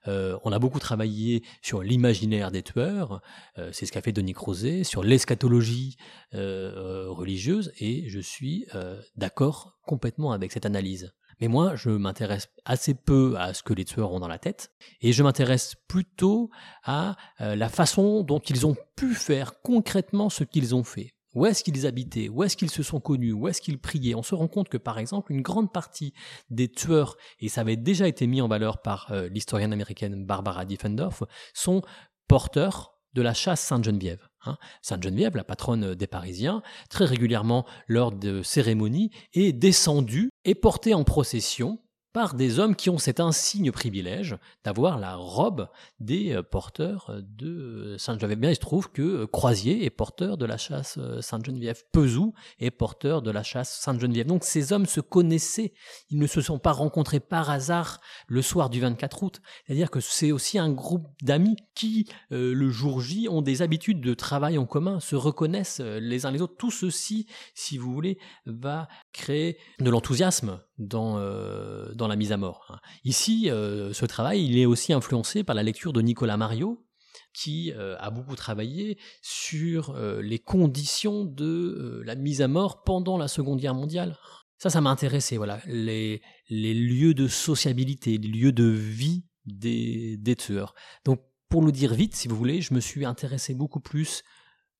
Euh, 0.07 0.37
on 0.43 0.51
a 0.51 0.59
beaucoup 0.59 0.79
travaillé 0.79 1.43
sur 1.61 1.83
l'imaginaire 1.83 2.51
des 2.51 2.63
tueurs, 2.63 3.21
euh, 3.57 3.69
c'est 3.71 3.85
ce 3.85 3.91
qu'a 3.91 4.01
fait 4.01 4.11
Denis 4.11 4.33
Crozet, 4.33 4.83
sur 4.83 5.03
l'eschatologie 5.03 5.97
euh, 6.33 7.09
religieuse, 7.09 7.71
et 7.79 8.09
je 8.09 8.19
suis 8.19 8.67
d'accord 9.15 9.79
complètement 9.85 10.31
avec 10.31 10.51
cette 10.51 10.65
analyse. 10.65 11.13
Mais 11.39 11.47
moi, 11.47 11.75
je 11.75 11.89
m'intéresse 11.89 12.49
assez 12.65 12.93
peu 12.93 13.35
à 13.37 13.53
ce 13.53 13.63
que 13.63 13.73
les 13.73 13.85
tueurs 13.85 14.11
ont 14.11 14.19
dans 14.19 14.27
la 14.27 14.37
tête, 14.37 14.71
et 15.01 15.11
je 15.11 15.23
m'intéresse 15.23 15.75
plutôt 15.87 16.49
à 16.83 17.15
la 17.39 17.69
façon 17.69 18.23
dont 18.23 18.39
ils 18.39 18.65
ont 18.65 18.75
pu 18.95 19.13
faire 19.13 19.61
concrètement 19.61 20.29
ce 20.29 20.43
qu'ils 20.43 20.75
ont 20.75 20.83
fait. 20.83 21.13
Où 21.33 21.45
est-ce 21.45 21.63
qu'ils 21.63 21.87
habitaient? 21.87 22.29
Où 22.29 22.43
est-ce 22.43 22.57
qu'ils 22.57 22.69
se 22.69 22.83
sont 22.83 22.99
connus? 22.99 23.31
Où 23.31 23.47
est-ce 23.47 23.61
qu'ils 23.61 23.79
priaient? 23.79 24.15
On 24.15 24.23
se 24.23 24.35
rend 24.35 24.47
compte 24.47 24.69
que, 24.69 24.77
par 24.77 24.99
exemple, 24.99 25.31
une 25.31 25.41
grande 25.41 25.71
partie 25.71 26.13
des 26.49 26.69
tueurs, 26.69 27.15
et 27.39 27.49
ça 27.49 27.61
avait 27.61 27.77
déjà 27.77 28.07
été 28.07 28.27
mis 28.27 28.41
en 28.41 28.47
valeur 28.47 28.81
par 28.81 29.11
euh, 29.11 29.29
l'historienne 29.29 29.73
américaine 29.73 30.25
Barbara 30.25 30.65
Diffendorf, 30.65 31.23
sont 31.53 31.81
porteurs 32.27 32.97
de 33.13 33.21
la 33.21 33.33
chasse 33.33 33.61
Sainte-Geneviève. 33.61 34.27
Hein. 34.45 34.57
Sainte-Geneviève, 34.81 35.35
la 35.35 35.43
patronne 35.43 35.95
des 35.95 36.07
Parisiens, 36.07 36.61
très 36.89 37.05
régulièrement 37.05 37.65
lors 37.87 38.11
de 38.11 38.41
cérémonies, 38.41 39.11
est 39.33 39.53
descendue 39.53 40.29
et 40.45 40.55
portée 40.55 40.93
en 40.93 41.03
procession 41.03 41.79
par 42.13 42.33
des 42.33 42.59
hommes 42.59 42.75
qui 42.75 42.89
ont 42.89 42.97
cet 42.97 43.19
insigne 43.19 43.71
privilège 43.71 44.37
d'avoir 44.63 44.99
la 44.99 45.15
robe 45.15 45.69
des 45.99 46.33
euh, 46.33 46.43
porteurs 46.43 47.11
de 47.21 47.95
Sainte-Geneviève. 47.97 48.39
Bien, 48.39 48.49
il 48.49 48.55
se 48.55 48.59
trouve 48.59 48.91
que 48.91 49.01
euh, 49.01 49.27
Croisier 49.27 49.85
est 49.85 49.89
porteur 49.89 50.37
de 50.37 50.45
la 50.45 50.57
chasse 50.57 50.97
euh, 50.97 51.21
Sainte-Geneviève, 51.21 51.83
Pezou 51.91 52.33
est 52.59 52.71
porteur 52.71 53.21
de 53.21 53.31
la 53.31 53.43
chasse 53.43 53.79
Sainte-Geneviève. 53.79 54.27
Donc 54.27 54.43
ces 54.43 54.73
hommes 54.73 54.85
se 54.85 54.99
connaissaient, 54.99 55.73
ils 56.09 56.19
ne 56.19 56.27
se 56.27 56.41
sont 56.41 56.59
pas 56.59 56.71
rencontrés 56.71 57.19
par 57.19 57.49
hasard 57.49 58.01
le 58.27 58.41
soir 58.41 58.69
du 58.69 58.81
24 58.81 59.23
août. 59.23 59.41
C'est-à-dire 59.65 59.89
que 59.89 59.99
c'est 59.99 60.31
aussi 60.31 60.59
un 60.59 60.71
groupe 60.71 61.07
d'amis 61.21 61.55
qui, 61.75 62.07
le 62.29 62.69
jour 62.69 63.01
J, 63.01 63.27
ont 63.29 63.41
des 63.41 63.61
habitudes 63.61 64.01
de 64.01 64.13
travail 64.13 64.57
en 64.57 64.65
commun, 64.65 64.99
se 64.99 65.15
reconnaissent 65.15 65.79
les 65.79 66.25
uns 66.25 66.31
les 66.31 66.41
autres. 66.41 66.55
Tout 66.57 66.71
ceci, 66.71 67.27
si 67.55 67.77
vous 67.77 67.91
voulez, 67.91 68.17
va 68.45 68.87
créer 69.11 69.57
de 69.79 69.89
l'enthousiasme 69.89 70.61
dans, 70.77 71.17
euh, 71.17 71.93
dans 71.93 72.07
la 72.07 72.15
mise 72.15 72.31
à 72.31 72.37
mort. 72.37 72.65
Hein. 72.69 72.79
Ici, 73.03 73.49
euh, 73.49 73.93
ce 73.93 74.05
travail, 74.05 74.45
il 74.45 74.57
est 74.57 74.65
aussi 74.65 74.93
influencé 74.93 75.43
par 75.43 75.55
la 75.55 75.63
lecture 75.63 75.93
de 75.93 76.01
Nicolas 76.01 76.37
Mario, 76.37 76.85
qui 77.33 77.71
euh, 77.73 77.95
a 77.99 78.09
beaucoup 78.09 78.35
travaillé 78.35 78.97
sur 79.21 79.95
les 80.21 80.39
conditions 80.39 81.25
de 81.25 82.01
la 82.05 82.15
mise 82.15 82.41
à 82.41 82.47
mort 82.47 82.83
pendant 82.83 83.17
la 83.17 83.27
Seconde 83.27 83.59
Guerre 83.59 83.75
mondiale. 83.75 84.17
Ça, 84.57 84.69
ça 84.69 84.81
m'a 84.81 84.91
intéressé, 84.91 85.37
voilà, 85.37 85.59
les, 85.65 86.21
les 86.49 86.73
lieux 86.73 87.13
de 87.13 87.27
sociabilité, 87.27 88.17
les 88.17 88.27
lieux 88.27 88.51
de 88.51 88.65
vie 88.65 89.25
des, 89.45 90.17
des 90.17 90.35
tueurs. 90.35 90.75
Donc, 91.03 91.21
pour 91.49 91.63
le 91.63 91.71
dire 91.71 91.93
vite, 91.93 92.15
si 92.15 92.27
vous 92.27 92.35
voulez, 92.35 92.61
je 92.61 92.73
me 92.73 92.79
suis 92.79 93.05
intéressé 93.05 93.53
beaucoup 93.53 93.79
plus 93.79 94.23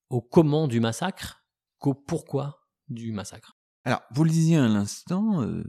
au 0.09 0.21
comment 0.21 0.67
du 0.67 0.79
massacre 0.79 1.43
qu'au 1.79 1.93
pourquoi 1.93 2.67
du 2.89 3.11
massacre. 3.11 3.57
Alors, 3.83 4.03
vous 4.11 4.23
le 4.23 4.29
disiez 4.29 4.57
à 4.57 4.67
l'instant, 4.67 5.41
euh, 5.41 5.63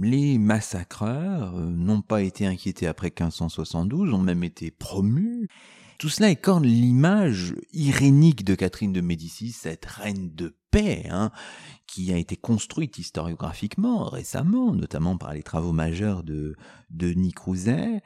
les 0.00 0.38
massacreurs 0.38 1.54
euh, 1.56 1.66
n'ont 1.68 2.00
pas 2.00 2.22
été 2.22 2.46
inquiétés 2.46 2.86
après 2.86 3.08
1572, 3.08 4.14
ont 4.14 4.18
même 4.18 4.42
été 4.42 4.70
promus. 4.70 5.48
Tout 5.98 6.08
cela 6.08 6.30
écorne 6.30 6.64
l'image 6.64 7.54
irénique 7.72 8.44
de 8.44 8.54
Catherine 8.54 8.94
de 8.94 9.02
Médicis, 9.02 9.52
cette 9.52 9.84
reine 9.84 10.34
de 10.34 10.56
paix, 10.70 11.08
hein, 11.10 11.30
qui 11.86 12.10
a 12.10 12.16
été 12.16 12.36
construite 12.36 12.96
historiographiquement 12.96 14.04
récemment, 14.04 14.72
notamment 14.72 15.18
par 15.18 15.34
les 15.34 15.42
travaux 15.42 15.72
majeurs 15.72 16.22
de 16.22 16.56
Denis 16.88 17.32
Crouzet. 17.32 18.00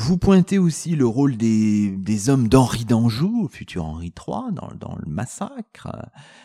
Vous 0.00 0.16
pointez 0.16 0.58
aussi 0.58 0.94
le 0.94 1.06
rôle 1.06 1.36
des, 1.36 2.28
hommes 2.28 2.46
d'Henri 2.48 2.84
d'Anjou, 2.84 3.48
futur 3.50 3.84
Henri 3.84 4.06
III, 4.16 4.52
dans, 4.52 4.70
dans, 4.78 4.96
le 4.96 5.10
massacre, 5.10 5.88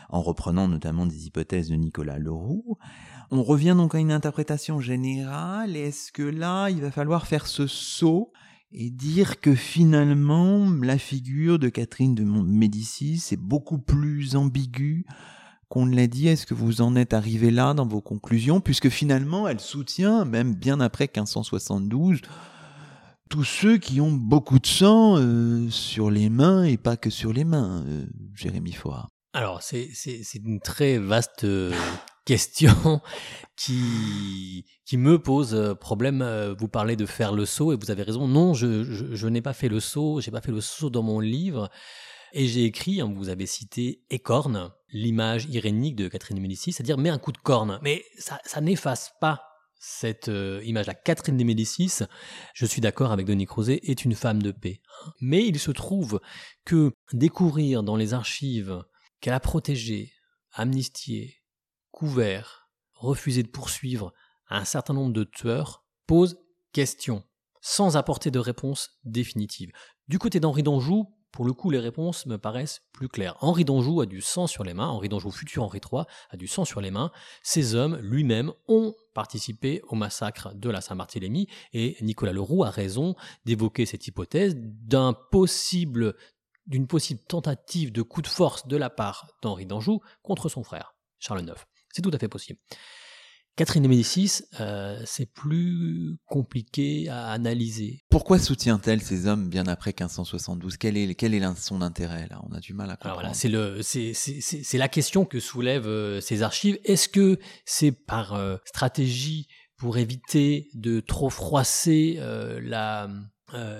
en 0.10 0.24
reprenant 0.24 0.68
notamment 0.68 1.06
des 1.06 1.28
hypothèses 1.28 1.70
de 1.70 1.76
Nicolas 1.76 2.18
Leroux. 2.18 2.80
On 3.30 3.43
revient 3.43 3.76
donc 3.78 3.93
à 3.93 3.99
une 3.99 4.12
interprétation 4.12 4.80
générale. 4.80 5.78
Est-ce 5.78 6.12
que 6.12 6.24
là, 6.24 6.70
il 6.70 6.82
va 6.82 6.89
falloir 6.89 7.28
faire 7.28 7.45
ce 7.45 7.68
saut 7.68 8.34
et 8.72 8.89
dire 8.89 9.39
que 9.39 9.54
finalement, 9.54 10.68
la 10.82 10.97
figure 10.97 11.60
de 11.60 11.70
Catherine 11.70 12.16
de 12.16 12.24
Médicis 12.24 13.24
est 13.32 13.39
beaucoup 13.39 13.78
plus 13.78 14.36
ambiguë 14.36 15.06
qu'on 15.70 15.86
ne 15.86 15.95
l'a 15.95 16.08
dit? 16.08 16.28
Est-ce 16.28 16.47
que 16.47 16.56
vous 16.56 16.82
en 16.82 16.95
êtes 16.95 17.14
arrivé 17.14 17.51
là 17.51 17.76
dans 17.76 17.86
vos 17.86 18.01
conclusions 18.01 18.62
Puisque 18.62 18.89
finalement, 18.89 19.47
elle 19.47 19.60
soutient, 19.60 20.26
même 20.26 20.56
bien 20.56 20.80
après 20.80 21.06
1572, 21.06 22.20
tous 23.30 23.44
ceux 23.44 23.78
qui 23.78 24.02
ont 24.02 24.12
beaucoup 24.12 24.60
de 24.60 24.68
sang 24.68 25.18
euh, 25.18 25.70
sur 25.70 26.12
les 26.12 26.30
mains 26.30 26.64
et 26.64 26.78
pas 26.78 26.98
que 26.98 27.10
sur 27.10 27.34
les 27.34 27.44
mains, 27.44 27.84
euh, 27.88 28.06
Jérémy 28.36 28.74
Foire. 28.74 29.10
Alors, 29.34 29.64
c'est 29.64 29.90
une 30.36 30.60
très 30.60 31.00
vaste 31.00 31.44
euh, 31.44 31.74
question 32.26 33.02
qui, 33.56 34.66
me 34.94 35.18
pose 35.18 35.76
problème. 35.80 36.24
Vous 36.60 36.68
parlez 36.68 36.96
de 36.96 37.08
faire 37.08 37.34
le 37.34 37.46
saut 37.46 37.74
et 37.74 37.76
vous 37.76 37.90
avez 37.90 38.04
raison. 38.04 38.28
Non, 38.28 38.54
je, 38.54 39.28
n'ai 39.28 39.42
pas 39.42 39.54
fait 39.54 39.70
le 39.70 39.80
saut. 39.80 40.22
J'ai 40.22 40.30
pas 40.30 40.42
fait 40.42 40.52
le 40.52 40.62
saut 40.62 40.92
dans 40.92 41.02
mon 41.02 41.20
livre. 41.20 41.72
Et 42.34 42.46
j'ai 42.48 42.66
écrit, 42.66 43.02
hein, 43.02 43.12
vous 43.16 43.30
avez 43.30 43.48
cité 43.48 44.04
Écorne, 44.12 44.72
l'image 44.90 45.46
irénique 45.46 45.96
de 45.96 46.08
Catherine 46.08 46.38
de 46.38 46.56
c'est-à-dire 46.56 47.00
mets 47.00 47.10
un 47.10 47.18
coup 47.18 47.32
de 47.32 47.38
corne. 47.40 47.80
Mais 47.82 48.04
ça 48.20 48.62
n'efface 48.62 49.14
pas 49.20 49.53
cette 49.86 50.30
euh, 50.30 50.62
image-là. 50.64 50.94
Catherine 50.94 51.36
de 51.36 51.44
Médicis, 51.44 52.00
je 52.54 52.66
suis 52.66 52.80
d'accord 52.80 53.12
avec 53.12 53.26
Denis 53.26 53.46
Crozet, 53.46 53.82
est 53.84 54.06
une 54.06 54.16
femme 54.16 54.42
de 54.42 54.52
paix. 54.52 54.82
Mais 55.20 55.46
il 55.46 55.60
se 55.60 55.72
trouve 55.72 56.22
que 56.64 56.94
découvrir 57.12 57.84
dans 57.84 57.98
les 57.98 58.14
archives 58.14 58.82
qu'elle 59.20 59.34
a 59.34 59.42
protégé, 59.42 60.14
amnistié, 60.54 61.44
couvert, 61.92 62.70
refusé 62.94 63.44
de 63.44 63.50
poursuivre 63.50 64.14
un 64.48 64.64
certain 64.64 64.94
nombre 64.94 65.12
de 65.12 65.26
tueurs, 65.26 65.86
pose 66.08 66.38
question, 66.72 67.26
sans 67.60 67.98
apporter 67.98 68.32
de 68.32 68.40
réponse 68.40 69.02
définitive. 69.04 69.72
Du 70.08 70.18
côté 70.18 70.40
d'Henri 70.40 70.64
d'Anjou, 70.64 71.14
pour 71.34 71.46
le 71.46 71.54
coup, 71.54 71.72
les 71.72 71.80
réponses 71.80 72.28
me 72.28 72.38
paraissent 72.38 72.84
plus 72.94 73.10
claires. 73.10 73.36
Henri 73.42 73.66
d'Anjou 73.66 74.02
a 74.02 74.06
du 74.06 74.22
sang 74.22 74.46
sur 74.46 74.64
les 74.64 74.76
mains, 74.76 74.88
Henri 74.88 75.10
d'Anjou, 75.10 75.32
futur 75.32 75.64
Henri 75.64 75.82
III, 75.84 76.04
a 76.30 76.38
du 76.38 76.46
sang 76.48 76.64
sur 76.64 76.80
les 76.80 76.92
mains. 76.92 77.12
Ces 77.42 77.74
hommes, 77.74 77.98
lui-même, 77.98 78.54
ont 78.68 78.94
participé 79.16 79.82
au 79.88 79.96
massacre 79.96 80.54
de 80.54 80.70
la 80.70 80.80
Saint-Barthélemy 80.80 81.48
et 81.74 81.98
Nicolas 82.02 82.34
Leroux 82.34 82.64
a 82.64 82.70
raison 82.70 83.16
d'évoquer 83.46 83.88
cette 83.88 84.06
hypothèse 84.06 84.56
d'une 84.56 85.16
possible 86.88 87.24
tentative 87.28 87.92
de 87.92 88.04
coup 88.04 88.22
de 88.22 88.28
force 88.28 88.68
de 88.68 88.78
la 88.78 88.92
part 88.92 89.28
d'Henri 89.42 89.66
d'Anjou 89.66 90.02
contre 90.22 90.50
son 90.50 90.64
frère, 90.64 90.94
Charles 91.18 91.42
IX. 91.42 91.56
C'est 91.92 92.04
tout 92.04 92.12
à 92.14 92.20
fait 92.20 92.30
possible. 92.30 92.60
Catherine 93.56 93.84
de 93.84 93.88
Médicis, 93.88 94.41
euh, 94.60 94.99
c'est 95.06 95.32
plus 95.32 96.18
compliqué 96.26 97.08
à 97.10 97.28
analyser. 97.28 98.04
Pourquoi 98.10 98.39
soutient-elle 98.39 99.01
ces 99.01 99.28
hommes 99.28 99.47
bien 99.47 99.68
après 99.68 99.91
1572 99.91 100.78
Quel 100.78 100.97
est, 100.97 101.14
quel 101.14 101.36
est 101.36 101.56
son 101.58 101.84
intérêt 101.84 102.28
là? 102.32 102.41
On 102.49 102.54
a 102.56 102.60
du 102.60 102.74
mal 102.74 102.89
à 102.89 102.95
comprendre. 102.95 103.20
voilà, 103.20 103.36
c'est 103.36 103.49
le, 103.49 103.84
c'est, 103.84 104.14
c'est, 104.14 104.78
la 104.80 104.88
question 104.88 105.26
que 105.26 105.39
soulèvent 105.39 105.88
euh, 105.88 106.20
ces 106.20 106.41
archives. 106.41 106.80
Est-ce 106.84 107.08
que 107.08 107.38
c'est 107.64 107.91
par 107.91 108.34
euh, 108.34 108.58
stratégie 108.66 109.47
pour 109.78 109.99
éviter 109.99 110.70
de 110.74 110.99
trop 110.99 111.30
froisser 111.30 112.18
la, 112.62 113.10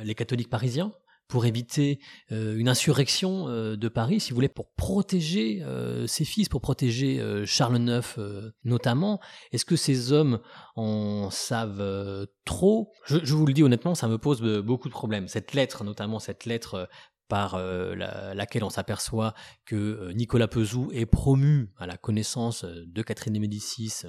les 0.03 0.15
catholiques 0.15 0.49
parisiens? 0.49 0.91
Pour 1.34 1.47
éviter 1.47 1.99
euh, 2.31 2.55
une 2.57 2.69
insurrection 2.69 3.47
euh, 3.47 3.75
de 3.75 3.88
Paris, 3.88 4.19
si 4.19 4.29
vous 4.29 4.36
voulez, 4.36 4.49
pour 4.49 4.71
protéger 4.73 5.63
euh, 5.63 6.05
ses 6.05 6.25
fils, 6.25 6.47
pour 6.47 6.61
protéger 6.61 7.19
Charles 7.47 7.81
IX 7.81 8.19
notamment. 8.63 9.19
Est-ce 9.51 9.65
que 9.65 9.75
ces 9.75 10.11
hommes 10.11 10.41
en 10.75 11.31
savent 11.31 12.27
trop? 12.45 12.91
Je, 13.07 13.34
vous 13.34 13.47
le 13.47 13.53
dis 13.53 13.63
honnêtement, 13.63 13.95
ça 13.95 14.07
me 14.07 14.19
pose 14.19 14.43
beaucoup 14.61 14.89
de 14.89 14.93
problèmes. 14.93 15.27
Cette 15.27 15.55
lettre, 15.55 15.84
notamment 15.84 16.19
cette 16.19 16.45
lettre 16.45 16.88
par 17.29 17.57
laquelle 17.57 18.63
on 18.63 18.69
s'aperçoit 18.69 19.34
que 19.65 20.11
Nicolas 20.11 20.47
Pezou 20.47 20.91
est 20.93 21.07
promu 21.07 21.71
à 21.79 21.88
la 21.88 21.97
connaissance 21.97 22.63
de 22.63 23.01
Catherine 23.01 23.34
de 23.34 23.39
Médicis 23.39 24.03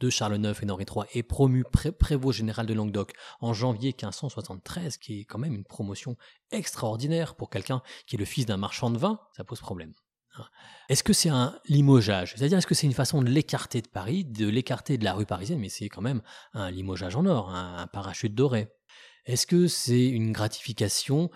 de 0.00 0.10
Charles 0.10 0.36
IX 0.36 0.62
et 0.62 0.66
d'Henri 0.66 0.84
III 0.84 1.04
est 1.12 1.22
promu 1.22 1.64
prévôt 1.98 2.32
général 2.32 2.66
de 2.66 2.74
Languedoc 2.74 3.12
en 3.40 3.52
janvier 3.52 3.88
1573, 3.88 4.98
qui 4.98 5.20
est 5.20 5.24
quand 5.24 5.38
même 5.38 5.54
une 5.54 5.64
promotion 5.64 6.16
extraordinaire 6.50 7.34
pour 7.34 7.50
quelqu'un 7.50 7.82
qui 8.06 8.16
est 8.16 8.18
le 8.18 8.24
fils 8.24 8.46
d'un 8.46 8.56
marchand 8.56 8.90
de 8.90 8.98
vin, 8.98 9.20
ça 9.36 9.44
pose 9.44 9.60
problème. 9.60 9.92
Hein. 10.36 10.44
Est-ce 10.88 11.04
que 11.04 11.12
c'est 11.12 11.28
un 11.28 11.58
limogeage? 11.66 12.34
C'est-à-dire, 12.36 12.58
est-ce 12.58 12.66
que 12.66 12.74
c'est 12.74 12.86
une 12.86 12.92
façon 12.92 13.22
de 13.22 13.28
l'écarter 13.28 13.80
de 13.82 13.88
Paris, 13.88 14.24
de 14.24 14.48
l'écarter 14.48 14.98
de 14.98 15.04
la 15.04 15.14
rue 15.14 15.26
parisienne? 15.26 15.60
Mais 15.60 15.68
c'est 15.68 15.88
quand 15.88 16.02
même 16.02 16.22
un 16.52 16.70
limogeage 16.70 17.16
en 17.16 17.24
or, 17.26 17.50
un 17.50 17.86
parachute 17.86 18.34
doré. 18.34 18.68
Est-ce 19.26 19.46
que 19.46 19.68
c'est 19.68 20.06
une 20.06 20.32
gratification 20.32 21.30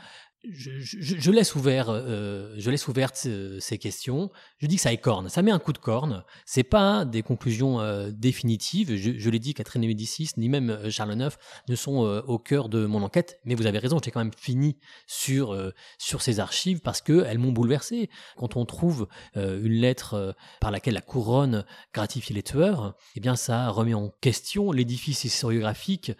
je, 0.45 1.31
laisse 1.33 1.57
ouvert, 1.57 1.87
euh, 1.89 2.57
ouvertes 2.87 3.25
euh, 3.27 3.59
ces 3.61 3.77
questions. 3.77 4.31
Je 4.59 4.67
dis 4.69 4.77
que 4.77 4.83
ça 4.83 4.93
écorne, 4.93 5.29
ça 5.29 5.43
met 5.43 5.51
un 5.51 5.59
coup 5.59 5.73
de 5.73 5.79
corne. 5.79 6.25
C'est 6.47 6.63
pas 6.63 7.05
des 7.05 7.23
conclusions 7.23 7.81
euh, 7.81 8.11
définitives. 8.13 8.95
Je, 8.95 9.31
l'ai 9.31 9.39
dit, 9.41 9.53
Catherine 9.53 9.83
de 9.83 9.89
Médicis 9.89 10.31
ni 10.37 10.49
même 10.49 10.91
Charles 10.91 11.21
IX 11.21 11.37
ne 11.69 11.75
sont 11.75 11.99
au 12.27 12.39
cœur 12.39 12.69
de 12.69 12.87
mon 12.87 13.03
enquête. 13.03 13.41
Mais 13.45 13.55
vous 13.57 13.67
avez 13.67 13.79
raison, 13.79 13.99
j'ai 14.03 14.11
quand 14.11 14.21
même 14.21 14.33
fini 14.37 14.79
sur 15.07 15.57
sur 15.99 16.23
ces 16.23 16.41
archives 16.41 16.81
parce 16.81 17.03
que 17.03 17.25
elles 17.25 17.39
m'ont 17.39 17.53
bouleversé. 17.53 18.09
Quand 18.37 18.57
on 18.57 18.65
trouve 18.65 19.09
une 19.35 19.73
lettre 19.73 20.37
par 20.61 20.71
laquelle 20.71 20.95
la 20.95 21.01
couronne 21.01 21.65
gratifie 21.93 22.33
les 22.33 22.43
tueurs, 22.43 22.97
eh 23.17 23.21
bien 23.21 23.37
ça 23.37 23.69
remet 23.71 23.95
en 23.95 24.11
question 24.21 24.73
l'édifice 24.73 25.25
historiographique 25.25 26.13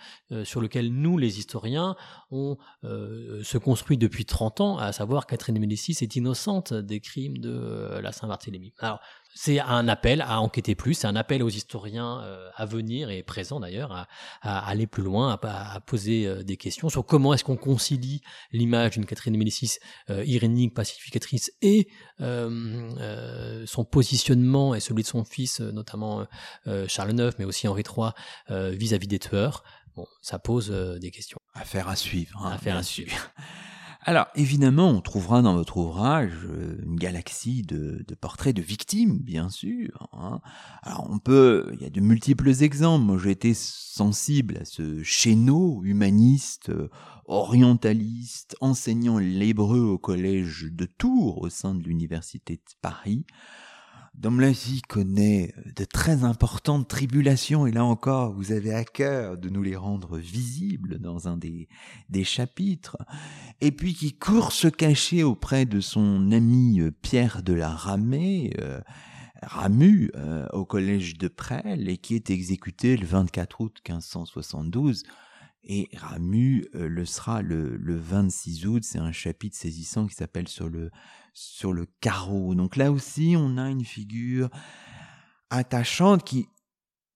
sur 0.45 0.61
lequel 0.61 0.93
nous, 0.93 1.19
les 1.19 1.39
historiens, 1.39 1.97
on 2.31 2.57
se 2.83 3.59
construit 3.59 3.97
depuis 3.97 4.08
depuis 4.09 4.25
30 4.25 4.63
ans, 4.63 4.79
à 4.79 4.93
savoir 4.93 5.27
Catherine 5.27 5.55
de 5.55 5.61
Médicis 5.61 5.97
est 6.01 6.17
innocente 6.17 6.73
des 6.73 6.99
crimes 6.99 7.37
de 7.37 7.51
euh, 7.51 8.01
la 8.01 8.11
Saint-Barthélemy. 8.11 8.73
Alors, 8.79 9.01
c'est 9.35 9.61
un 9.61 9.87
appel 9.87 10.23
à 10.23 10.41
enquêter 10.41 10.75
plus, 10.75 10.95
c'est 10.95 11.07
un 11.07 11.15
appel 11.15 11.43
aux 11.43 11.51
historiens 11.51 12.23
euh, 12.23 12.49
à 12.57 12.65
venir 12.65 13.11
et 13.11 13.23
présents 13.23 13.61
d'ailleurs 13.61 14.09
à, 14.41 14.67
aller 14.67 14.87
plus 14.87 15.03
loin, 15.03 15.39
à, 15.43 15.81
poser 15.81 16.27
euh, 16.27 16.43
des 16.43 16.57
questions 16.57 16.89
sur 16.89 17.05
comment 17.05 17.35
est-ce 17.35 17.45
qu'on 17.45 17.59
concilie 17.59 18.23
l'image 18.51 18.93
d'une 18.93 19.05
Catherine 19.05 19.35
de 19.35 19.39
Médicis 19.39 19.79
irénique, 20.09 20.75
pacificatrice 20.75 21.53
et 21.61 21.89
son 22.19 23.85
positionnement 23.85 24.75
et 24.75 24.81
celui 24.81 25.03
de 25.03 25.09
son 25.09 25.25
fils, 25.25 25.61
notamment 25.61 26.27
Charles 26.87 27.13
IX, 27.13 27.33
mais 27.39 27.45
aussi 27.45 27.69
Henri 27.69 27.83
III, 27.83 28.13
vis-à-vis 28.75 29.07
des 29.07 29.19
tueurs. 29.19 29.63
Bon, 29.97 30.07
ça 30.23 30.39
pose 30.39 30.71
des 30.71 31.11
questions. 31.11 31.39
Affaire 31.55 31.89
à 31.89 31.97
suivre. 31.97 32.41
Hein, 32.43 32.53
Affaire 32.53 32.77
à 32.77 32.83
suivre. 32.83 33.31
Alors, 34.09 34.29
évidemment, 34.35 34.89
on 34.89 35.03
trouvera 35.03 35.43
dans 35.43 35.55
votre 35.55 35.77
ouvrage 35.77 36.33
euh, 36.47 36.81
une 36.83 36.97
galaxie 36.97 37.61
de, 37.61 38.03
portraits 38.19 38.57
de 38.57 38.63
victimes, 38.63 39.19
bien 39.19 39.51
sûr. 39.51 40.09
Hein. 40.15 40.41
Alors, 40.83 41.07
on 41.11 41.19
peut, 41.19 41.71
il 41.75 41.83
y 41.83 41.85
a 41.85 41.91
de 41.91 42.01
multiples 42.01 42.49
exemples. 42.63 43.05
Moi, 43.05 43.19
j'ai 43.23 43.33
été 43.33 43.53
sensible 43.53 44.57
à 44.63 44.65
ce 44.65 45.03
chéneau 45.03 45.83
humaniste, 45.85 46.71
euh, 46.71 46.89
orientaliste, 47.27 48.57
enseignant 48.63 49.19
l'hébreu 49.19 49.81
au 49.81 49.99
collège 49.99 50.69
de 50.73 50.87
Tours, 50.87 51.43
au 51.43 51.51
sein 51.51 51.75
de 51.75 51.83
l'université 51.83 52.55
de 52.55 52.73
Paris. 52.81 53.27
Domlazi 54.19 54.83
connaît 54.83 55.55
euh, 55.57 55.71
de 55.77 55.85
très 55.85 56.25
importantes 56.25 56.89
tribulations 56.89 57.69
et 57.69 57.73
là 57.73 57.85
encore, 57.85 58.33
vous 58.33 58.51
avez 58.51 58.75
à 58.75 58.85
cœur 58.85 59.39
de 59.39 59.49
nous 59.49 59.63
les 59.63 59.77
rendre 59.77 60.19
visibles 60.19 60.99
dans 60.99 61.29
un 61.29 61.37
des, 61.37 61.69
chapitres. 62.25 62.97
Et 63.61 63.71
puis 63.71 63.95
qui 63.95 64.19
court 64.19 64.51
se 64.51 64.67
cacher 64.67 65.23
auprès 65.23 65.67
de 65.67 65.81
son 65.81 66.33
ami 66.33 66.81
euh, 66.81 66.91
Pierre 66.91 67.45
de 67.45 67.53
la 67.53 67.71
Ramée, 67.71 68.53
euh, 68.59 68.81
Ramu, 69.41 70.11
au 70.53 70.65
collège 70.65 71.17
de 71.17 71.29
Presles 71.29 71.89
et 71.89 71.97
qui 71.97 72.17
est 72.17 72.29
exécuté 72.29 72.97
le 72.97 73.07
24 73.07 73.61
août 73.61 73.81
1572 73.89 75.05
et 75.63 75.89
Ramu 75.95 76.67
le 76.75 77.05
sera 77.05 77.41
le 77.41 77.79
26 77.97 78.67
août. 78.67 78.83
C'est 78.83 78.99
un 78.99 79.13
chapitre 79.13 79.57
saisissant 79.57 80.09
qui 80.09 80.17
s'appelle 80.17 80.49
sur 80.49 80.69
le 80.69 80.91
sur 81.39 81.73
le 81.73 81.87
carreau. 82.01 82.55
Donc 82.55 82.77
là 82.77 82.91
aussi, 82.91 83.35
on 83.37 83.57
a 83.57 83.71
une 83.71 83.85
figure 83.85 84.49
attachante 85.51 86.25
qui, 86.25 86.49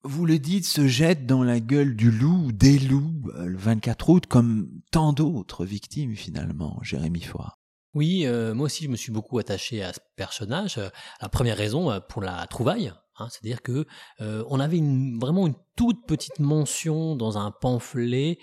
vous 0.05 0.27
le 0.27 0.39
dites, 0.39 0.65
se 0.65 0.87
jette 0.87 1.27
dans 1.27 1.43
la 1.43 1.61
gueule 1.61 1.97
du 1.97 2.11
loup, 2.11 2.53
des 2.53 2.79
loups, 2.79 3.31
euh, 3.35 3.47
le 3.47 3.59
24 3.59 4.09
août, 4.09 4.27
comme 4.27 4.69
tant 4.91 5.13
d'autres 5.13 5.65
victimes 5.65 6.15
finalement, 6.15 6.79
Jérémy 6.83 7.21
Foy. 7.21 7.47
Oui, 7.95 8.23
euh, 8.25 8.55
moi 8.55 8.67
aussi 8.67 8.85
je 8.85 8.89
me 8.89 8.97
suis 8.97 9.13
beaucoup 9.13 9.39
attaché 9.39 9.83
à 9.83 9.93
ce 9.93 9.99
personnage. 10.17 10.81
La 11.21 11.29
première 11.29 11.57
raison 11.57 11.91
euh, 11.91 12.01
pour 12.01 12.23
la 12.23 12.47
trouvaille, 12.47 12.93
hein, 13.19 13.29
c'est-à-dire 13.29 13.61
que 13.61 13.87
on 14.21 14.61
avait 14.61 14.81
vraiment 15.21 15.47
une 15.47 15.57
toute 15.77 16.07
petite 16.07 16.39
mention 16.39 17.17
dans 17.17 17.39
un 17.39 17.51
pamphlet 17.51 18.39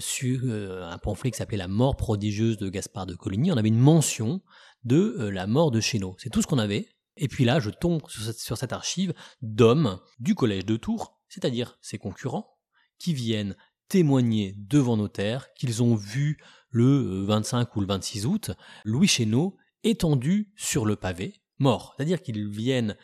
sur 0.00 0.40
un 0.44 0.98
pamphlet 0.98 1.30
qui 1.30 1.38
s'appelait 1.38 1.56
La 1.56 1.68
mort 1.68 1.96
prodigieuse 1.96 2.58
de 2.58 2.68
Gaspard 2.68 3.06
de 3.06 3.14
Coligny. 3.14 3.52
On 3.52 3.56
avait 3.56 3.68
une 3.68 3.78
mention 3.78 4.42
de 4.84 5.16
euh, 5.18 5.30
la 5.30 5.46
mort 5.46 5.70
de 5.70 5.80
Chénaud. 5.80 6.16
C'est 6.18 6.30
tout 6.30 6.42
ce 6.42 6.46
qu'on 6.46 6.58
avait. 6.58 6.88
Et 7.16 7.28
puis 7.28 7.44
là, 7.44 7.60
je 7.60 7.70
tombe 7.70 8.02
sur 8.08 8.56
cette, 8.56 8.72
archive 8.72 9.12
d'hommes 9.42 10.00
du 10.18 10.34
collège 10.34 10.64
de 10.64 10.76
Tours, 10.76 11.20
c'est-à-dire 11.28 11.78
ses 11.82 11.98
concurrents, 11.98 12.56
qui 12.98 13.12
viennent 13.12 13.56
témoigner 13.88 14.54
devant 14.56 14.96
notaire 14.96 15.52
qu'ils 15.54 15.82
ont 15.82 15.94
vu 15.94 16.38
le 16.70 17.24
25 17.24 17.68
euh, 17.68 17.70
ou 17.76 17.80
le 17.80 17.86
26 17.86 18.26
août 18.26 18.50
Louis 18.84 19.08
Chénaud 19.08 19.56
étendu 19.82 20.52
sur 20.56 20.86
le 20.86 20.96
pavé, 20.96 21.42
mort. 21.58 21.94
C'est-à-dire 21.96 22.22
qu'ils 22.22 22.48
viennent 22.48 22.96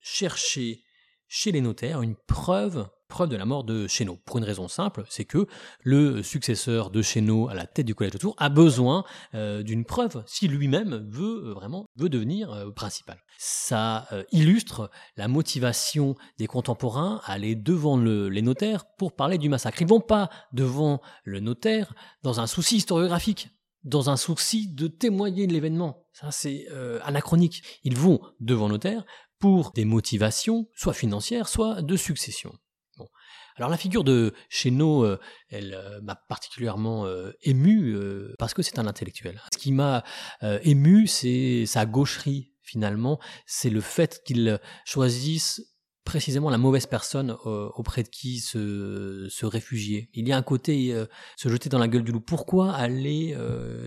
chercher 0.00 0.84
chez 1.26 1.50
les 1.50 1.60
notaires 1.60 2.02
une 2.02 2.14
preuve 2.14 2.88
preuve 3.08 3.28
de 3.28 3.36
la 3.36 3.44
mort 3.44 3.64
de 3.64 3.86
Chénaud. 3.86 4.18
Pour 4.24 4.38
une 4.38 4.44
raison 4.44 4.68
simple, 4.68 5.04
c'est 5.08 5.24
que 5.24 5.46
le 5.82 6.22
successeur 6.22 6.90
de 6.90 7.02
Chénaud 7.02 7.48
à 7.48 7.54
la 7.54 7.66
tête 7.66 7.86
du 7.86 7.94
collège 7.94 8.12
de 8.12 8.18
Tours 8.18 8.34
a 8.38 8.48
besoin 8.48 9.04
euh, 9.34 9.62
d'une 9.62 9.84
preuve 9.84 10.22
si 10.26 10.48
lui-même 10.48 11.06
veut 11.10 11.46
euh, 11.46 11.52
vraiment 11.54 11.86
veut 11.96 12.08
devenir 12.08 12.52
euh, 12.52 12.70
principal. 12.70 13.18
Ça 13.38 14.08
illustre 14.32 14.90
la 15.18 15.28
motivation 15.28 16.14
des 16.38 16.46
contemporains 16.46 17.20
à 17.24 17.32
aller 17.32 17.54
devant 17.54 17.98
les 17.98 18.40
notaires 18.40 18.86
pour 18.96 19.14
parler 19.14 19.36
du 19.36 19.50
massacre. 19.50 19.82
Ils 19.82 19.88
vont 19.88 20.00
pas 20.00 20.30
devant 20.52 21.02
le 21.24 21.40
notaire 21.40 21.92
dans 22.22 22.40
un 22.40 22.46
souci 22.46 22.76
historiographique 22.76 23.50
dans 23.84 24.08
un 24.08 24.16
souci 24.16 24.68
de 24.72 24.88
témoigner 24.88 25.46
de 25.46 25.52
l'événement. 25.52 26.06
Ça, 26.12 26.30
c'est 26.30 26.66
anachronique. 27.04 27.62
Ils 27.84 27.96
vont 27.96 28.20
devant 28.40 28.68
le 28.68 28.72
notaire 28.72 29.04
pour 29.38 29.70
des 29.72 29.84
motivations, 29.84 30.66
soit 30.74 30.94
financières, 30.94 31.48
soit 31.48 31.82
de 31.82 31.96
succession. 31.96 32.52
Alors 33.56 33.70
la 33.70 33.78
figure 33.78 34.04
de 34.04 34.34
Chénaud, 34.50 35.04
euh, 35.04 35.18
elle 35.48 35.74
euh, 35.74 36.00
m'a 36.02 36.14
particulièrement 36.14 37.06
euh, 37.06 37.32
ému 37.42 37.96
parce 38.38 38.52
que 38.52 38.62
c'est 38.62 38.78
un 38.78 38.86
intellectuel. 38.86 39.40
Ce 39.52 39.58
qui 39.58 39.72
m'a 39.72 40.04
ému, 40.62 41.06
c'est 41.06 41.64
sa 41.66 41.86
gaucherie 41.86 42.52
finalement, 42.62 43.20
c'est 43.46 43.70
le 43.70 43.80
fait 43.80 44.22
qu'il 44.24 44.60
choisisse 44.84 45.62
précisément 46.04 46.50
la 46.50 46.58
mauvaise 46.58 46.86
personne 46.86 47.36
auprès 47.44 48.02
de 48.02 48.08
qui 48.08 48.40
se, 48.40 49.28
se 49.28 49.46
réfugier. 49.46 50.10
Il 50.14 50.28
y 50.28 50.32
a 50.32 50.36
un 50.36 50.42
côté 50.42 50.94
se 51.36 51.48
jeter 51.48 51.68
dans 51.68 51.78
la 51.78 51.88
gueule 51.88 52.02
du 52.02 52.12
loup. 52.12 52.20
Pourquoi 52.20 52.72
aller 52.72 53.36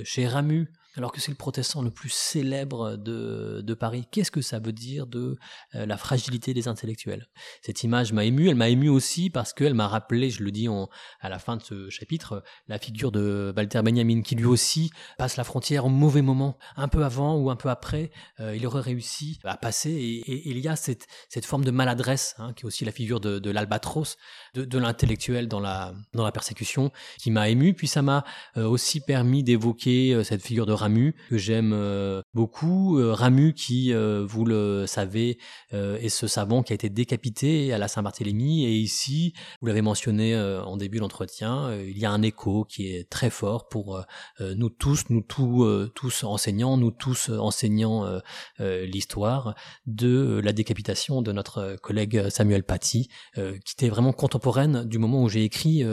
chez 0.03 0.27
Ramu? 0.27 0.71
Alors 0.95 1.11
que 1.11 1.21
c'est 1.21 1.31
le 1.31 1.37
protestant 1.37 1.81
le 1.81 1.91
plus 1.91 2.09
célèbre 2.09 2.95
de, 2.95 3.61
de 3.63 3.73
Paris. 3.73 4.07
Qu'est-ce 4.11 4.31
que 4.31 4.41
ça 4.41 4.59
veut 4.59 4.71
dire 4.71 5.05
de 5.05 5.37
euh, 5.75 5.85
la 5.85 5.97
fragilité 5.97 6.53
des 6.53 6.67
intellectuels? 6.67 7.27
Cette 7.61 7.83
image 7.83 8.11
m'a 8.11 8.25
ému, 8.25 8.49
elle 8.49 8.55
m'a 8.55 8.69
ému 8.69 8.89
aussi 8.89 9.29
parce 9.29 9.53
qu'elle 9.53 9.75
m'a 9.75 9.87
rappelé, 9.87 10.29
je 10.29 10.43
le 10.43 10.51
dis 10.51 10.67
en, 10.67 10.89
à 11.21 11.29
la 11.29 11.39
fin 11.39 11.57
de 11.57 11.63
ce 11.63 11.89
chapitre, 11.89 12.43
la 12.67 12.79
figure 12.79 13.11
de 13.11 13.53
Walter 13.55 13.81
Benjamin 13.83 14.21
qui 14.21 14.35
lui 14.35 14.45
aussi 14.45 14.91
passe 15.17 15.37
la 15.37 15.43
frontière 15.43 15.85
au 15.85 15.89
mauvais 15.89 16.21
moment, 16.21 16.57
un 16.75 16.87
peu 16.87 17.03
avant 17.03 17.35
ou 17.35 17.49
un 17.51 17.55
peu 17.55 17.69
après, 17.69 18.11
euh, 18.39 18.55
il 18.55 18.65
aurait 18.65 18.81
réussi 18.81 19.39
à 19.43 19.57
passer 19.57 19.91
et, 19.91 20.49
il 20.49 20.59
y 20.59 20.67
a 20.67 20.75
cette, 20.75 21.07
cette 21.27 21.45
forme 21.45 21.63
de 21.63 21.71
maladresse 21.71 22.35
hein, 22.39 22.53
qui 22.53 22.63
est 22.63 22.65
aussi 22.65 22.85
la 22.85 22.91
figure 22.91 23.19
de, 23.19 23.49
l'albatros, 23.51 24.17
de, 24.55 24.65
de 24.65 24.77
l'intellectuel 24.77 25.47
dans 25.47 25.59
la, 25.59 25.93
dans 26.13 26.23
la 26.23 26.31
persécution 26.31 26.91
qui 27.19 27.29
m'a 27.29 27.49
ému, 27.49 27.73
puis 27.73 27.87
ça 27.87 28.01
m'a 28.01 28.23
euh, 28.57 28.65
aussi 28.65 29.01
permis 29.01 29.43
d'évoquer 29.43 30.23
cette 30.23 30.41
figure 30.41 30.65
de 30.65 30.73
Ramu 30.79 31.13
que 31.29 31.37
j'aime 31.37 31.73
euh, 31.73 32.21
beaucoup. 32.33 32.97
Euh, 32.99 33.13
Ramu 33.13 33.53
qui, 33.53 33.93
euh, 33.93 34.25
vous 34.25 34.45
le 34.45 34.85
savez, 34.87 35.37
est 35.71 36.09
ce 36.09 36.27
savant 36.27 36.63
qui 36.63 36.73
a 36.73 36.75
été 36.75 36.89
décapité 36.89 37.73
à 37.73 37.77
la 37.77 37.87
Saint-Barthélemy. 37.87 38.65
Et 38.65 38.73
ici, 38.73 39.33
vous 39.61 39.67
l'avez 39.67 39.81
mentionné 39.81 40.37
en 40.37 40.77
début 40.77 40.99
d'entretien, 40.99 41.71
il 41.73 41.97
y 41.97 42.05
a 42.05 42.11
un 42.11 42.21
écho 42.21 42.65
qui 42.65 42.87
est 42.87 43.09
très 43.09 43.29
fort 43.29 43.67
pour 43.69 44.03
nous 44.39 44.69
tous, 44.69 45.03
nous 45.09 45.21
tous, 45.21 45.65
tous 45.93 46.23
enseignants, 46.23 46.77
nous 46.77 46.91
tous 46.91 47.29
enseignants 47.29 48.19
l'histoire 48.59 49.55
de 49.85 50.41
la 50.43 50.51
décapitation 50.51 51.21
de 51.21 51.31
notre 51.31 51.77
collègue 51.81 52.29
Samuel 52.29 52.63
Paty, 52.63 53.09
qui 53.35 53.73
était 53.73 53.89
vraiment 53.89 54.13
contemporaine 54.13 54.85
du 54.85 54.97
moment 54.97 55.23
où 55.23 55.29
j'ai 55.29 55.43
écrit 55.43 55.83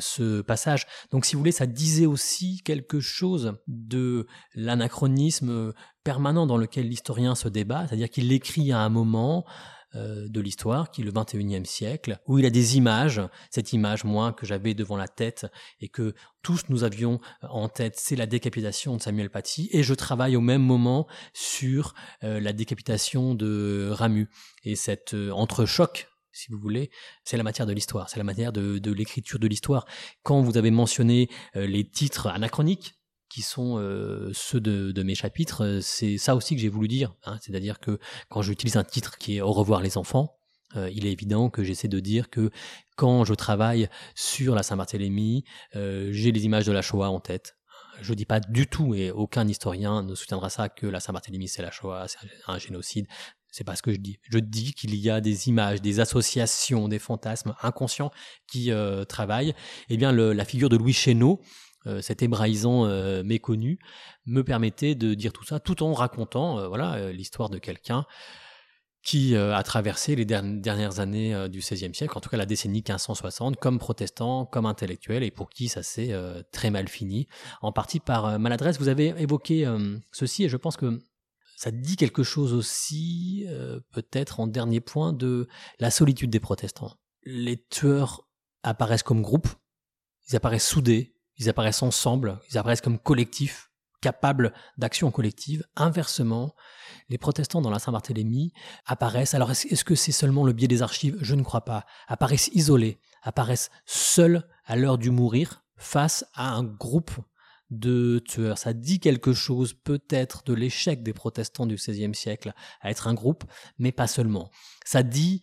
ce 0.00 0.40
passage. 0.40 0.86
Donc 1.10 1.24
si 1.24 1.34
vous 1.34 1.40
voulez, 1.40 1.52
ça 1.52 1.66
disait 1.66 2.06
aussi 2.06 2.60
quelque 2.64 3.00
chose 3.00 3.54
de 3.66 4.21
l'anachronisme 4.54 5.72
permanent 6.04 6.46
dans 6.46 6.56
lequel 6.56 6.88
l'historien 6.88 7.34
se 7.34 7.48
débat, 7.48 7.86
c'est-à-dire 7.86 8.10
qu'il 8.10 8.28
l'écrit 8.28 8.72
à 8.72 8.80
un 8.80 8.88
moment 8.88 9.44
euh, 9.94 10.26
de 10.26 10.40
l'histoire, 10.40 10.90
qui 10.90 11.02
est 11.02 11.04
le 11.04 11.12
21e 11.12 11.66
siècle, 11.66 12.18
où 12.26 12.38
il 12.38 12.46
a 12.46 12.50
des 12.50 12.78
images, 12.78 13.20
cette 13.50 13.74
image, 13.74 14.04
moi, 14.04 14.32
que 14.32 14.46
j'avais 14.46 14.72
devant 14.72 14.96
la 14.96 15.06
tête 15.06 15.46
et 15.80 15.88
que 15.88 16.14
tous 16.40 16.62
nous 16.70 16.82
avions 16.82 17.20
en 17.42 17.68
tête, 17.68 17.96
c'est 17.98 18.16
la 18.16 18.24
décapitation 18.24 18.96
de 18.96 19.02
Samuel 19.02 19.28
Paty, 19.28 19.68
et 19.70 19.82
je 19.82 19.92
travaille 19.92 20.34
au 20.34 20.40
même 20.40 20.62
moment 20.62 21.06
sur 21.34 21.92
euh, 22.24 22.40
la 22.40 22.54
décapitation 22.54 23.34
de 23.34 23.90
Ramu. 23.92 24.30
Et 24.64 24.76
cet 24.76 25.12
euh, 25.12 25.30
entrechoc 25.30 26.08
si 26.34 26.50
vous 26.50 26.58
voulez, 26.58 26.90
c'est 27.24 27.36
la 27.36 27.42
matière 27.42 27.66
de 27.66 27.74
l'histoire, 27.74 28.08
c'est 28.08 28.16
la 28.16 28.24
matière 28.24 28.54
de 28.54 28.90
l'écriture 28.90 29.38
de 29.38 29.46
l'histoire. 29.46 29.84
Quand 30.22 30.40
vous 30.40 30.56
avez 30.56 30.70
mentionné 30.70 31.28
les 31.54 31.86
titres 31.86 32.28
anachroniques, 32.28 32.94
qui 33.32 33.40
sont 33.40 33.78
euh, 33.78 34.30
ceux 34.34 34.60
de, 34.60 35.02
mes 35.02 35.14
chapitres, 35.14 35.64
euh, 35.64 35.80
c'est 35.80 36.18
ça 36.18 36.36
aussi 36.36 36.54
que 36.54 36.60
j'ai 36.60 36.68
voulu 36.68 36.86
dire. 36.86 37.14
Hein. 37.24 37.38
C'est-à-dire 37.40 37.80
que 37.80 37.98
quand 38.28 38.42
j'utilise 38.42 38.76
un 38.76 38.84
titre 38.84 39.16
qui 39.16 39.38
est 39.38 39.40
Au 39.40 39.52
revoir 39.52 39.80
les 39.80 39.96
enfants, 39.96 40.36
euh, 40.76 40.90
il 40.94 41.06
est 41.06 41.12
évident 41.12 41.48
que 41.48 41.64
j'essaie 41.64 41.88
de 41.88 41.98
dire 41.98 42.28
que 42.28 42.50
quand 42.94 43.24
je 43.24 43.32
travaille 43.32 43.88
sur 44.14 44.54
la 44.54 44.62
Saint-Barthélemy, 44.62 45.44
j'ai 45.74 46.30
les 46.30 46.44
images 46.44 46.66
de 46.66 46.72
la 46.72 46.82
Shoah 46.82 47.08
en 47.08 47.20
tête. 47.20 47.56
Je 48.02 48.12
dis 48.12 48.26
pas 48.26 48.40
du 48.40 48.66
tout, 48.66 48.94
et 48.94 49.10
aucun 49.10 49.48
historien 49.48 50.02
ne 50.02 50.14
soutiendra 50.14 50.50
ça, 50.50 50.68
que 50.68 50.86
la 50.86 51.00
Saint-Barthélemy 51.00 51.48
c'est 51.48 51.62
la 51.62 51.70
Shoah, 51.70 52.06
c'est 52.08 52.18
un 52.46 52.58
génocide. 52.58 53.06
C'est 53.50 53.64
pas 53.64 53.76
ce 53.76 53.82
que 53.82 53.92
je 53.92 53.98
dis. 53.98 54.18
Je 54.30 54.38
dis 54.38 54.72
qu'il 54.74 54.94
y 54.94 55.10
a 55.10 55.20
des 55.20 55.48
images, 55.48 55.80
des 55.80 56.00
associations, 56.00 56.88
des 56.88 56.98
fantasmes 56.98 57.54
inconscients 57.62 58.10
qui 58.46 58.70
travaillent. 59.08 59.54
Eh 59.88 59.96
bien, 59.96 60.12
la 60.12 60.44
figure 60.44 60.68
de 60.68 60.76
Louis 60.76 60.92
Chéneau, 60.92 61.40
cet 62.00 62.22
hébraïsant 62.22 62.86
euh, 62.86 63.22
méconnu, 63.22 63.78
me 64.26 64.42
permettait 64.42 64.94
de 64.94 65.14
dire 65.14 65.32
tout 65.32 65.44
ça 65.44 65.60
tout 65.60 65.82
en 65.82 65.92
racontant 65.92 66.58
euh, 66.58 66.68
voilà 66.68 67.12
l'histoire 67.12 67.50
de 67.50 67.58
quelqu'un 67.58 68.06
qui 69.04 69.34
a 69.34 69.60
traversé 69.64 70.14
les 70.14 70.24
dernières 70.24 71.00
années 71.00 71.48
du 71.48 71.58
XVIe 71.58 71.92
siècle, 71.92 72.16
en 72.16 72.20
tout 72.20 72.30
cas 72.30 72.36
la 72.36 72.46
décennie 72.46 72.84
1560, 72.86 73.56
comme 73.56 73.80
protestant, 73.80 74.46
comme 74.46 74.64
intellectuel, 74.64 75.24
et 75.24 75.32
pour 75.32 75.50
qui 75.50 75.68
ça 75.68 75.82
s'est 75.82 76.14
très 76.52 76.70
mal 76.70 76.86
fini, 76.86 77.26
en 77.62 77.72
partie 77.72 77.98
par 77.98 78.38
maladresse. 78.38 78.78
Vous 78.78 78.86
avez 78.86 79.08
évoqué 79.18 79.68
ceci, 80.12 80.44
et 80.44 80.48
je 80.48 80.56
pense 80.56 80.76
que 80.76 81.00
ça 81.56 81.72
dit 81.72 81.96
quelque 81.96 82.22
chose 82.22 82.52
aussi, 82.52 83.44
peut-être 83.90 84.38
en 84.38 84.46
dernier 84.46 84.78
point, 84.78 85.12
de 85.12 85.48
la 85.80 85.90
solitude 85.90 86.30
des 86.30 86.38
protestants. 86.38 86.94
Les 87.24 87.60
tueurs 87.60 88.28
apparaissent 88.62 89.02
comme 89.02 89.22
groupe, 89.22 89.48
ils 90.28 90.36
apparaissent 90.36 90.68
soudés, 90.68 91.14
ils 91.42 91.48
apparaissent 91.48 91.82
ensemble, 91.82 92.38
ils 92.50 92.58
apparaissent 92.58 92.80
comme 92.80 92.98
collectif, 92.98 93.70
capables 94.00 94.52
d'action 94.76 95.10
collective. 95.10 95.64
Inversement, 95.76 96.54
les 97.08 97.18
protestants 97.18 97.60
dans 97.60 97.70
la 97.70 97.78
Saint-Barthélemy 97.78 98.52
apparaissent, 98.86 99.34
alors 99.34 99.50
est-ce 99.50 99.84
que 99.84 99.94
c'est 99.94 100.12
seulement 100.12 100.44
le 100.44 100.52
biais 100.52 100.68
des 100.68 100.82
archives? 100.82 101.16
Je 101.20 101.34
ne 101.34 101.42
crois 101.42 101.64
pas, 101.64 101.86
apparaissent 102.06 102.50
isolés, 102.52 103.00
apparaissent 103.22 103.70
seuls 103.86 104.48
à 104.64 104.76
l'heure 104.76 104.98
du 104.98 105.10
mourir 105.10 105.64
face 105.76 106.24
à 106.34 106.54
un 106.54 106.64
groupe 106.64 107.12
de 107.70 108.22
tueurs. 108.26 108.58
Ça 108.58 108.74
dit 108.74 109.00
quelque 109.00 109.32
chose 109.32 109.72
peut-être 109.72 110.44
de 110.44 110.52
l'échec 110.52 111.02
des 111.02 111.14
protestants 111.14 111.66
du 111.66 111.76
XVIe 111.76 112.14
siècle 112.14 112.52
à 112.80 112.90
être 112.90 113.08
un 113.08 113.14
groupe, 113.14 113.44
mais 113.78 113.92
pas 113.92 114.06
seulement. 114.06 114.50
Ça 114.84 115.02
dit, 115.02 115.42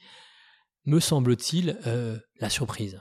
me 0.85 0.99
semble-t-il, 0.99 1.79
euh, 1.87 2.19
la 2.39 2.49
surprise 2.49 2.99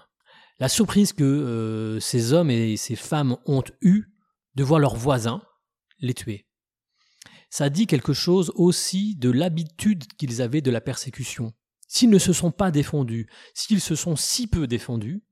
la 0.58 0.68
surprise 0.68 1.12
que 1.12 1.24
euh, 1.24 2.00
ces 2.00 2.32
hommes 2.32 2.50
et 2.50 2.76
ces 2.76 2.96
femmes 2.96 3.36
ont 3.46 3.62
eue 3.80 4.04
de 4.54 4.64
voir 4.64 4.80
leurs 4.80 4.96
voisins 4.96 5.42
les 6.00 6.14
tuer. 6.14 6.46
Ça 7.50 7.70
dit 7.70 7.86
quelque 7.86 8.12
chose 8.12 8.52
aussi 8.56 9.16
de 9.16 9.30
l'habitude 9.30 10.06
qu'ils 10.18 10.42
avaient 10.42 10.60
de 10.60 10.70
la 10.70 10.80
persécution. 10.80 11.52
S'ils 11.86 12.10
ne 12.10 12.18
se 12.18 12.32
sont 12.32 12.50
pas 12.50 12.70
défendus, 12.70 13.28
s'ils 13.54 13.80
se 13.80 13.94
sont 13.94 14.16
si 14.16 14.46
peu 14.46 14.66
défendus, 14.66 15.22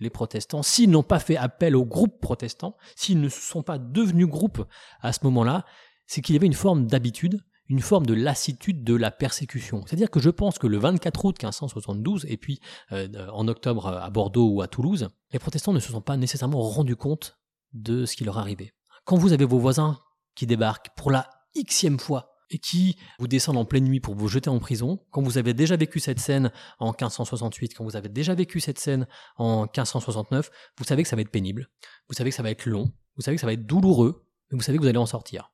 les 0.00 0.10
protestants, 0.10 0.62
s'ils 0.62 0.90
n'ont 0.90 1.02
pas 1.02 1.20
fait 1.20 1.36
appel 1.36 1.76
au 1.76 1.86
groupe 1.86 2.20
protestant, 2.20 2.76
s'ils 2.96 3.20
ne 3.20 3.28
se 3.28 3.40
sont 3.40 3.62
pas 3.62 3.78
devenus 3.78 4.26
groupe 4.26 4.66
à 5.00 5.12
ce 5.12 5.20
moment-là, 5.24 5.64
c'est 6.06 6.20
qu'il 6.20 6.34
y 6.34 6.38
avait 6.38 6.46
une 6.46 6.52
forme 6.52 6.86
d'habitude 6.86 7.40
une 7.68 7.80
forme 7.80 8.06
de 8.06 8.14
lassitude 8.14 8.84
de 8.84 8.94
la 8.94 9.10
persécution. 9.10 9.82
C'est-à-dire 9.86 10.10
que 10.10 10.20
je 10.20 10.30
pense 10.30 10.58
que 10.58 10.66
le 10.66 10.78
24 10.78 11.24
août 11.24 11.36
1572 11.42 12.26
et 12.28 12.36
puis 12.36 12.60
euh, 12.92 13.08
en 13.32 13.48
octobre 13.48 13.86
à 13.86 14.10
Bordeaux 14.10 14.48
ou 14.48 14.62
à 14.62 14.68
Toulouse, 14.68 15.08
les 15.32 15.38
protestants 15.38 15.72
ne 15.72 15.80
se 15.80 15.90
sont 15.90 16.02
pas 16.02 16.16
nécessairement 16.16 16.60
rendus 16.60 16.96
compte 16.96 17.38
de 17.72 18.06
ce 18.06 18.16
qui 18.16 18.24
leur 18.24 18.38
arrivait. 18.38 18.72
Quand 19.04 19.16
vous 19.16 19.32
avez 19.32 19.44
vos 19.44 19.58
voisins 19.58 20.00
qui 20.34 20.46
débarquent 20.46 20.90
pour 20.96 21.10
la 21.10 21.28
xème 21.56 21.98
fois 21.98 22.30
et 22.50 22.58
qui 22.58 22.96
vous 23.18 23.28
descendent 23.28 23.56
en 23.56 23.64
pleine 23.64 23.84
nuit 23.84 24.00
pour 24.00 24.14
vous 24.14 24.28
jeter 24.28 24.50
en 24.50 24.58
prison, 24.58 25.00
quand 25.10 25.22
vous 25.22 25.38
avez 25.38 25.54
déjà 25.54 25.76
vécu 25.76 26.00
cette 26.00 26.20
scène 26.20 26.52
en 26.78 26.88
1568, 26.88 27.74
quand 27.74 27.84
vous 27.84 27.96
avez 27.96 28.08
déjà 28.08 28.34
vécu 28.34 28.60
cette 28.60 28.78
scène 28.78 29.06
en 29.36 29.62
1569, 29.62 30.50
vous 30.78 30.84
savez 30.84 31.02
que 31.02 31.08
ça 31.08 31.16
va 31.16 31.22
être 31.22 31.30
pénible, 31.30 31.68
vous 32.08 32.14
savez 32.14 32.30
que 32.30 32.36
ça 32.36 32.42
va 32.42 32.50
être 32.50 32.66
long, 32.66 32.92
vous 33.16 33.22
savez 33.22 33.36
que 33.36 33.40
ça 33.40 33.46
va 33.46 33.54
être 33.54 33.66
douloureux, 33.66 34.26
mais 34.50 34.56
vous 34.56 34.62
savez 34.62 34.78
que 34.78 34.82
vous 34.82 34.88
allez 34.88 34.98
en 34.98 35.06
sortir. 35.06 35.52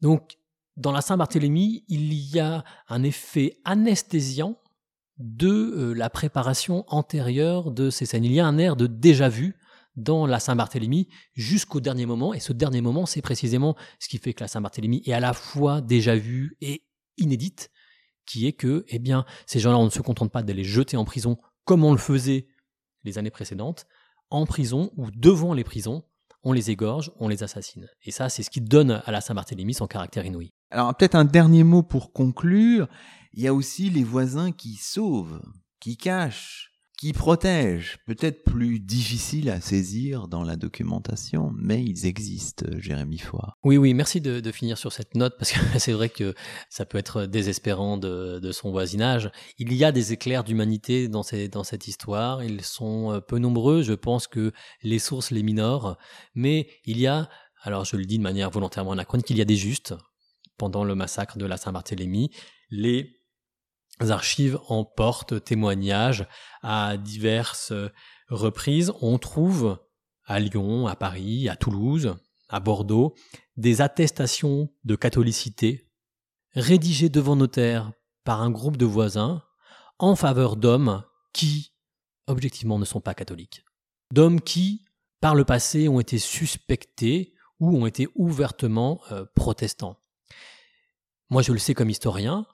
Donc 0.00 0.38
dans 0.76 0.92
la 0.92 1.00
Saint-Barthélemy, 1.00 1.84
il 1.88 2.12
y 2.12 2.40
a 2.40 2.64
un 2.88 3.02
effet 3.02 3.58
anesthésiant 3.64 4.58
de 5.18 5.48
euh, 5.48 5.92
la 5.92 6.10
préparation 6.10 6.84
antérieure 6.88 7.70
de 7.70 7.90
ces 7.90 8.06
scènes. 8.06 8.24
Il 8.24 8.32
y 8.32 8.40
a 8.40 8.46
un 8.46 8.58
air 8.58 8.76
de 8.76 8.86
déjà-vu 8.86 9.56
dans 9.96 10.26
la 10.26 10.40
Saint-Barthélemy 10.40 11.08
jusqu'au 11.34 11.80
dernier 11.80 12.06
moment, 12.06 12.32
et 12.32 12.40
ce 12.40 12.52
dernier 12.52 12.80
moment, 12.80 13.04
c'est 13.04 13.20
précisément 13.20 13.76
ce 13.98 14.08
qui 14.08 14.18
fait 14.18 14.32
que 14.32 14.42
la 14.42 14.48
Saint-Barthélemy 14.48 15.02
est 15.04 15.12
à 15.12 15.20
la 15.20 15.34
fois 15.34 15.80
déjà 15.80 16.16
vue 16.16 16.56
et 16.60 16.82
inédite, 17.18 17.70
qui 18.24 18.46
est 18.46 18.52
que, 18.52 18.84
eh 18.88 18.98
bien, 18.98 19.26
ces 19.46 19.60
gens-là, 19.60 19.78
on 19.78 19.84
ne 19.84 19.90
se 19.90 20.00
contente 20.00 20.32
pas 20.32 20.42
d'aller 20.42 20.64
jeter 20.64 20.96
en 20.96 21.04
prison 21.04 21.36
comme 21.64 21.84
on 21.84 21.92
le 21.92 21.98
faisait 21.98 22.48
les 23.04 23.18
années 23.18 23.30
précédentes, 23.30 23.86
en 24.30 24.46
prison 24.46 24.90
ou 24.96 25.10
devant 25.10 25.52
les 25.52 25.64
prisons, 25.64 26.04
on 26.42 26.52
les 26.52 26.70
égorge, 26.70 27.12
on 27.18 27.28
les 27.28 27.42
assassine. 27.42 27.88
Et 28.02 28.10
ça, 28.10 28.28
c'est 28.28 28.42
ce 28.42 28.50
qui 28.50 28.60
donne 28.60 29.02
à 29.04 29.10
la 29.12 29.20
Saint-Barthélemy 29.20 29.74
son 29.74 29.86
caractère 29.86 30.24
inouï. 30.24 30.52
Alors 30.72 30.96
peut-être 30.96 31.14
un 31.14 31.26
dernier 31.26 31.64
mot 31.64 31.82
pour 31.82 32.12
conclure. 32.12 32.88
Il 33.34 33.42
y 33.42 33.46
a 33.46 33.52
aussi 33.52 33.90
les 33.90 34.04
voisins 34.04 34.52
qui 34.52 34.76
sauvent, 34.76 35.42
qui 35.80 35.98
cachent, 35.98 36.70
qui 36.98 37.12
protègent. 37.12 37.98
Peut-être 38.06 38.42
plus 38.42 38.80
difficile 38.80 39.50
à 39.50 39.60
saisir 39.60 40.28
dans 40.28 40.42
la 40.42 40.56
documentation, 40.56 41.50
mais 41.58 41.84
ils 41.84 42.06
existent, 42.06 42.64
Jérémy 42.78 43.18
Foy. 43.18 43.40
Oui, 43.64 43.76
oui, 43.76 43.92
merci 43.92 44.22
de, 44.22 44.50
finir 44.50 44.78
sur 44.78 44.94
cette 44.94 45.14
note, 45.14 45.34
parce 45.38 45.52
que 45.52 45.58
c'est 45.78 45.92
vrai 45.92 46.08
que 46.08 46.34
ça 46.70 46.86
peut 46.86 46.96
être 46.96 47.26
désespérant 47.26 47.98
de, 47.98 48.50
son 48.52 48.70
voisinage. 48.70 49.30
Il 49.58 49.74
y 49.74 49.84
a 49.84 49.92
des 49.92 50.14
éclairs 50.14 50.42
d'humanité 50.42 51.08
dans, 51.08 51.24
dans 51.50 51.64
cette 51.64 51.86
histoire. 51.86 52.42
Ils 52.42 52.62
sont 52.62 53.12
euh, 53.12 53.20
peu 53.20 53.38
nombreux. 53.38 53.82
Je 53.82 53.92
pense 53.92 54.26
que 54.26 54.52
les 54.82 54.98
sources 54.98 55.32
les 55.32 55.42
minorent. 55.42 55.98
Mais 56.34 56.68
il 56.86 56.98
y 56.98 57.06
a 57.06 57.28
alors 57.64 57.84
je 57.84 57.96
le 57.96 58.04
dis 58.04 58.18
de 58.18 58.22
manière 58.22 58.50
volontairement 58.50 58.92
anachronique, 58.92 59.30
il 59.30 59.38
y 59.38 59.40
a 59.40 59.44
des 59.44 59.56
justes, 59.56 59.94
pendant 60.62 60.84
le 60.84 60.94
massacre 60.94 61.38
de 61.38 61.44
la 61.44 61.56
Saint-Barthélemy, 61.56 62.30
les 62.70 63.20
archives 63.98 64.60
en 64.68 64.84
portent 64.84 65.42
témoignage 65.42 66.24
à 66.62 66.96
diverses 66.96 67.72
reprises. 68.28 68.92
On 69.00 69.18
trouve 69.18 69.80
à 70.24 70.38
Lyon, 70.38 70.86
à 70.86 70.94
Paris, 70.94 71.48
à 71.48 71.56
Toulouse, 71.56 72.14
à 72.48 72.60
Bordeaux, 72.60 73.16
des 73.56 73.80
attestations 73.80 74.72
de 74.84 74.94
catholicité 74.94 75.90
rédigées 76.54 77.08
devant 77.08 77.34
notaire 77.34 77.90
par 78.22 78.40
un 78.40 78.52
groupe 78.52 78.76
de 78.76 78.86
voisins 78.86 79.42
en 79.98 80.14
faveur 80.14 80.54
d'hommes 80.54 81.02
qui, 81.32 81.72
objectivement, 82.28 82.78
ne 82.78 82.84
sont 82.84 83.00
pas 83.00 83.14
catholiques. 83.14 83.64
D'hommes 84.12 84.40
qui, 84.40 84.84
par 85.20 85.34
le 85.34 85.44
passé, 85.44 85.88
ont 85.88 85.98
été 85.98 86.20
suspectés 86.20 87.34
ou 87.58 87.76
ont 87.76 87.86
été 87.86 88.06
ouvertement 88.14 89.00
euh, 89.10 89.24
protestants. 89.34 89.98
Moi, 91.32 91.40
je 91.40 91.52
le 91.52 91.58
sais 91.58 91.72
comme 91.72 91.88
historien, 91.88 92.44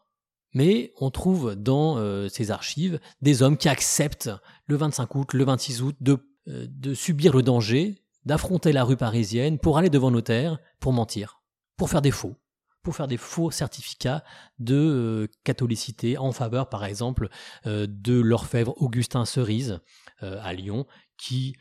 mais 0.55 0.93
on 1.01 1.11
trouve 1.11 1.57
dans 1.57 1.99
euh, 1.99 2.29
ces 2.29 2.53
archives 2.53 3.01
des 3.20 3.43
hommes 3.43 3.57
qui 3.57 3.68
acceptent 3.68 4.31
le 4.66 4.76
25 4.76 5.16
août, 5.16 5.33
le 5.33 5.43
26 5.43 5.83
août 5.83 5.97
de, 6.01 6.16
euh, 6.47 6.64
de 6.70 6.95
subir 6.95 7.35
le 7.35 7.43
danger, 7.43 8.05
d'affronter 8.24 8.70
la 8.70 8.85
rue 8.85 8.97
parisienne 8.97 9.59
pour 9.59 9.79
aller 9.79 9.91
devant 9.91 10.12
notaire, 10.12 10.61
pour 10.79 10.93
mentir, 10.93 11.43
pour 11.76 11.91
faire 11.91 12.03
des 12.03 12.12
faux, 12.12 12.37
pour 12.85 12.95
faire 12.95 13.09
des 13.09 13.16
faux 13.16 13.51
certificats 13.51 14.22
de 14.61 14.76
euh, 14.76 15.26
catholicité 15.43 16.16
en 16.16 16.31
faveur, 16.31 16.68
par 16.68 16.85
exemple, 16.85 17.31
de 17.64 18.20
l'orfèvre 18.20 18.81
Augustin 18.81 19.24
Cerise 19.24 19.81
à 20.20 20.53
Lyon, 20.53 20.87
qui 21.16 21.57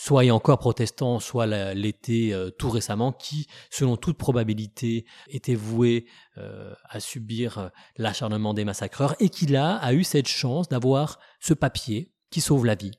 soit 0.00 0.24
est 0.24 0.30
encore 0.30 0.58
protestant, 0.58 1.20
soit 1.20 1.46
l'était 1.74 2.30
euh, 2.32 2.48
tout 2.48 2.70
récemment, 2.70 3.12
qui, 3.12 3.46
selon 3.70 3.98
toute 3.98 4.16
probabilité, 4.16 5.04
était 5.28 5.54
voué 5.54 6.06
euh, 6.38 6.72
à 6.88 7.00
subir 7.00 7.58
euh, 7.58 7.68
l'acharnement 7.98 8.54
des 8.54 8.64
massacreurs, 8.64 9.14
et 9.20 9.28
qui 9.28 9.44
là 9.44 9.76
a 9.76 9.92
eu 9.92 10.02
cette 10.02 10.26
chance 10.26 10.70
d'avoir 10.70 11.18
ce 11.38 11.52
papier 11.52 12.14
qui 12.30 12.40
sauve 12.40 12.64
la 12.64 12.76
vie. 12.76 12.92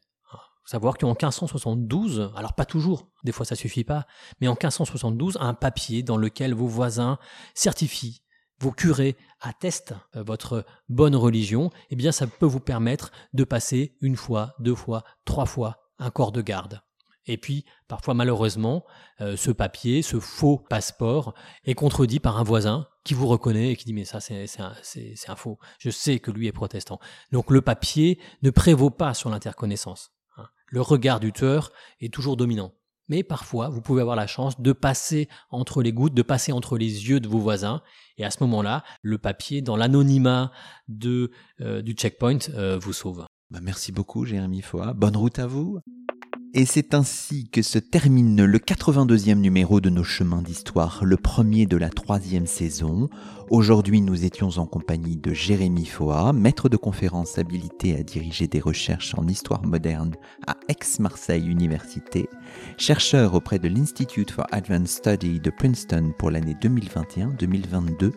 Savoir 0.63 0.99
qu'en 0.99 1.07
1572, 1.07 2.31
alors 2.35 2.53
pas 2.53 2.65
toujours, 2.65 3.09
des 3.23 3.31
fois 3.31 3.47
ça 3.47 3.55
suffit 3.55 3.83
pas, 3.83 4.05
mais 4.39 4.47
en 4.47 4.51
1572, 4.51 5.39
un 5.41 5.55
papier 5.55 6.03
dans 6.03 6.17
lequel 6.17 6.53
vos 6.53 6.67
voisins 6.67 7.17
certifient 7.55 8.21
vos 8.59 8.71
curés 8.71 9.17
attestent 9.39 9.95
votre 10.13 10.65
bonne 10.87 11.15
religion, 11.15 11.71
eh 11.89 11.95
bien 11.95 12.11
ça 12.11 12.27
peut 12.27 12.45
vous 12.45 12.59
permettre 12.59 13.11
de 13.33 13.43
passer 13.43 13.97
une 14.01 14.15
fois, 14.15 14.53
deux 14.59 14.75
fois, 14.75 15.03
trois 15.25 15.47
fois 15.47 15.81
un 15.97 16.11
corps 16.11 16.31
de 16.31 16.41
garde. 16.41 16.81
Et 17.31 17.37
puis, 17.37 17.63
parfois 17.87 18.13
malheureusement, 18.13 18.83
euh, 19.21 19.37
ce 19.37 19.51
papier, 19.51 20.01
ce 20.01 20.19
faux 20.19 20.57
passeport, 20.57 21.33
est 21.63 21.75
contredit 21.75 22.19
par 22.19 22.37
un 22.37 22.43
voisin 22.43 22.87
qui 23.05 23.13
vous 23.13 23.25
reconnaît 23.25 23.71
et 23.71 23.77
qui 23.77 23.85
dit 23.85 23.93
mais 23.93 24.03
ça 24.03 24.19
c'est 24.19 24.47
un, 24.59 25.35
faux. 25.37 25.57
Je 25.79 25.89
sais 25.89 26.19
que 26.19 26.29
lui 26.29 26.47
est 26.47 26.51
protestant. 26.51 26.99
Donc 27.31 27.49
le 27.49 27.61
papier 27.61 28.19
ne 28.41 28.49
prévaut 28.49 28.89
pas 28.89 29.13
sur 29.13 29.29
l'interconnaissance. 29.29 30.11
Hein. 30.35 30.47
Le 30.67 30.81
regard 30.81 31.21
du 31.21 31.31
tueur 31.31 31.71
est 32.01 32.13
toujours 32.13 32.35
dominant. 32.35 32.73
Mais 33.07 33.23
parfois, 33.23 33.69
vous 33.69 33.81
pouvez 33.81 34.01
avoir 34.01 34.17
la 34.17 34.27
chance 34.27 34.59
de 34.59 34.73
passer 34.73 35.29
entre 35.49 35.81
les 35.81 35.93
gouttes, 35.93 36.13
de 36.13 36.21
passer 36.21 36.51
entre 36.51 36.77
les 36.77 37.09
yeux 37.09 37.21
de 37.21 37.29
vos 37.29 37.39
voisins. 37.39 37.81
Et 38.17 38.25
à 38.25 38.31
ce 38.31 38.43
moment-là, 38.43 38.83
le 39.01 39.17
papier, 39.17 39.61
dans 39.61 39.77
l'anonymat 39.77 40.51
euh, 41.01 41.81
du 41.81 41.93
checkpoint, 41.93 42.39
euh, 42.55 42.77
vous 42.77 42.93
sauve. 42.93 43.25
Bah 43.49 43.59
merci 43.61 43.93
beaucoup, 43.93 44.25
Jérémy 44.25 44.61
Foa. 44.61 44.93
Bonne 44.93 45.17
route 45.17 45.39
à 45.39 45.47
vous. 45.47 45.79
Et 46.53 46.65
c'est 46.65 46.93
ainsi 46.93 47.47
que 47.47 47.61
se 47.61 47.79
termine 47.79 48.43
le 48.43 48.57
82e 48.57 49.35
numéro 49.35 49.79
de 49.79 49.89
nos 49.89 50.03
chemins 50.03 50.41
d'histoire, 50.41 51.05
le 51.05 51.15
premier 51.15 51.65
de 51.65 51.77
la 51.77 51.87
troisième 51.87 52.45
saison. 52.45 53.07
Aujourd'hui, 53.49 54.01
nous 54.01 54.25
étions 54.25 54.49
en 54.57 54.65
compagnie 54.65 55.15
de 55.15 55.33
Jérémy 55.33 55.85
Foa, 55.85 56.33
maître 56.33 56.67
de 56.67 56.75
conférence 56.75 57.37
habilité 57.37 57.95
à 57.97 58.03
diriger 58.03 58.47
des 58.47 58.59
recherches 58.59 59.15
en 59.17 59.29
histoire 59.29 59.63
moderne 59.63 60.13
à 60.45 60.57
Aix-Marseille 60.67 61.47
Université, 61.47 62.27
chercheur 62.77 63.33
auprès 63.33 63.59
de 63.59 63.69
l'Institute 63.69 64.31
for 64.31 64.45
Advanced 64.51 64.87
Study 64.87 65.39
de 65.39 65.51
Princeton 65.51 66.13
pour 66.17 66.31
l'année 66.31 66.55
2021-2022. 66.61 68.11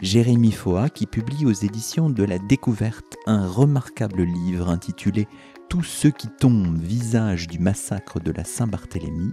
Jérémy 0.00 0.52
Foa 0.52 0.90
qui 0.90 1.06
publie 1.06 1.44
aux 1.44 1.52
éditions 1.52 2.08
de 2.08 2.22
la 2.22 2.38
Découverte 2.38 3.16
un 3.26 3.48
remarquable 3.48 4.22
livre 4.22 4.68
intitulé 4.68 5.26
tous 5.70 5.84
ceux 5.84 6.10
qui 6.10 6.28
tombent 6.28 6.78
visage 6.78 7.46
du 7.46 7.60
massacre 7.60 8.18
de 8.18 8.32
la 8.32 8.42
Saint-Barthélemy. 8.42 9.32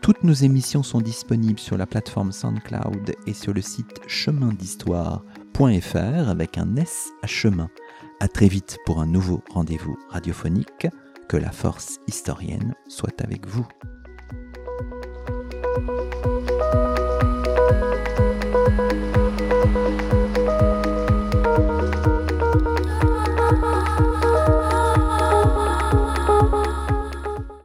Toutes 0.00 0.22
nos 0.22 0.32
émissions 0.32 0.84
sont 0.84 1.00
disponibles 1.00 1.58
sur 1.58 1.76
la 1.76 1.86
plateforme 1.86 2.30
SoundCloud 2.30 3.16
et 3.26 3.34
sur 3.34 3.52
le 3.52 3.62
site 3.62 4.00
chemindhistoire.fr 4.06 6.28
avec 6.28 6.56
un 6.56 6.76
S 6.76 7.08
à 7.22 7.26
chemin. 7.26 7.68
À 8.20 8.28
très 8.28 8.46
vite 8.46 8.78
pour 8.86 9.00
un 9.00 9.06
nouveau 9.06 9.42
rendez-vous 9.50 9.98
radiophonique. 10.08 10.86
Que 11.28 11.36
la 11.36 11.50
force 11.50 11.98
historienne 12.06 12.74
soit 12.88 13.20
avec 13.20 13.46
vous. 13.46 13.66